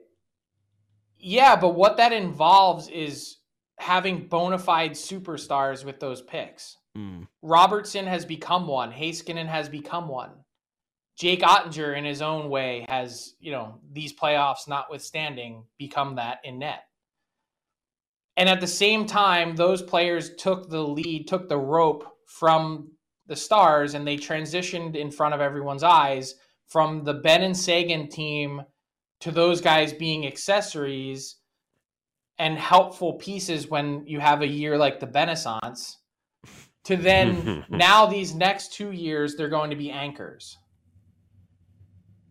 Yeah, 1.20 1.56
but 1.56 1.76
what 1.76 1.98
that 1.98 2.14
involves 2.14 2.89
is 2.89 3.38
having 3.80 4.28
bona 4.28 4.58
fide 4.58 4.91
superstars 4.91 5.86
with 5.86 6.00
those 6.00 6.22
picks. 6.22 6.78
Mm. 6.98 7.28
Robertson 7.41 8.06
has 8.08 8.26
become 8.26 8.68
one. 8.68 8.91
Heiskanen 8.91 9.48
has 9.48 9.70
become 9.70 10.08
one. 10.08 10.32
Jake 11.18 11.41
Oettinger, 11.41 11.98
in 11.98 12.06
his 12.06 12.22
own 12.22 12.50
way, 12.50 12.86
has, 12.89 13.34
you 13.39 13.52
know, 13.52 13.80
these 13.91 14.14
playoffs 14.14 14.68
notwithstanding, 14.68 15.64
become 15.80 16.16
that 16.16 16.39
in 16.43 16.60
net. 16.60 16.84
And 18.38 18.48
at 18.48 18.62
the 18.62 18.68
same 18.68 19.06
time, 19.06 19.56
those 19.56 19.82
players 19.82 20.36
took 20.36 20.70
the 20.70 20.82
lead, 20.82 21.28
took 21.28 21.50
the 21.50 21.58
rope 21.58 22.18
from 22.28 22.92
the 23.26 23.36
Stars, 23.36 23.96
and 23.96 24.08
they 24.08 24.16
transitioned 24.16 24.96
in 24.96 25.10
front 25.10 25.34
of 25.34 25.42
everyone's 25.42 25.84
eyes 25.84 26.36
from 26.68 27.04
the 27.04 27.16
Benn 27.16 27.44
and 27.44 27.58
Seguin 27.58 28.10
team 28.10 28.62
to 29.22 29.32
those 29.32 29.60
guys 29.60 29.92
being 29.92 30.28
accessories 30.28 31.38
and 32.38 32.58
helpful 32.58 33.14
pieces 33.14 33.68
when 33.68 34.06
you 34.06 34.20
have 34.20 34.42
a 34.42 34.48
year 34.48 34.78
like 34.78 35.00
the 35.00 35.08
Renaissance. 35.08 35.98
To 36.84 36.96
then, 36.96 37.66
now 37.70 38.06
these 38.06 38.36
next 38.36 38.74
two 38.74 38.92
years, 38.92 39.36
they're 39.36 39.50
going 39.50 39.72
to 39.72 39.76
be 39.76 39.90
anchors. 39.90 40.58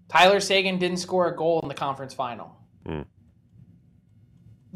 Tyler 0.08 0.38
Seguin 0.38 0.78
didn't 0.78 0.98
score 0.98 1.26
a 1.26 1.36
goal 1.36 1.60
in 1.62 1.68
the 1.68 1.74
conference 1.74 2.14
final. 2.14 2.56
Mm. 2.86 3.06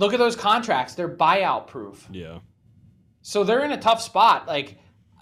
Look 0.00 0.14
at 0.14 0.18
those 0.18 0.34
contracts; 0.34 0.94
they're 0.94 1.14
buyout 1.14 1.66
proof. 1.66 2.08
Yeah. 2.10 2.38
So 3.20 3.44
they're 3.44 3.64
in 3.64 3.72
a 3.72 3.80
tough 3.80 4.00
spot. 4.00 4.48
Like 4.48 4.78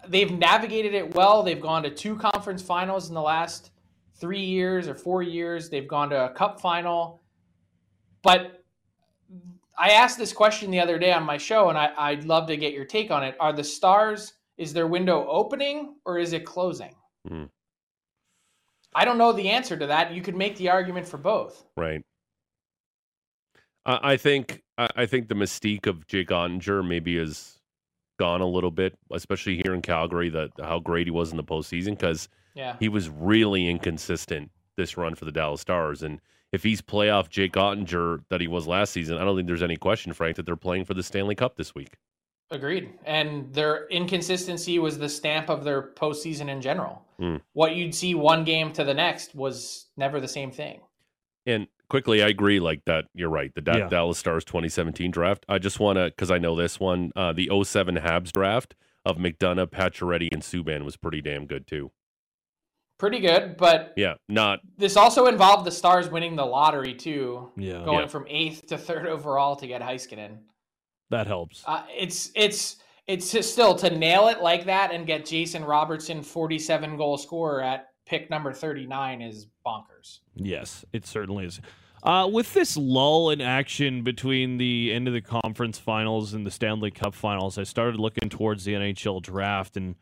they've 0.06 0.30
navigated 0.30 0.94
it 0.94 1.14
well. 1.16 1.42
They've 1.42 1.60
gone 1.60 1.82
to 1.82 1.90
two 1.90 2.16
conference 2.16 2.62
finals 2.62 3.08
in 3.08 3.14
the 3.14 3.20
last 3.20 3.72
three 4.14 4.44
years 4.44 4.86
or 4.86 4.94
four 4.94 5.22
years. 5.22 5.68
They've 5.68 5.88
gone 5.88 6.10
to 6.10 6.26
a 6.26 6.30
cup 6.30 6.60
final. 6.60 7.22
But 8.22 8.64
I 9.76 9.90
asked 9.90 10.16
this 10.16 10.32
question 10.32 10.70
the 10.70 10.78
other 10.78 10.96
day 10.96 11.12
on 11.12 11.24
my 11.24 11.38
show, 11.38 11.70
and 11.70 11.76
I, 11.76 12.14
would 12.14 12.24
love 12.24 12.46
to 12.46 12.56
get 12.56 12.72
your 12.72 12.84
take 12.84 13.10
on 13.10 13.24
it. 13.24 13.36
Are 13.40 13.52
the 13.52 13.64
Stars, 13.64 14.34
is 14.56 14.72
their 14.72 14.86
window 14.86 15.26
opening 15.28 15.96
or 16.04 16.18
is 16.18 16.32
it 16.32 16.44
closing? 16.44 16.94
Mm. 17.28 17.48
I 18.94 19.04
don't 19.04 19.18
know 19.18 19.32
the 19.32 19.48
answer 19.48 19.76
to 19.76 19.86
that. 19.88 20.12
You 20.12 20.22
could 20.22 20.36
make 20.36 20.56
the 20.56 20.68
argument 20.68 21.06
for 21.06 21.18
both. 21.18 21.64
Right. 21.76 22.02
I, 23.84 24.12
I 24.12 24.16
think 24.16 24.62
I, 24.78 25.06
think 25.06 25.28
the 25.28 25.34
mystique 25.34 25.86
of 25.86 26.06
Jake 26.06 26.28
Oettinger 26.28 26.86
maybe 26.86 27.18
is 27.18 27.58
gone 28.18 28.40
a 28.40 28.46
little 28.46 28.70
bit, 28.70 28.96
especially 29.12 29.60
here 29.64 29.74
in 29.74 29.82
Calgary. 29.82 30.28
That 30.28 30.50
how 30.60 30.78
great 30.78 31.06
he 31.06 31.10
was 31.10 31.30
in 31.32 31.36
the 31.36 31.44
postseason 31.44 31.90
because 31.90 32.28
yeah. 32.54 32.76
he 32.78 32.88
was 32.88 33.08
really 33.08 33.68
inconsistent 33.68 34.50
this 34.76 34.96
run 34.96 35.14
for 35.14 35.24
the 35.24 35.32
Dallas 35.32 35.60
Stars. 35.60 36.02
And 36.02 36.20
if 36.52 36.62
he's 36.62 36.80
playoff 36.80 37.28
Jake 37.28 37.54
Oettinger 37.54 38.22
that 38.30 38.40
he 38.40 38.48
was 38.48 38.66
last 38.66 38.92
season, 38.92 39.18
I 39.18 39.24
don't 39.24 39.36
think 39.36 39.48
there's 39.48 39.62
any 39.62 39.76
question, 39.76 40.12
Frank, 40.12 40.36
that 40.36 40.46
they're 40.46 40.56
playing 40.56 40.84
for 40.84 40.94
the 40.94 41.02
Stanley 41.02 41.34
Cup 41.34 41.56
this 41.56 41.74
week. 41.74 41.96
Agreed. 42.50 42.94
And 43.04 43.52
their 43.52 43.86
inconsistency 43.88 44.78
was 44.78 44.98
the 44.98 45.08
stamp 45.08 45.50
of 45.50 45.64
their 45.64 45.82
postseason 45.82 46.48
in 46.48 46.62
general. 46.62 47.02
Mm. 47.20 47.42
What 47.52 47.74
you'd 47.74 47.94
see 47.94 48.14
one 48.14 48.44
game 48.44 48.72
to 48.72 48.84
the 48.84 48.94
next 48.94 49.34
was 49.34 49.86
never 49.98 50.18
the 50.18 50.28
same 50.28 50.50
thing. 50.50 50.80
And 51.44 51.66
quickly, 51.88 52.22
I 52.22 52.28
agree. 52.28 52.60
Like 52.60 52.84
that, 52.86 53.06
you're 53.14 53.30
right. 53.30 53.52
The 53.54 53.60
da- 53.60 53.76
Yeah. 53.76 53.88
Dallas 53.88 54.18
Stars 54.18 54.44
2017 54.44 55.10
draft. 55.10 55.44
I 55.48 55.58
just 55.58 55.80
want 55.80 55.96
to, 55.96 56.06
because 56.06 56.30
I 56.30 56.38
know 56.38 56.54
this 56.56 56.78
one, 56.80 57.12
uh, 57.16 57.32
the 57.32 57.48
07 57.64 57.96
Habs 57.96 58.32
draft 58.32 58.74
of 59.04 59.16
McDonagh, 59.16 59.70
Pacioretty, 59.70 60.28
and 60.32 60.42
Subban 60.42 60.84
was 60.84 60.96
pretty 60.96 61.20
damn 61.22 61.46
good 61.46 61.66
too. 61.66 61.90
Pretty 62.98 63.20
good, 63.20 63.56
but 63.56 63.92
Yeah, 63.96 64.14
not 64.28 64.58
this 64.76 64.96
also 64.96 65.26
involved 65.26 65.64
the 65.64 65.70
Stars 65.70 66.08
winning 66.10 66.34
the 66.34 66.44
lottery 66.44 66.94
too, 66.94 67.52
Yeah. 67.56 67.84
going 67.84 68.00
Yeah. 68.00 68.06
from 68.08 68.26
eighth 68.28 68.66
to 68.68 68.76
third 68.78 69.06
overall 69.06 69.54
to 69.56 69.68
get 69.68 69.82
Heiskanen. 69.82 70.38
That 71.10 71.28
helps. 71.28 71.62
Uh, 71.64 71.84
it's 71.96 72.32
it's 72.34 72.76
it's 73.06 73.46
still 73.48 73.74
to 73.76 73.88
nail 73.96 74.26
it 74.28 74.42
like 74.42 74.64
that 74.66 74.90
and 74.92 75.06
get 75.06 75.24
Jason 75.24 75.64
Robertson 75.64 76.22
47 76.22 76.96
goal 76.98 77.16
scorer 77.16 77.62
at 77.62 77.87
pick 78.08 78.30
number 78.30 78.52
39 78.52 79.20
is 79.22 79.46
bonkers. 79.66 80.20
Yes, 80.34 80.84
it 80.92 81.06
certainly 81.06 81.44
is. 81.44 81.60
Uh, 82.02 82.28
with 82.32 82.54
this 82.54 82.76
lull 82.76 83.30
in 83.30 83.40
action 83.40 84.02
between 84.02 84.56
the 84.56 84.92
end 84.92 85.08
of 85.08 85.14
the 85.14 85.20
conference 85.20 85.78
finals 85.78 86.32
and 86.32 86.46
the 86.46 86.50
Stanley 86.50 86.90
Cup 86.90 87.14
finals, 87.14 87.58
I 87.58 87.64
started 87.64 88.00
looking 88.00 88.28
towards 88.28 88.64
the 88.64 88.74
NHL 88.74 89.20
draft 89.20 89.76
and 89.76 89.96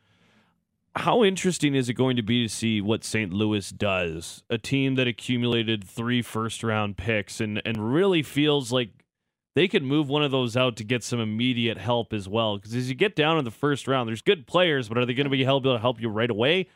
how 0.95 1.23
interesting 1.23 1.75
is 1.75 1.89
it 1.89 1.93
going 1.93 2.15
to 2.15 2.23
be 2.23 2.47
to 2.47 2.49
see 2.53 2.81
what 2.81 3.03
St. 3.03 3.31
Louis 3.31 3.69
does? 3.71 4.43
A 4.49 4.57
team 4.57 4.95
that 4.95 5.07
accumulated 5.07 5.83
three 5.83 6.21
first 6.21 6.63
round 6.63 6.97
picks 6.97 7.39
and, 7.41 7.61
and 7.65 7.93
really 7.93 8.23
feels 8.23 8.71
like 8.71 8.89
they 9.53 9.67
could 9.67 9.83
move 9.83 10.07
one 10.07 10.23
of 10.23 10.31
those 10.31 10.55
out 10.55 10.75
to 10.77 10.83
get 10.83 11.03
some 11.03 11.19
immediate 11.19 11.77
help 11.77 12.13
as 12.13 12.27
well. 12.27 12.57
Because 12.57 12.73
as 12.73 12.89
you 12.89 12.95
get 12.95 13.15
down 13.15 13.37
in 13.37 13.45
the 13.45 13.51
first 13.51 13.87
round, 13.87 14.07
there's 14.07 14.21
good 14.21 14.47
players, 14.47 14.87
but 14.87 14.97
are 14.97 15.05
they 15.05 15.13
going 15.13 15.25
to 15.25 15.31
be 15.31 15.43
able 15.43 15.61
to 15.61 15.79
help 15.79 15.99
you 15.99 16.09
right 16.09 16.29
away? 16.29 16.67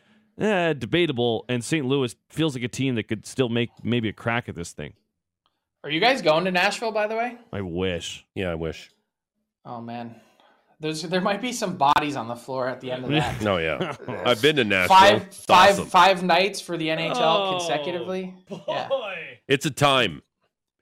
Eh, 0.42 0.74
debatable. 0.74 1.46
And 1.48 1.64
St. 1.64 1.86
Louis 1.86 2.16
feels 2.30 2.56
like 2.56 2.64
a 2.64 2.68
team 2.68 2.96
that 2.96 3.04
could 3.04 3.26
still 3.26 3.50
make 3.50 3.70
maybe 3.84 4.10
a 4.10 4.14
crack 4.14 4.50
at 4.50 4.56
this 4.56 4.72
thing. 4.72 4.94
Are 5.84 5.89
you 5.89 6.00
guys 6.00 6.22
going 6.22 6.46
to 6.46 6.52
Nashville 6.52 6.92
by 6.92 7.08
the 7.08 7.16
way? 7.16 7.38
I 7.54 7.62
wish. 7.62 8.26
Yeah, 8.36 8.50
I 8.52 8.56
wish. 8.56 8.89
Oh 9.66 9.82
man. 9.82 10.16
There's 10.80 11.04
there 11.04 11.22
might 11.22 11.42
be 11.42 11.52
some 11.54 11.78
bodies 11.78 12.16
on 12.16 12.28
the 12.28 12.36
floor 12.36 12.68
at 12.68 12.82
the 12.82 12.92
end 12.92 13.04
of 13.06 13.12
that. 13.12 13.39
No, 13.44 13.58
yeah. 13.58 13.96
I've 14.26 14.42
been 14.42 14.56
to 14.56 14.64
Nashville. 14.64 14.96
five 14.98 15.22
It's 15.24 15.46
five 15.46 15.70
awesome. 15.74 15.86
five 15.88 16.24
nights 16.24 16.60
for 16.60 16.76
the 16.76 16.88
NHL 16.88 17.16
Oh, 17.18 17.58
consecutively. 17.60 18.34
Yeah. 18.68 18.89
It's 19.48 19.66
a 19.68 19.72
time. 19.72 20.24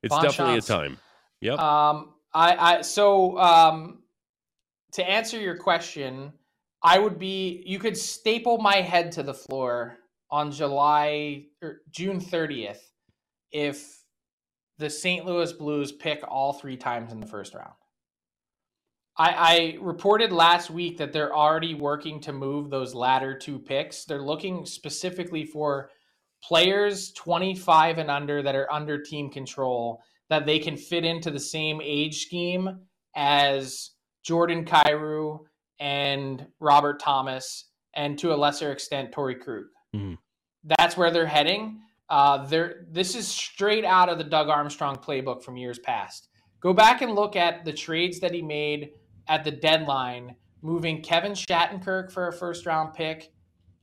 It's 0.01 0.14
Bon 0.16 0.24
definitely 0.24 0.53
chance. 0.55 0.70
a 0.70 0.74
time. 0.74 0.97
Yep. 1.41 1.60
Um, 1.60 2.14
I, 2.34 2.78
I 2.78 2.82
so 2.82 3.38
um, 3.38 3.99
to 4.93 5.07
answer 5.10 5.38
your 5.39 5.57
question, 5.57 6.32
I 6.82 6.99
would 6.99 7.19
be 7.19 7.63
you 7.65 7.80
could 7.80 7.97
staple 7.97 8.57
my 8.57 8.77
head 8.77 9.11
to 9.13 9.23
the 9.23 9.34
floor 9.34 9.97
on 10.32 10.51
July 10.51 11.45
or 11.61 11.82
June 11.91 12.19
30th 12.19 12.80
if 13.51 14.03
the 14.77 14.89
St. 14.89 15.25
Louis 15.25 15.51
Blues 15.51 15.91
pick 15.91 16.23
all 16.27 16.53
three 16.53 16.77
times 16.77 17.11
in 17.11 17.19
the 17.19 17.27
first 17.27 17.53
round. 17.53 17.73
I, 19.17 19.34
I 19.34 19.77
reported 19.82 20.32
last 20.32 20.69
week 20.69 20.97
that 20.97 21.11
they're 21.11 21.36
already 21.36 21.73
working 21.73 22.21
to 22.21 22.32
move 22.32 22.69
those 22.69 22.95
latter 22.95 23.38
two 23.38 23.59
picks. 23.59 24.05
They're 24.05 24.21
looking 24.21 24.65
specifically 24.65 25.43
for 25.43 25.89
players 26.41 27.11
25 27.13 27.97
and 27.97 28.09
under 28.09 28.41
that 28.41 28.55
are 28.55 28.71
under 28.71 29.01
team 29.01 29.30
control 29.30 30.01
that 30.30 30.45
they 30.45 30.59
can 30.59 30.77
fit 30.77 31.03
into 31.03 31.32
the 31.32 31.39
same 31.39 31.82
age 31.84 32.25
scheme 32.25 32.80
as 33.15 33.91
Jordan 34.23 34.63
Kyrou 34.63 35.39
and 35.80 36.45
Robert 36.59 36.99
Thomas, 36.99 37.65
and 37.93 38.17
to 38.19 38.34
a 38.34 38.38
lesser 38.38 38.71
extent, 38.71 39.11
Torrey 39.11 39.36
Krug. 39.36 39.65
Mhm. 39.95 40.17
That's 40.63 40.97
where 40.97 41.11
they're 41.11 41.25
heading. 41.25 41.82
Uh, 42.09 42.45
they're, 42.47 42.86
this 42.89 43.15
is 43.15 43.27
straight 43.27 43.86
out 43.86 44.09
of 44.09 44.17
the 44.17 44.23
Doug 44.23 44.49
Armstrong 44.49 44.97
playbook 44.97 45.43
from 45.43 45.57
years 45.57 45.80
past. 45.80 46.30
Go 46.59 46.73
back 46.73 47.01
and 47.01 47.15
look 47.15 47.36
at 47.36 47.63
the 47.65 47.71
trades 47.71 48.19
that 48.19 48.34
he 48.34 48.41
made 48.41 48.91
at 49.27 49.43
the 49.43 49.51
deadline, 49.51 50.36
moving 50.61 51.01
Kevin 51.01 51.34
Shattenkirk 51.34 52.11
for 52.11 52.27
a 52.27 52.34
first 52.34 52.65
round 52.65 52.93
pick 52.93 53.32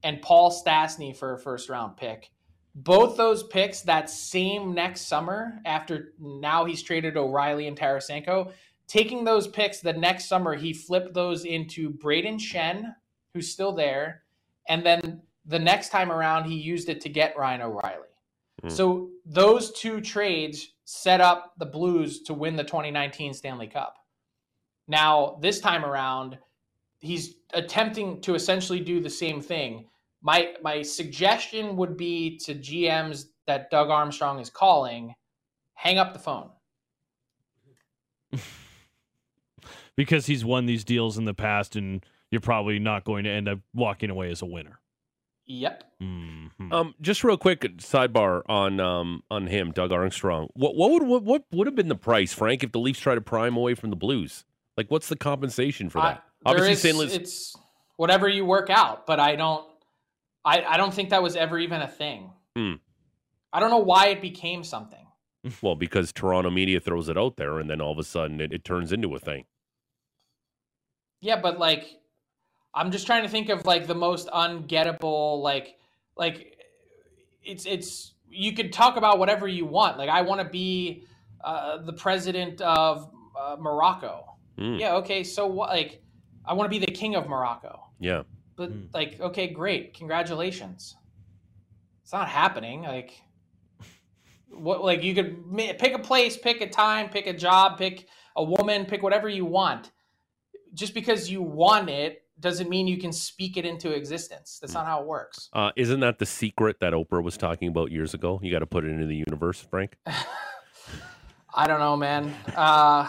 and 0.03 0.20
Paul 0.20 0.51
Stastny 0.51 1.16
for 1.16 1.32
a 1.32 1.38
first 1.38 1.68
round 1.68 1.97
pick. 1.97 2.30
Both 2.74 3.16
those 3.16 3.42
picks 3.44 3.80
that 3.82 4.11
same 4.11 4.74
next 4.74 5.03
summer, 5.03 5.61
after 5.64 6.12
now 6.18 6.66
he's 6.66 6.82
traded 6.82 7.16
O'Reilly 7.16 7.66
and 7.68 7.78
Tarasenko, 7.78 8.53
taking 8.87 9.24
those 9.24 9.49
picks 9.49 9.80
the 9.80 9.93
next 9.93 10.26
summer, 10.26 10.55
he 10.55 10.72
flipped 10.72 11.14
those 11.14 11.45
into 11.45 11.91
Brayden 11.91 12.39
Schenn, 12.39 12.95
who's 13.34 13.51
still 13.51 13.72
there, 13.72 14.22
and 14.68 14.84
then 14.84 15.22
the 15.45 15.59
next 15.59 15.91
time 15.91 16.11
around 16.11 16.45
he 16.45 16.55
used 16.55 16.89
it 16.89 17.01
to 17.03 17.09
get 17.09 17.37
Ryan 17.37 17.62
O'Reilly. 17.62 18.09
Hmm. 18.62 18.68
So 18.68 19.11
those 19.24 19.72
two 19.72 20.01
trades 20.01 20.72
set 20.84 21.20
up 21.20 21.55
the 21.59 21.66
Blues 21.66 22.22
to 22.22 22.34
win 22.34 22.57
the 22.57 22.64
2019 22.64 23.34
Stanley 23.34 23.66
Cup. 23.66 23.97
Now, 24.89 25.39
this 25.41 25.61
time 25.61 25.84
around, 25.84 26.39
he's 27.01 27.37
attempting 27.53 28.20
to 28.22 28.34
essentially 28.34 28.80
do 28.80 29.01
the 29.01 29.11
same 29.11 29.41
thing. 29.41 29.87
My 30.22 30.55
my 30.62 30.82
suggestion 30.82 31.76
would 31.76 31.97
be 31.97 32.39
to 32.39 32.55
GMs 32.55 33.26
that 33.47 33.70
Doug 33.70 33.91
Armstrong 33.91 34.41
is 34.41 34.51
calling, 34.51 35.14
hang 35.74 35.99
up 35.99 36.12
the 36.12 36.18
phone. 36.18 36.51
Because 39.97 40.26
he's 40.26 40.44
won 40.44 40.66
these 40.66 40.84
deals 40.84 41.18
in 41.18 41.24
the 41.24 41.34
past, 41.34 41.76
and 41.76 42.05
you're 42.30 42.40
probably 42.40 42.78
not 42.78 43.05
going 43.05 43.24
to 43.24 43.30
end 43.30 43.49
up 43.49 43.61
walking 43.74 44.11
away 44.11 44.30
as 44.30 44.42
a 44.42 44.47
winner. 44.47 44.80
Yep. 45.49 45.84
Mhm. 46.03 46.72
Um, 46.72 46.94
just 47.01 47.22
real 47.22 47.36
quick 47.36 47.61
sidebar 47.76 48.42
on 48.49 48.80
um 48.80 49.22
on 49.30 49.47
him, 49.47 49.70
Doug 49.70 49.92
Armstrong. 49.92 50.49
What 50.55 50.74
what 50.74 50.90
would 50.90 51.03
what, 51.05 51.22
what 51.22 51.44
would 51.53 51.66
have 51.68 51.76
been 51.76 51.88
the 51.88 51.94
price, 51.94 52.32
Frank, 52.32 52.64
if 52.64 52.72
the 52.72 52.80
Leafs 52.80 52.99
try 52.99 53.14
to 53.14 53.20
pry 53.20 53.47
him 53.47 53.57
away 53.57 53.74
from 53.74 53.90
the 53.90 53.97
Blues? 53.97 54.44
Like, 54.76 54.90
what's 54.90 55.09
the 55.09 55.16
compensation 55.16 55.88
for 55.88 56.01
that? 56.01 56.22
I- 56.44 56.51
Obviously, 56.51 56.72
is- 56.72 56.80
St. 56.82 56.97
Louis. 56.97 57.14
it's 57.14 57.57
whatever 57.97 58.28
you 58.28 58.44
work 58.44 58.70
out, 58.70 59.07
but 59.07 59.20
I 59.20 59.36
don't. 59.36 59.64
I 60.44 60.62
I 60.64 60.76
don't 60.76 60.92
think 60.92 61.11
that 61.11 61.22
was 61.22 61.36
ever 61.36 61.59
even 61.61 61.80
a 61.80 61.88
thing. 61.88 62.32
Hmm. 62.57 62.74
I 63.53 63.61
don't 63.61 63.70
know 63.70 63.78
why 63.78 64.09
it 64.09 64.20
became 64.20 64.64
something. 64.64 65.07
Well, 65.62 65.76
because 65.76 66.12
Toronto 66.12 66.51
media 66.51 66.80
throws 66.80 67.09
it 67.09 67.16
out 67.16 67.36
there, 67.36 67.61
and 67.61 67.70
then 67.70 67.80
all 67.80 67.92
of 67.92 67.99
a 67.99 68.05
sudden 68.05 68.40
it, 68.40 68.53
it 68.53 68.64
turns 68.64 68.92
into 68.92 69.14
a 69.14 69.18
thing. 69.20 69.44
Yeah, 71.27 71.41
but 71.41 71.59
like, 71.59 71.85
I'm 72.72 72.93
just 72.93 73.05
trying 73.05 73.24
to 73.24 73.29
think 73.29 73.49
of 73.49 73.66
like 73.66 73.89
the 73.89 73.97
most 73.97 74.29
ungettable, 74.29 75.43
like, 75.43 75.74
like 76.16 76.57
it's 77.43 77.66
it's 77.66 78.14
you 78.31 78.53
could 78.53 78.72
talk 78.72 78.97
about 78.97 79.18
whatever 79.18 79.49
you 79.49 79.66
want. 79.66 79.99
Like, 79.99 80.09
I 80.09 80.22
want 80.22 80.41
to 80.41 80.49
be 80.49 81.05
uh, 81.43 81.79
the 81.79 81.93
president 81.93 82.61
of 82.61 83.11
uh, 83.37 83.57
Morocco. 83.59 84.37
Mm, 84.57 84.79
Yeah, 84.79 84.95
okay, 84.97 85.24
so 85.24 85.49
what? 85.49 85.70
Like, 85.70 86.01
I 86.45 86.53
want 86.55 86.70
to 86.70 86.79
be 86.79 86.85
the 86.85 86.93
king 86.93 87.16
of 87.16 87.29
Morocco. 87.29 87.83
yeah. 87.99 88.22
But 88.55 88.70
Hmm. 88.70 88.85
like, 88.95 89.20
okay, 89.20 89.49
great, 89.49 89.95
congratulations. 89.95 90.97
It's 92.05 92.12
not 92.12 92.29
happening. 92.29 92.83
Like, 92.83 93.11
what? 94.49 94.85
Like, 94.85 95.03
you 95.03 95.12
could 95.12 95.45
ma- 95.45 95.74
pick 95.77 95.93
a 95.93 95.99
place, 95.99 96.37
pick 96.37 96.61
a 96.61 96.68
time, 96.68 97.09
pick 97.09 97.27
a 97.27 97.33
job, 97.33 97.79
pick 97.79 98.07
a 98.37 98.45
woman, 98.45 98.87
pick 98.87 99.03
whatever 99.03 99.29
you 99.29 99.45
want. 99.45 99.91
Just 100.77 100.93
because 100.95 101.31
you 101.31 101.41
want 101.43 101.89
it 101.89 102.22
doesn't 102.39 102.68
mean 102.68 102.87
you 102.87 102.99
can 102.99 103.12
speak 103.12 103.57
it 103.57 103.64
into 103.64 103.93
existence. 103.93 104.59
That's 104.61 104.74
not 104.74 104.85
how 104.85 105.01
it 105.01 105.07
works. 105.07 105.49
Uh, 105.55 105.70
isn't 105.74 106.01
that 106.01 106.18
the 106.18 106.27
secret 106.27 106.81
that 106.81 106.93
Oprah 106.93 107.22
was 107.22 107.39
talking 107.39 107.68
about 107.68 107.91
years 107.91 108.12
ago? 108.12 108.39
You 108.43 108.53
got 108.53 108.59
to 108.59 108.66
put 108.66 108.85
it 108.85 108.89
into 108.91 109.07
the 109.07 109.16
universe, 109.27 109.59
Frank. 109.70 109.97
I 111.55 111.66
don't 111.66 111.81
know, 111.81 111.97
man. 111.97 112.35
Uh, 112.55 113.09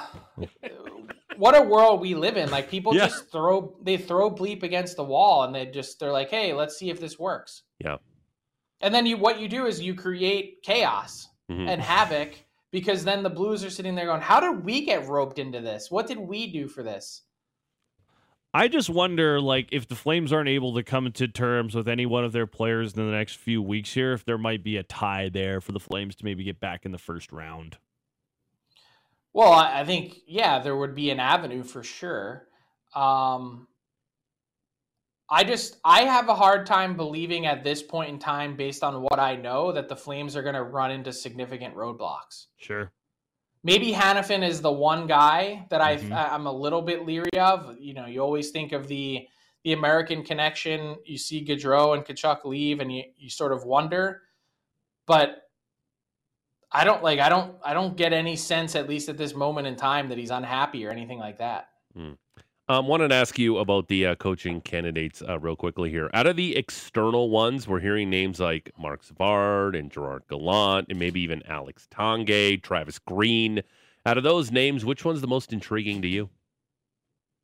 what 1.36 1.57
a 1.57 1.61
world 1.61 1.99
we 1.99 2.15
live 2.15 2.38
in. 2.38 2.49
Like 2.49 2.70
people 2.70 2.95
Yeah. 2.95 3.07
just 3.07 3.30
throw 3.30 3.76
they 3.82 3.97
throw 3.97 4.32
bleep 4.32 4.63
against 4.63 4.95
the 4.95 5.03
wall 5.03 5.43
and 5.43 5.53
they 5.53 5.65
just 5.65 5.99
they're 5.99 6.13
like, 6.13 6.30
hey, 6.30 6.53
let's 6.53 6.78
see 6.78 6.89
if 6.89 7.01
this 7.01 7.20
works. 7.20 7.63
Yeah. 7.84 7.97
And 8.80 8.95
then 8.95 9.05
you 9.05 9.18
what 9.18 9.41
you 9.41 9.49
do 9.49 9.65
is 9.65 9.82
you 9.82 9.93
create 9.93 10.63
chaos 10.63 11.28
Mhm. 11.51 11.68
and 11.68 11.82
havoc 11.82 12.36
because 12.72 13.03
then 13.03 13.24
the 13.24 13.30
Blues 13.30 13.63
are 13.65 13.70
sitting 13.70 13.95
there 13.95 14.05
going, 14.05 14.22
How 14.22 14.39
did 14.39 14.63
we 14.63 14.86
get 14.86 15.07
roped 15.07 15.39
into 15.39 15.59
this? 15.61 15.91
What 15.91 16.07
did 16.07 16.20
we 16.20 16.51
do 16.51 16.68
for 16.70 16.84
this? 16.84 17.24
I 18.54 18.68
just 18.68 18.89
wonder, 18.89 19.39
like, 19.39 19.70
if 19.72 19.88
the 19.88 19.95
Flames 19.95 20.34
aren't 20.34 20.50
able 20.50 20.76
to 20.76 20.84
come 20.84 21.12
to 21.12 21.28
terms 21.28 21.76
with 21.76 21.88
any 21.88 22.06
one 22.06 22.24
of 22.24 22.32
their 22.32 22.48
players 22.48 22.93
in 22.93 23.06
the 23.06 23.12
next 23.12 23.36
few 23.36 23.62
weeks 23.62 23.93
here, 23.93 24.14
if 24.14 24.26
there 24.26 24.38
might 24.38 24.64
be 24.64 24.78
a 24.78 24.84
tie 24.84 25.30
there 25.30 25.62
for 25.62 25.74
the 25.74 25.80
Flames 25.80 26.16
to 26.16 26.26
maybe 26.26 26.43
get 26.43 26.60
back 26.60 26.86
in 26.86 26.91
the 26.91 26.98
first 26.98 27.32
round. 27.32 27.78
Well, 29.34 29.52
I 29.52 29.84
think 29.86 30.18
yeah, 30.26 30.58
there 30.60 30.76
would 30.76 30.95
be 30.95 31.12
an 31.12 31.20
avenue 31.20 31.62
for 31.62 31.84
sure. 31.84 32.48
Um, 32.95 33.68
I 35.30 35.43
just 35.43 35.78
I 35.84 36.06
have 36.06 36.30
a 36.30 36.34
hard 36.34 36.66
time 36.66 36.95
believing 36.95 37.45
at 37.45 37.64
this 37.64 37.84
point 37.84 38.10
in 38.10 38.18
time, 38.18 38.56
based 38.56 38.84
on 38.84 39.02
what 39.02 39.20
I 39.20 39.36
know, 39.36 39.74
that 39.74 39.89
the 39.89 39.95
Flames 39.95 40.36
are 40.36 40.41
going 40.41 40.56
to 40.56 40.64
run 40.64 40.89
into 40.89 41.14
significant 41.14 41.76
roadblocks. 41.76 42.48
Sure. 42.58 42.91
Maybe 43.68 43.91
Hanifin 43.91 44.47
is 44.47 44.61
the 44.61 44.72
one 44.72 45.07
guy 45.07 45.65
that 45.70 45.82
I 45.82 45.97
Mhm. 45.97 46.13
I- 46.13 46.30
I'm 46.34 46.47
a 46.47 46.51
little 46.51 46.82
bit 46.82 47.05
leery 47.05 47.38
of. 47.38 47.78
You 47.78 47.93
know, 47.93 48.05
you 48.05 48.22
always 48.22 48.49
think 48.51 48.72
of 48.72 48.88
the 48.88 49.28
the 49.63 49.74
American 49.74 50.24
connection. 50.24 50.95
You 51.03 51.18
see 51.18 51.43
Gaudreau 51.43 51.93
and 51.93 52.05
Tkachuk 52.05 52.45
leave, 52.45 52.80
and 52.80 52.89
you 52.95 53.03
you 53.18 53.30
sort 53.30 53.51
of 53.51 53.65
wonder, 53.65 54.24
but. 55.05 55.43
I 56.70 56.84
don't 56.84 57.01
like 57.01 57.20
I 57.22 57.30
don't 57.30 57.55
I 57.63 57.74
don't 57.74 57.95
get 57.95 58.11
any 58.11 58.36
sense 58.36 58.76
at 58.76 58.89
least 58.89 59.07
at 59.07 59.18
this 59.18 59.34
moment 59.34 59.68
in 59.68 59.78
time 59.78 60.09
that 60.09 60.18
he's 60.18 60.32
unhappy 60.32 60.86
or 60.86 60.91
anything 60.91 61.18
like 61.18 61.38
that. 61.38 61.70
Um, 62.70 62.88
wanted 62.88 63.07
to 63.09 63.15
ask 63.15 63.39
you 63.39 63.59
about 63.59 63.88
the 63.88 64.07
uh, 64.07 64.15
coaching 64.15 64.59
candidates 64.59 65.24
uh, 65.28 65.39
real 65.39 65.55
quickly 65.55 65.89
here. 65.89 66.09
Out 66.13 66.28
of 66.28 66.36
the 66.36 66.57
external 66.57 67.30
ones, 67.30 67.65
we're 67.65 67.80
hearing 67.80 68.09
names 68.09 68.41
like 68.41 68.74
Marc 68.78 69.03
Savard 69.03 69.74
and 69.74 69.89
Gerard 69.89 70.24
Gallant, 70.30 70.88
and 70.89 70.99
maybe 70.99 71.22
even 71.22 71.41
Alex 71.47 71.88
Tanguay, 71.89 72.61
Travis 72.61 72.99
Green. 72.99 73.61
Out 74.05 74.18
of 74.18 74.26
those 74.26 74.51
names, 74.51 74.84
which 74.84 75.05
one's 75.05 75.22
the 75.22 75.28
most 75.28 75.53
intriguing 75.53 76.01
to 76.01 76.09
you? 76.09 76.30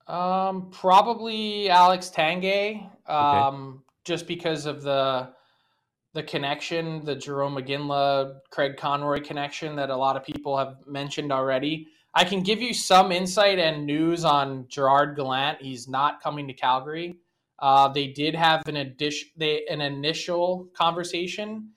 Um, 0.08 0.70
probably 0.72 1.70
Alex 1.70 2.12
Tanguay. 2.14 2.90
Um, 3.10 3.84
just 4.04 4.28
because 4.28 4.66
of 4.66 4.82
the 4.82 5.30
the 6.14 6.24
connection, 6.24 7.04
the 7.06 7.16
Jarome 7.16 7.66
Iginla, 7.66 8.40
Craig 8.52 8.78
Conroy 8.78 9.22
connection 9.22 9.76
that 9.78 9.90
a 9.90 9.96
lot 9.96 10.16
of 10.16 10.24
people 10.24 10.58
have 10.58 10.76
mentioned 10.86 11.32
already. 11.32 11.88
I 12.14 12.24
can 12.24 12.42
give 12.42 12.62
you 12.62 12.74
some 12.74 13.12
insight 13.12 13.60
and 13.60 13.86
news 13.86 14.24
on 14.24 14.68
Gerard 14.68 15.16
Gallant. 15.16 15.62
He's 15.62 15.88
not 15.88 16.22
coming 16.22 16.48
to 16.48 16.54
Calgary. 16.54 17.16
Uh, 17.60 17.88
they 17.88 18.08
did 18.08 18.36
have 18.36 18.68
an 18.68 18.78
addition, 18.78 19.30
they 19.38 19.66
an 19.68 19.82
initial 19.82 20.70
conversation, 20.76 21.70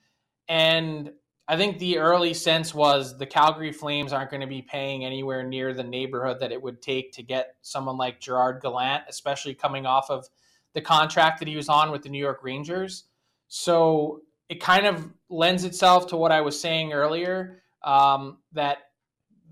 and 0.47 1.11
I 1.47 1.55
think 1.55 1.79
the 1.79 1.97
early 1.97 2.33
sense 2.33 2.75
was 2.75 3.17
the 3.17 3.25
Calgary 3.25 3.71
Flames 3.71 4.11
aren't 4.11 4.31
going 4.31 4.41
to 4.41 4.47
be 4.47 4.61
paying 4.61 5.05
anywhere 5.05 5.43
near 5.43 5.73
the 5.73 5.83
neighborhood 5.83 6.39
that 6.41 6.51
it 6.51 6.61
would 6.61 6.81
take 6.81 7.13
to 7.13 7.23
get 7.23 7.55
someone 7.61 7.95
like 7.95 8.19
Gerard 8.19 8.61
Gallant, 8.61 9.03
especially 9.07 9.53
coming 9.53 9.85
off 9.85 10.09
of 10.09 10.27
the 10.73 10.81
contract 10.81 11.39
that 11.39 11.47
he 11.47 11.55
was 11.55 11.69
on 11.69 11.89
with 11.89 12.01
the 12.01 12.09
New 12.09 12.19
York 12.19 12.39
Rangers. 12.43 13.05
So 13.47 14.23
it 14.49 14.61
kind 14.61 14.85
of 14.85 15.09
lends 15.29 15.63
itself 15.63 16.07
to 16.07 16.17
what 16.17 16.33
I 16.33 16.41
was 16.41 16.59
saying 16.59 16.91
earlier 16.91 17.63
um, 17.83 18.39
that 18.51 18.86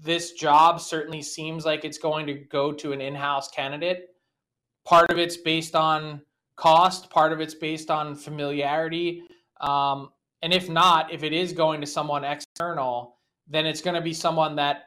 this 0.02 0.34
job 0.34 0.80
certainly 0.82 1.22
seems 1.22 1.66
like 1.66 1.86
it's 1.86 1.98
going 1.98 2.28
to 2.28 2.34
go 2.34 2.72
to 2.74 2.92
an 2.92 3.02
in 3.02 3.16
house 3.16 3.50
candidate. 3.50 4.10
Part 4.86 5.12
of 5.12 5.18
it's 5.18 5.38
based 5.38 5.76
on 5.76 6.22
cost, 6.56 7.10
part 7.10 7.32
of 7.32 7.42
it's 7.42 7.56
based 7.56 7.90
on 7.90 8.16
familiarity. 8.16 9.24
Um, 9.62 10.10
and 10.42 10.54
if 10.54 10.70
not, 10.70 11.12
if 11.12 11.24
it 11.24 11.34
is 11.34 11.54
going 11.54 11.82
to 11.82 11.88
someone 11.88 12.24
external, 12.24 13.18
then 13.48 13.66
it's 13.66 13.82
going 13.82 13.96
to 13.96 14.02
be 14.02 14.14
someone 14.14 14.56
that 14.58 14.84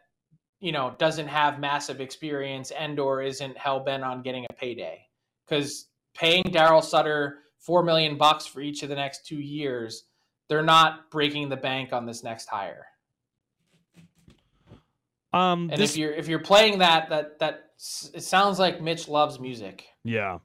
you 0.61 0.73
know 0.73 0.95
doesn't 0.99 1.29
have 1.29 1.61
massive 1.61 2.01
experience 2.01 2.71
and 2.73 2.99
or 2.99 3.23
isn't 3.23 3.57
hell 3.57 3.81
bent 3.81 4.03
on 4.03 4.23
getting 4.23 4.45
a 4.51 4.53
payday 4.55 5.05
because 5.47 5.89
paying 6.15 6.45
Daryl 6.45 6.83
Sutter 6.83 7.39
four 7.59 7.83
million 7.83 8.17
bucks 8.17 8.47
for 8.47 8.61
each 8.61 8.83
of 8.83 8.89
the 8.89 8.95
next 8.95 9.27
two 9.27 9.41
years, 9.41 10.05
they're 10.49 10.63
not 10.63 11.11
breaking 11.11 11.49
the 11.49 11.57
bank 11.57 11.93
on 11.93 12.07
this 12.07 12.23
next 12.23 12.47
hire. 12.47 12.87
Um, 15.33 15.71
and 15.71 15.81
this, 15.81 15.93
if 15.93 15.97
you're 15.97 16.13
if 16.13 16.29
you're 16.29 16.39
playing 16.39 16.79
that 16.79 17.11
that 17.11 17.39
that 17.39 17.71
it 18.15 18.23
sounds 18.23 18.59
like 18.59 18.81
Mitch 18.81 19.09
loves 19.09 19.39
music. 19.39 19.87
yeah, 20.05 20.39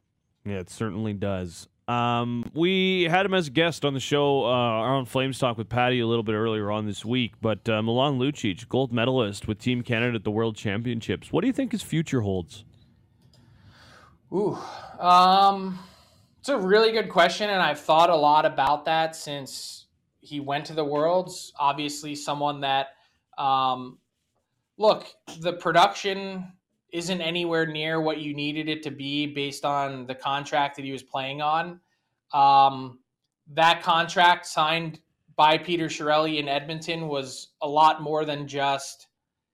yeah, 0.46 0.60
it 0.60 0.70
certainly 0.70 1.14
does. 1.14 1.68
Um, 1.88 2.50
we 2.54 3.04
had 3.04 3.26
him 3.26 3.34
as 3.34 3.48
a 3.48 3.52
guest 3.52 3.84
on 3.84 3.94
the 3.94 4.00
show 4.00 4.46
uh, 4.46 4.48
on 4.48 5.06
Flames 5.06 5.38
Talk 5.38 5.58
with 5.58 5.68
Patty 5.68 6.00
a 6.00 6.08
little 6.08 6.24
bit 6.24 6.34
earlier 6.34 6.72
on 6.72 6.86
this 6.86 7.04
week. 7.04 7.34
But 7.42 7.68
uh, 7.68 7.82
Milan 7.82 8.20
Lucic, 8.20 8.70
gold 8.70 8.94
medalist 8.94 9.48
with 9.48 9.60
Team 9.60 9.82
Canada 9.82 10.16
at 10.16 10.24
the 10.24 10.32
World 10.32 10.56
Championships. 10.56 11.32
What 11.32 11.42
do 11.42 11.48
you 11.48 11.54
think 11.54 11.74
his 11.74 11.82
future 11.82 12.22
holds? 12.22 12.64
Ooh, 14.32 14.58
um, 15.00 15.78
it's 16.40 16.50
a 16.50 16.58
really 16.58 16.92
good 16.92 17.10
question, 17.10 17.50
and 17.50 17.62
I've 17.62 17.80
thought 17.80 18.10
a 18.10 18.16
lot 18.16 18.46
about 18.46 18.86
that 18.86 19.16
since 19.16 19.86
he 20.22 20.40
went 20.40 20.66
to 20.66 20.74
the 20.74 20.86
Worlds. 20.86 21.54
Obviously, 21.60 22.16
someone 22.16 22.62
that, 22.62 22.88
um, 23.38 24.00
look, 24.78 25.08
the 25.40 25.54
production 25.54 26.52
isn't 26.92 27.22
anywhere 27.22 27.66
near 27.66 28.00
what 28.00 28.20
you 28.20 28.34
needed 28.34 28.70
it 28.70 28.84
to 28.84 28.92
be 28.92 29.26
based 29.26 29.66
on 29.66 30.06
the 30.06 30.16
contract 30.16 30.76
that 30.76 30.86
he 30.86 30.92
was 30.92 31.04
playing 31.04 31.42
on. 31.42 31.80
Um, 32.34 33.00
that 33.54 33.82
contract 33.82 34.46
signed 34.46 35.00
by 35.36 35.58
Peter 35.58 35.88
Chiarelli 35.88 36.40
in 36.40 36.48
Edmonton 36.48 37.08
was 37.08 37.50
a 37.62 37.68
lot 37.68 38.02
more 38.02 38.26
than 38.26 38.48
just, 38.48 39.08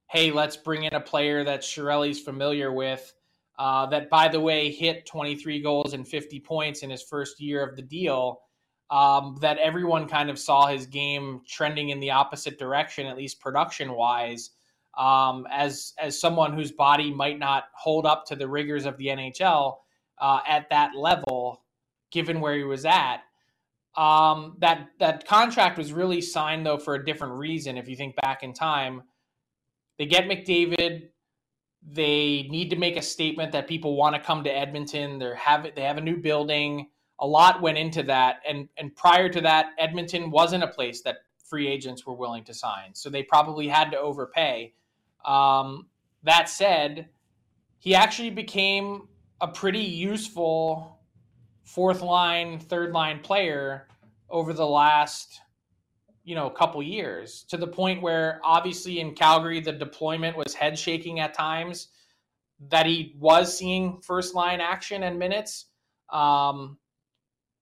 hey, 0.08 0.32
let's 0.32 0.58
bring 0.58 0.84
in 0.84 0.94
a 0.94 1.00
player 1.00 1.44
that 1.46 1.62
Chiarelli's 1.62 2.20
familiar 2.20 2.72
with. 2.74 3.14
Uh, 3.58 3.86
that, 3.88 4.10
by 4.10 4.28
the 4.28 4.40
way, 4.40 4.72
hit 4.72 5.06
23 5.06 5.62
goals 5.62 5.94
and 5.94 6.08
50 6.08 6.40
points 6.40 6.82
in 6.82 6.90
his 6.90 7.04
first 7.04 7.42
year 7.42 7.62
of 7.62 7.76
the 7.76 7.82
deal. 7.82 8.42
Um, 8.90 9.38
that 9.42 9.60
everyone 9.60 10.08
kind 10.08 10.30
of 10.30 10.40
saw 10.40 10.68
his 10.68 10.88
game 10.88 11.42
trending 11.48 11.90
in 11.90 12.00
the 12.00 12.12
opposite 12.12 12.58
direction, 12.58 13.06
at 13.06 13.18
least 13.18 13.40
production 13.40 13.94
wise 13.94 14.52
um, 15.00 15.48
as 15.50 15.94
as 15.98 16.20
someone 16.20 16.54
whose 16.54 16.74
body 16.74 17.12
might 17.12 17.40
not 17.40 17.66
hold 17.74 18.06
up 18.06 18.26
to 18.26 18.36
the 18.36 18.48
rigors 18.48 18.86
of 18.86 18.98
the 18.98 19.08
NHL 19.08 19.78
uh, 20.20 20.42
at 20.46 20.70
that 20.70 20.96
level, 20.96 21.64
given 22.12 22.42
where 22.42 22.56
he 22.56 22.64
was 22.64 22.86
at. 22.86 23.22
Um, 23.96 24.58
that 24.60 24.90
that 25.00 25.26
contract 25.26 25.78
was 25.78 25.94
really 25.94 26.22
signed 26.22 26.66
though 26.66 26.78
for 26.78 26.96
a 26.96 27.04
different 27.04 27.36
reason. 27.36 27.78
If 27.78 27.88
you 27.88 27.96
think 27.96 28.16
back 28.18 28.44
in 28.44 28.54
time, 28.54 29.04
they 29.98 30.06
get 30.06 30.26
McDavid. 30.26 31.10
They 31.82 32.46
need 32.50 32.70
to 32.72 32.76
make 32.76 32.98
a 32.98 33.02
statement 33.02 33.54
that 33.54 33.68
people 33.68 33.96
want 33.96 34.16
to 34.16 34.22
come 34.22 34.44
to 34.44 34.50
Edmonton. 34.50 35.18
They 35.18 35.34
have 35.38 35.66
they 35.76 35.84
have 35.84 35.98
a 35.98 36.02
new 36.02 36.18
building. 36.18 36.90
A 37.22 37.28
lot 37.28 37.62
went 37.62 37.78
into 37.78 38.04
that, 38.04 38.38
and 38.48 38.68
and 38.78 38.94
prior 38.96 39.30
to 39.30 39.42
that, 39.42 39.68
Edmonton 39.78 40.30
wasn't 40.30 40.64
a 40.64 40.68
place 40.68 41.02
that 41.04 41.20
free 41.46 41.68
agents 41.68 42.06
were 42.06 42.14
willing 42.14 42.44
to 42.44 42.54
sign. 42.54 42.94
So 42.94 43.10
they 43.10 43.24
probably 43.24 43.68
had 43.68 43.92
to 43.92 44.00
overpay. 44.00 44.74
Um, 45.26 45.88
that 46.24 46.50
said, 46.50 47.10
he 47.80 47.96
actually 47.96 48.30
became 48.30 49.08
a 49.42 49.48
pretty 49.48 49.80
useful 49.80 51.00
fourth 51.64 52.02
line, 52.02 52.60
third 52.60 52.92
line 52.92 53.20
player 53.20 53.88
over 54.30 54.54
the 54.54 54.66
last, 54.66 55.40
you 56.24 56.36
know, 56.36 56.50
couple 56.50 56.82
years 56.84 57.44
to 57.50 57.58
the 57.58 57.68
point 57.68 58.02
where 58.02 58.40
obviously 58.44 59.00
in 59.00 59.14
Calgary 59.14 59.60
the 59.60 59.72
deployment 59.72 60.36
was 60.36 60.54
head 60.54 60.78
shaking 60.78 61.20
at 61.20 61.34
times 61.34 61.88
that 62.70 62.86
he 62.86 63.16
was 63.18 63.58
seeing 63.58 64.02
first 64.02 64.36
line 64.36 64.60
action 64.60 65.04
and 65.04 65.18
minutes. 65.18 65.68
Um, 66.12 66.78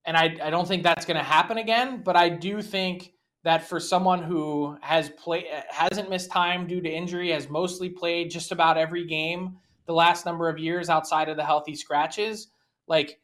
and 0.06 0.18
I, 0.18 0.38
I 0.42 0.50
don't 0.50 0.68
think 0.68 0.84
that's 0.84 1.06
going 1.06 1.18
to 1.18 1.24
happen 1.24 1.58
again, 1.58 2.02
but 2.04 2.16
I 2.16 2.30
do 2.30 2.62
think 2.62 3.12
that 3.48 3.66
for 3.66 3.80
someone 3.80 4.22
who 4.22 4.78
has 4.82 5.10
played 5.12 5.46
hasn't 5.70 6.10
missed 6.10 6.30
time 6.30 6.68
due 6.68 6.82
to 6.82 6.90
injury, 6.90 7.32
has 7.32 7.50
mostly 7.50 7.88
played 7.88 8.30
just 8.30 8.52
about 8.52 8.78
every 8.78 9.06
game 9.06 9.56
the 9.86 9.94
last 9.94 10.26
number 10.26 10.50
of 10.50 10.60
years 10.60 10.90
outside 10.90 11.30
of 11.30 11.38
the 11.38 11.46
healthy 11.46 11.74
scratches, 11.74 12.48
like 12.90 13.22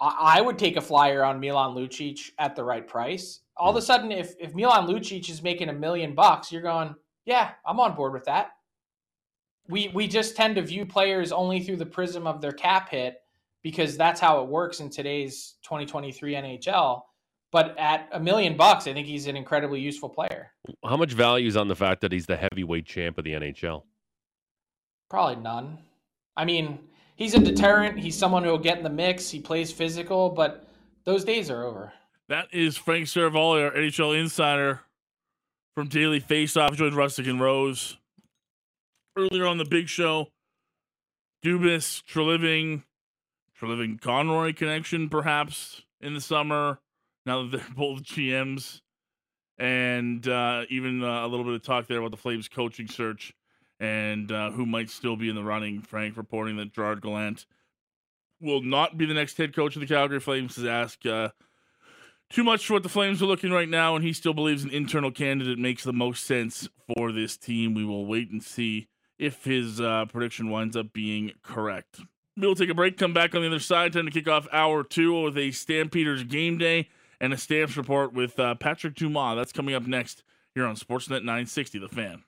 I, 0.00 0.38
I 0.38 0.40
would 0.40 0.58
take 0.58 0.76
a 0.76 0.80
flyer 0.80 1.22
on 1.22 1.38
Milan 1.38 1.76
Lucic 1.76 2.32
at 2.40 2.56
the 2.56 2.64
right 2.64 2.84
price. 2.84 3.42
All 3.56 3.70
of 3.70 3.76
a 3.76 3.80
sudden, 3.80 4.10
if 4.10 4.34
if 4.40 4.56
Milan 4.56 4.88
Lucic 4.88 5.30
is 5.30 5.40
making 5.40 5.68
a 5.68 5.72
million 5.72 6.16
bucks, 6.16 6.50
you're 6.50 6.60
going, 6.60 6.96
yeah, 7.24 7.52
I'm 7.64 7.78
on 7.78 7.94
board 7.94 8.14
with 8.14 8.24
that. 8.24 8.50
We 9.68 9.86
we 9.94 10.08
just 10.08 10.34
tend 10.34 10.56
to 10.56 10.62
view 10.62 10.84
players 10.84 11.30
only 11.30 11.60
through 11.60 11.76
the 11.76 11.86
prism 11.86 12.26
of 12.26 12.40
their 12.40 12.50
cap 12.50 12.88
hit 12.88 13.20
because 13.62 13.96
that's 13.96 14.20
how 14.20 14.42
it 14.42 14.48
works 14.48 14.80
in 14.80 14.90
today's 14.90 15.54
2023 15.62 16.34
NHL. 16.34 17.02
But 17.50 17.78
at 17.78 18.08
a 18.12 18.20
million 18.20 18.56
bucks, 18.56 18.86
I 18.86 18.92
think 18.92 19.06
he's 19.06 19.26
an 19.26 19.36
incredibly 19.36 19.80
useful 19.80 20.08
player. 20.08 20.52
How 20.84 20.96
much 20.96 21.12
value 21.12 21.48
is 21.48 21.56
on 21.56 21.68
the 21.68 21.76
fact 21.76 22.02
that 22.02 22.12
he's 22.12 22.26
the 22.26 22.36
heavyweight 22.36 22.84
champ 22.84 23.16
of 23.16 23.24
the 23.24 23.32
NHL? 23.32 23.84
Probably 25.08 25.36
none. 25.36 25.78
I 26.36 26.44
mean, 26.44 26.78
he's 27.16 27.34
a 27.34 27.38
deterrent. 27.38 27.98
He's 27.98 28.16
someone 28.16 28.44
who 28.44 28.50
will 28.50 28.58
get 28.58 28.76
in 28.76 28.84
the 28.84 28.90
mix. 28.90 29.30
He 29.30 29.40
plays 29.40 29.72
physical, 29.72 30.28
but 30.28 30.68
those 31.04 31.24
days 31.24 31.50
are 31.50 31.64
over. 31.64 31.92
That 32.28 32.48
is 32.52 32.76
Frank 32.76 33.06
Seravalli, 33.06 33.64
our 33.64 33.70
NHL 33.70 34.18
insider 34.20 34.80
from 35.74 35.88
Daily 35.88 36.20
Faceoff. 36.20 36.74
Joined 36.74 36.94
Rusic 36.94 37.28
and 37.28 37.40
Rose 37.40 37.96
earlier 39.16 39.46
on 39.46 39.56
the 39.56 39.64
big 39.64 39.88
show. 39.88 40.28
Dubas, 41.42 42.02
Treliving, 42.04 42.82
Treliving 43.58 43.98
Conroy 43.98 44.52
connection, 44.52 45.08
perhaps 45.08 45.82
in 46.00 46.12
the 46.12 46.20
summer 46.20 46.80
now 47.28 47.42
that 47.42 47.52
they're 47.52 47.66
both 47.76 48.02
GMs, 48.02 48.80
and 49.58 50.26
uh, 50.26 50.62
even 50.68 51.04
uh, 51.04 51.24
a 51.24 51.28
little 51.28 51.44
bit 51.44 51.54
of 51.54 51.62
talk 51.62 51.86
there 51.86 51.98
about 51.98 52.10
the 52.10 52.16
Flames 52.16 52.48
coaching 52.48 52.88
search 52.88 53.32
and 53.78 54.32
uh, 54.32 54.50
who 54.50 54.66
might 54.66 54.90
still 54.90 55.16
be 55.16 55.28
in 55.28 55.36
the 55.36 55.44
running. 55.44 55.82
Frank 55.82 56.16
reporting 56.16 56.56
that 56.56 56.72
Gerard 56.72 57.00
Gallant 57.00 57.46
will 58.40 58.62
not 58.62 58.96
be 58.96 59.06
the 59.06 59.14
next 59.14 59.36
head 59.36 59.54
coach 59.54 59.76
of 59.76 59.80
the 59.80 59.86
Calgary 59.86 60.20
Flames. 60.20 60.56
Has 60.56 60.64
asked 60.64 61.06
uh, 61.06 61.30
too 62.30 62.42
much 62.42 62.66
for 62.66 62.74
what 62.74 62.82
the 62.82 62.88
Flames 62.88 63.22
are 63.22 63.26
looking 63.26 63.52
right 63.52 63.68
now, 63.68 63.94
and 63.94 64.04
he 64.04 64.12
still 64.12 64.34
believes 64.34 64.64
an 64.64 64.70
internal 64.70 65.10
candidate 65.12 65.58
makes 65.58 65.84
the 65.84 65.92
most 65.92 66.24
sense 66.24 66.68
for 66.96 67.12
this 67.12 67.36
team. 67.36 67.74
We 67.74 67.84
will 67.84 68.06
wait 68.06 68.30
and 68.30 68.42
see 68.42 68.88
if 69.18 69.44
his 69.44 69.80
uh, 69.80 70.06
prediction 70.06 70.50
winds 70.50 70.76
up 70.76 70.92
being 70.92 71.32
correct. 71.42 72.00
We'll 72.36 72.54
take 72.54 72.70
a 72.70 72.74
break, 72.74 72.96
come 72.96 73.12
back 73.12 73.34
on 73.34 73.40
the 73.40 73.48
other 73.48 73.58
side, 73.58 73.92
time 73.92 74.04
to 74.04 74.12
kick 74.12 74.28
off 74.28 74.46
hour 74.52 74.84
two 74.84 75.22
with 75.22 75.36
a 75.36 75.50
Stampeders 75.50 76.22
game 76.22 76.56
day 76.56 76.88
and 77.20 77.32
a 77.32 77.36
Stamps 77.36 77.76
report 77.76 78.12
with 78.12 78.38
uh, 78.38 78.54
Patrick 78.54 78.94
Dumas. 78.94 79.36
That's 79.36 79.52
coming 79.52 79.74
up 79.74 79.86
next 79.86 80.22
here 80.54 80.66
on 80.66 80.76
Sportsnet 80.76 81.22
960, 81.22 81.78
The 81.78 81.88
Fan. 81.88 82.22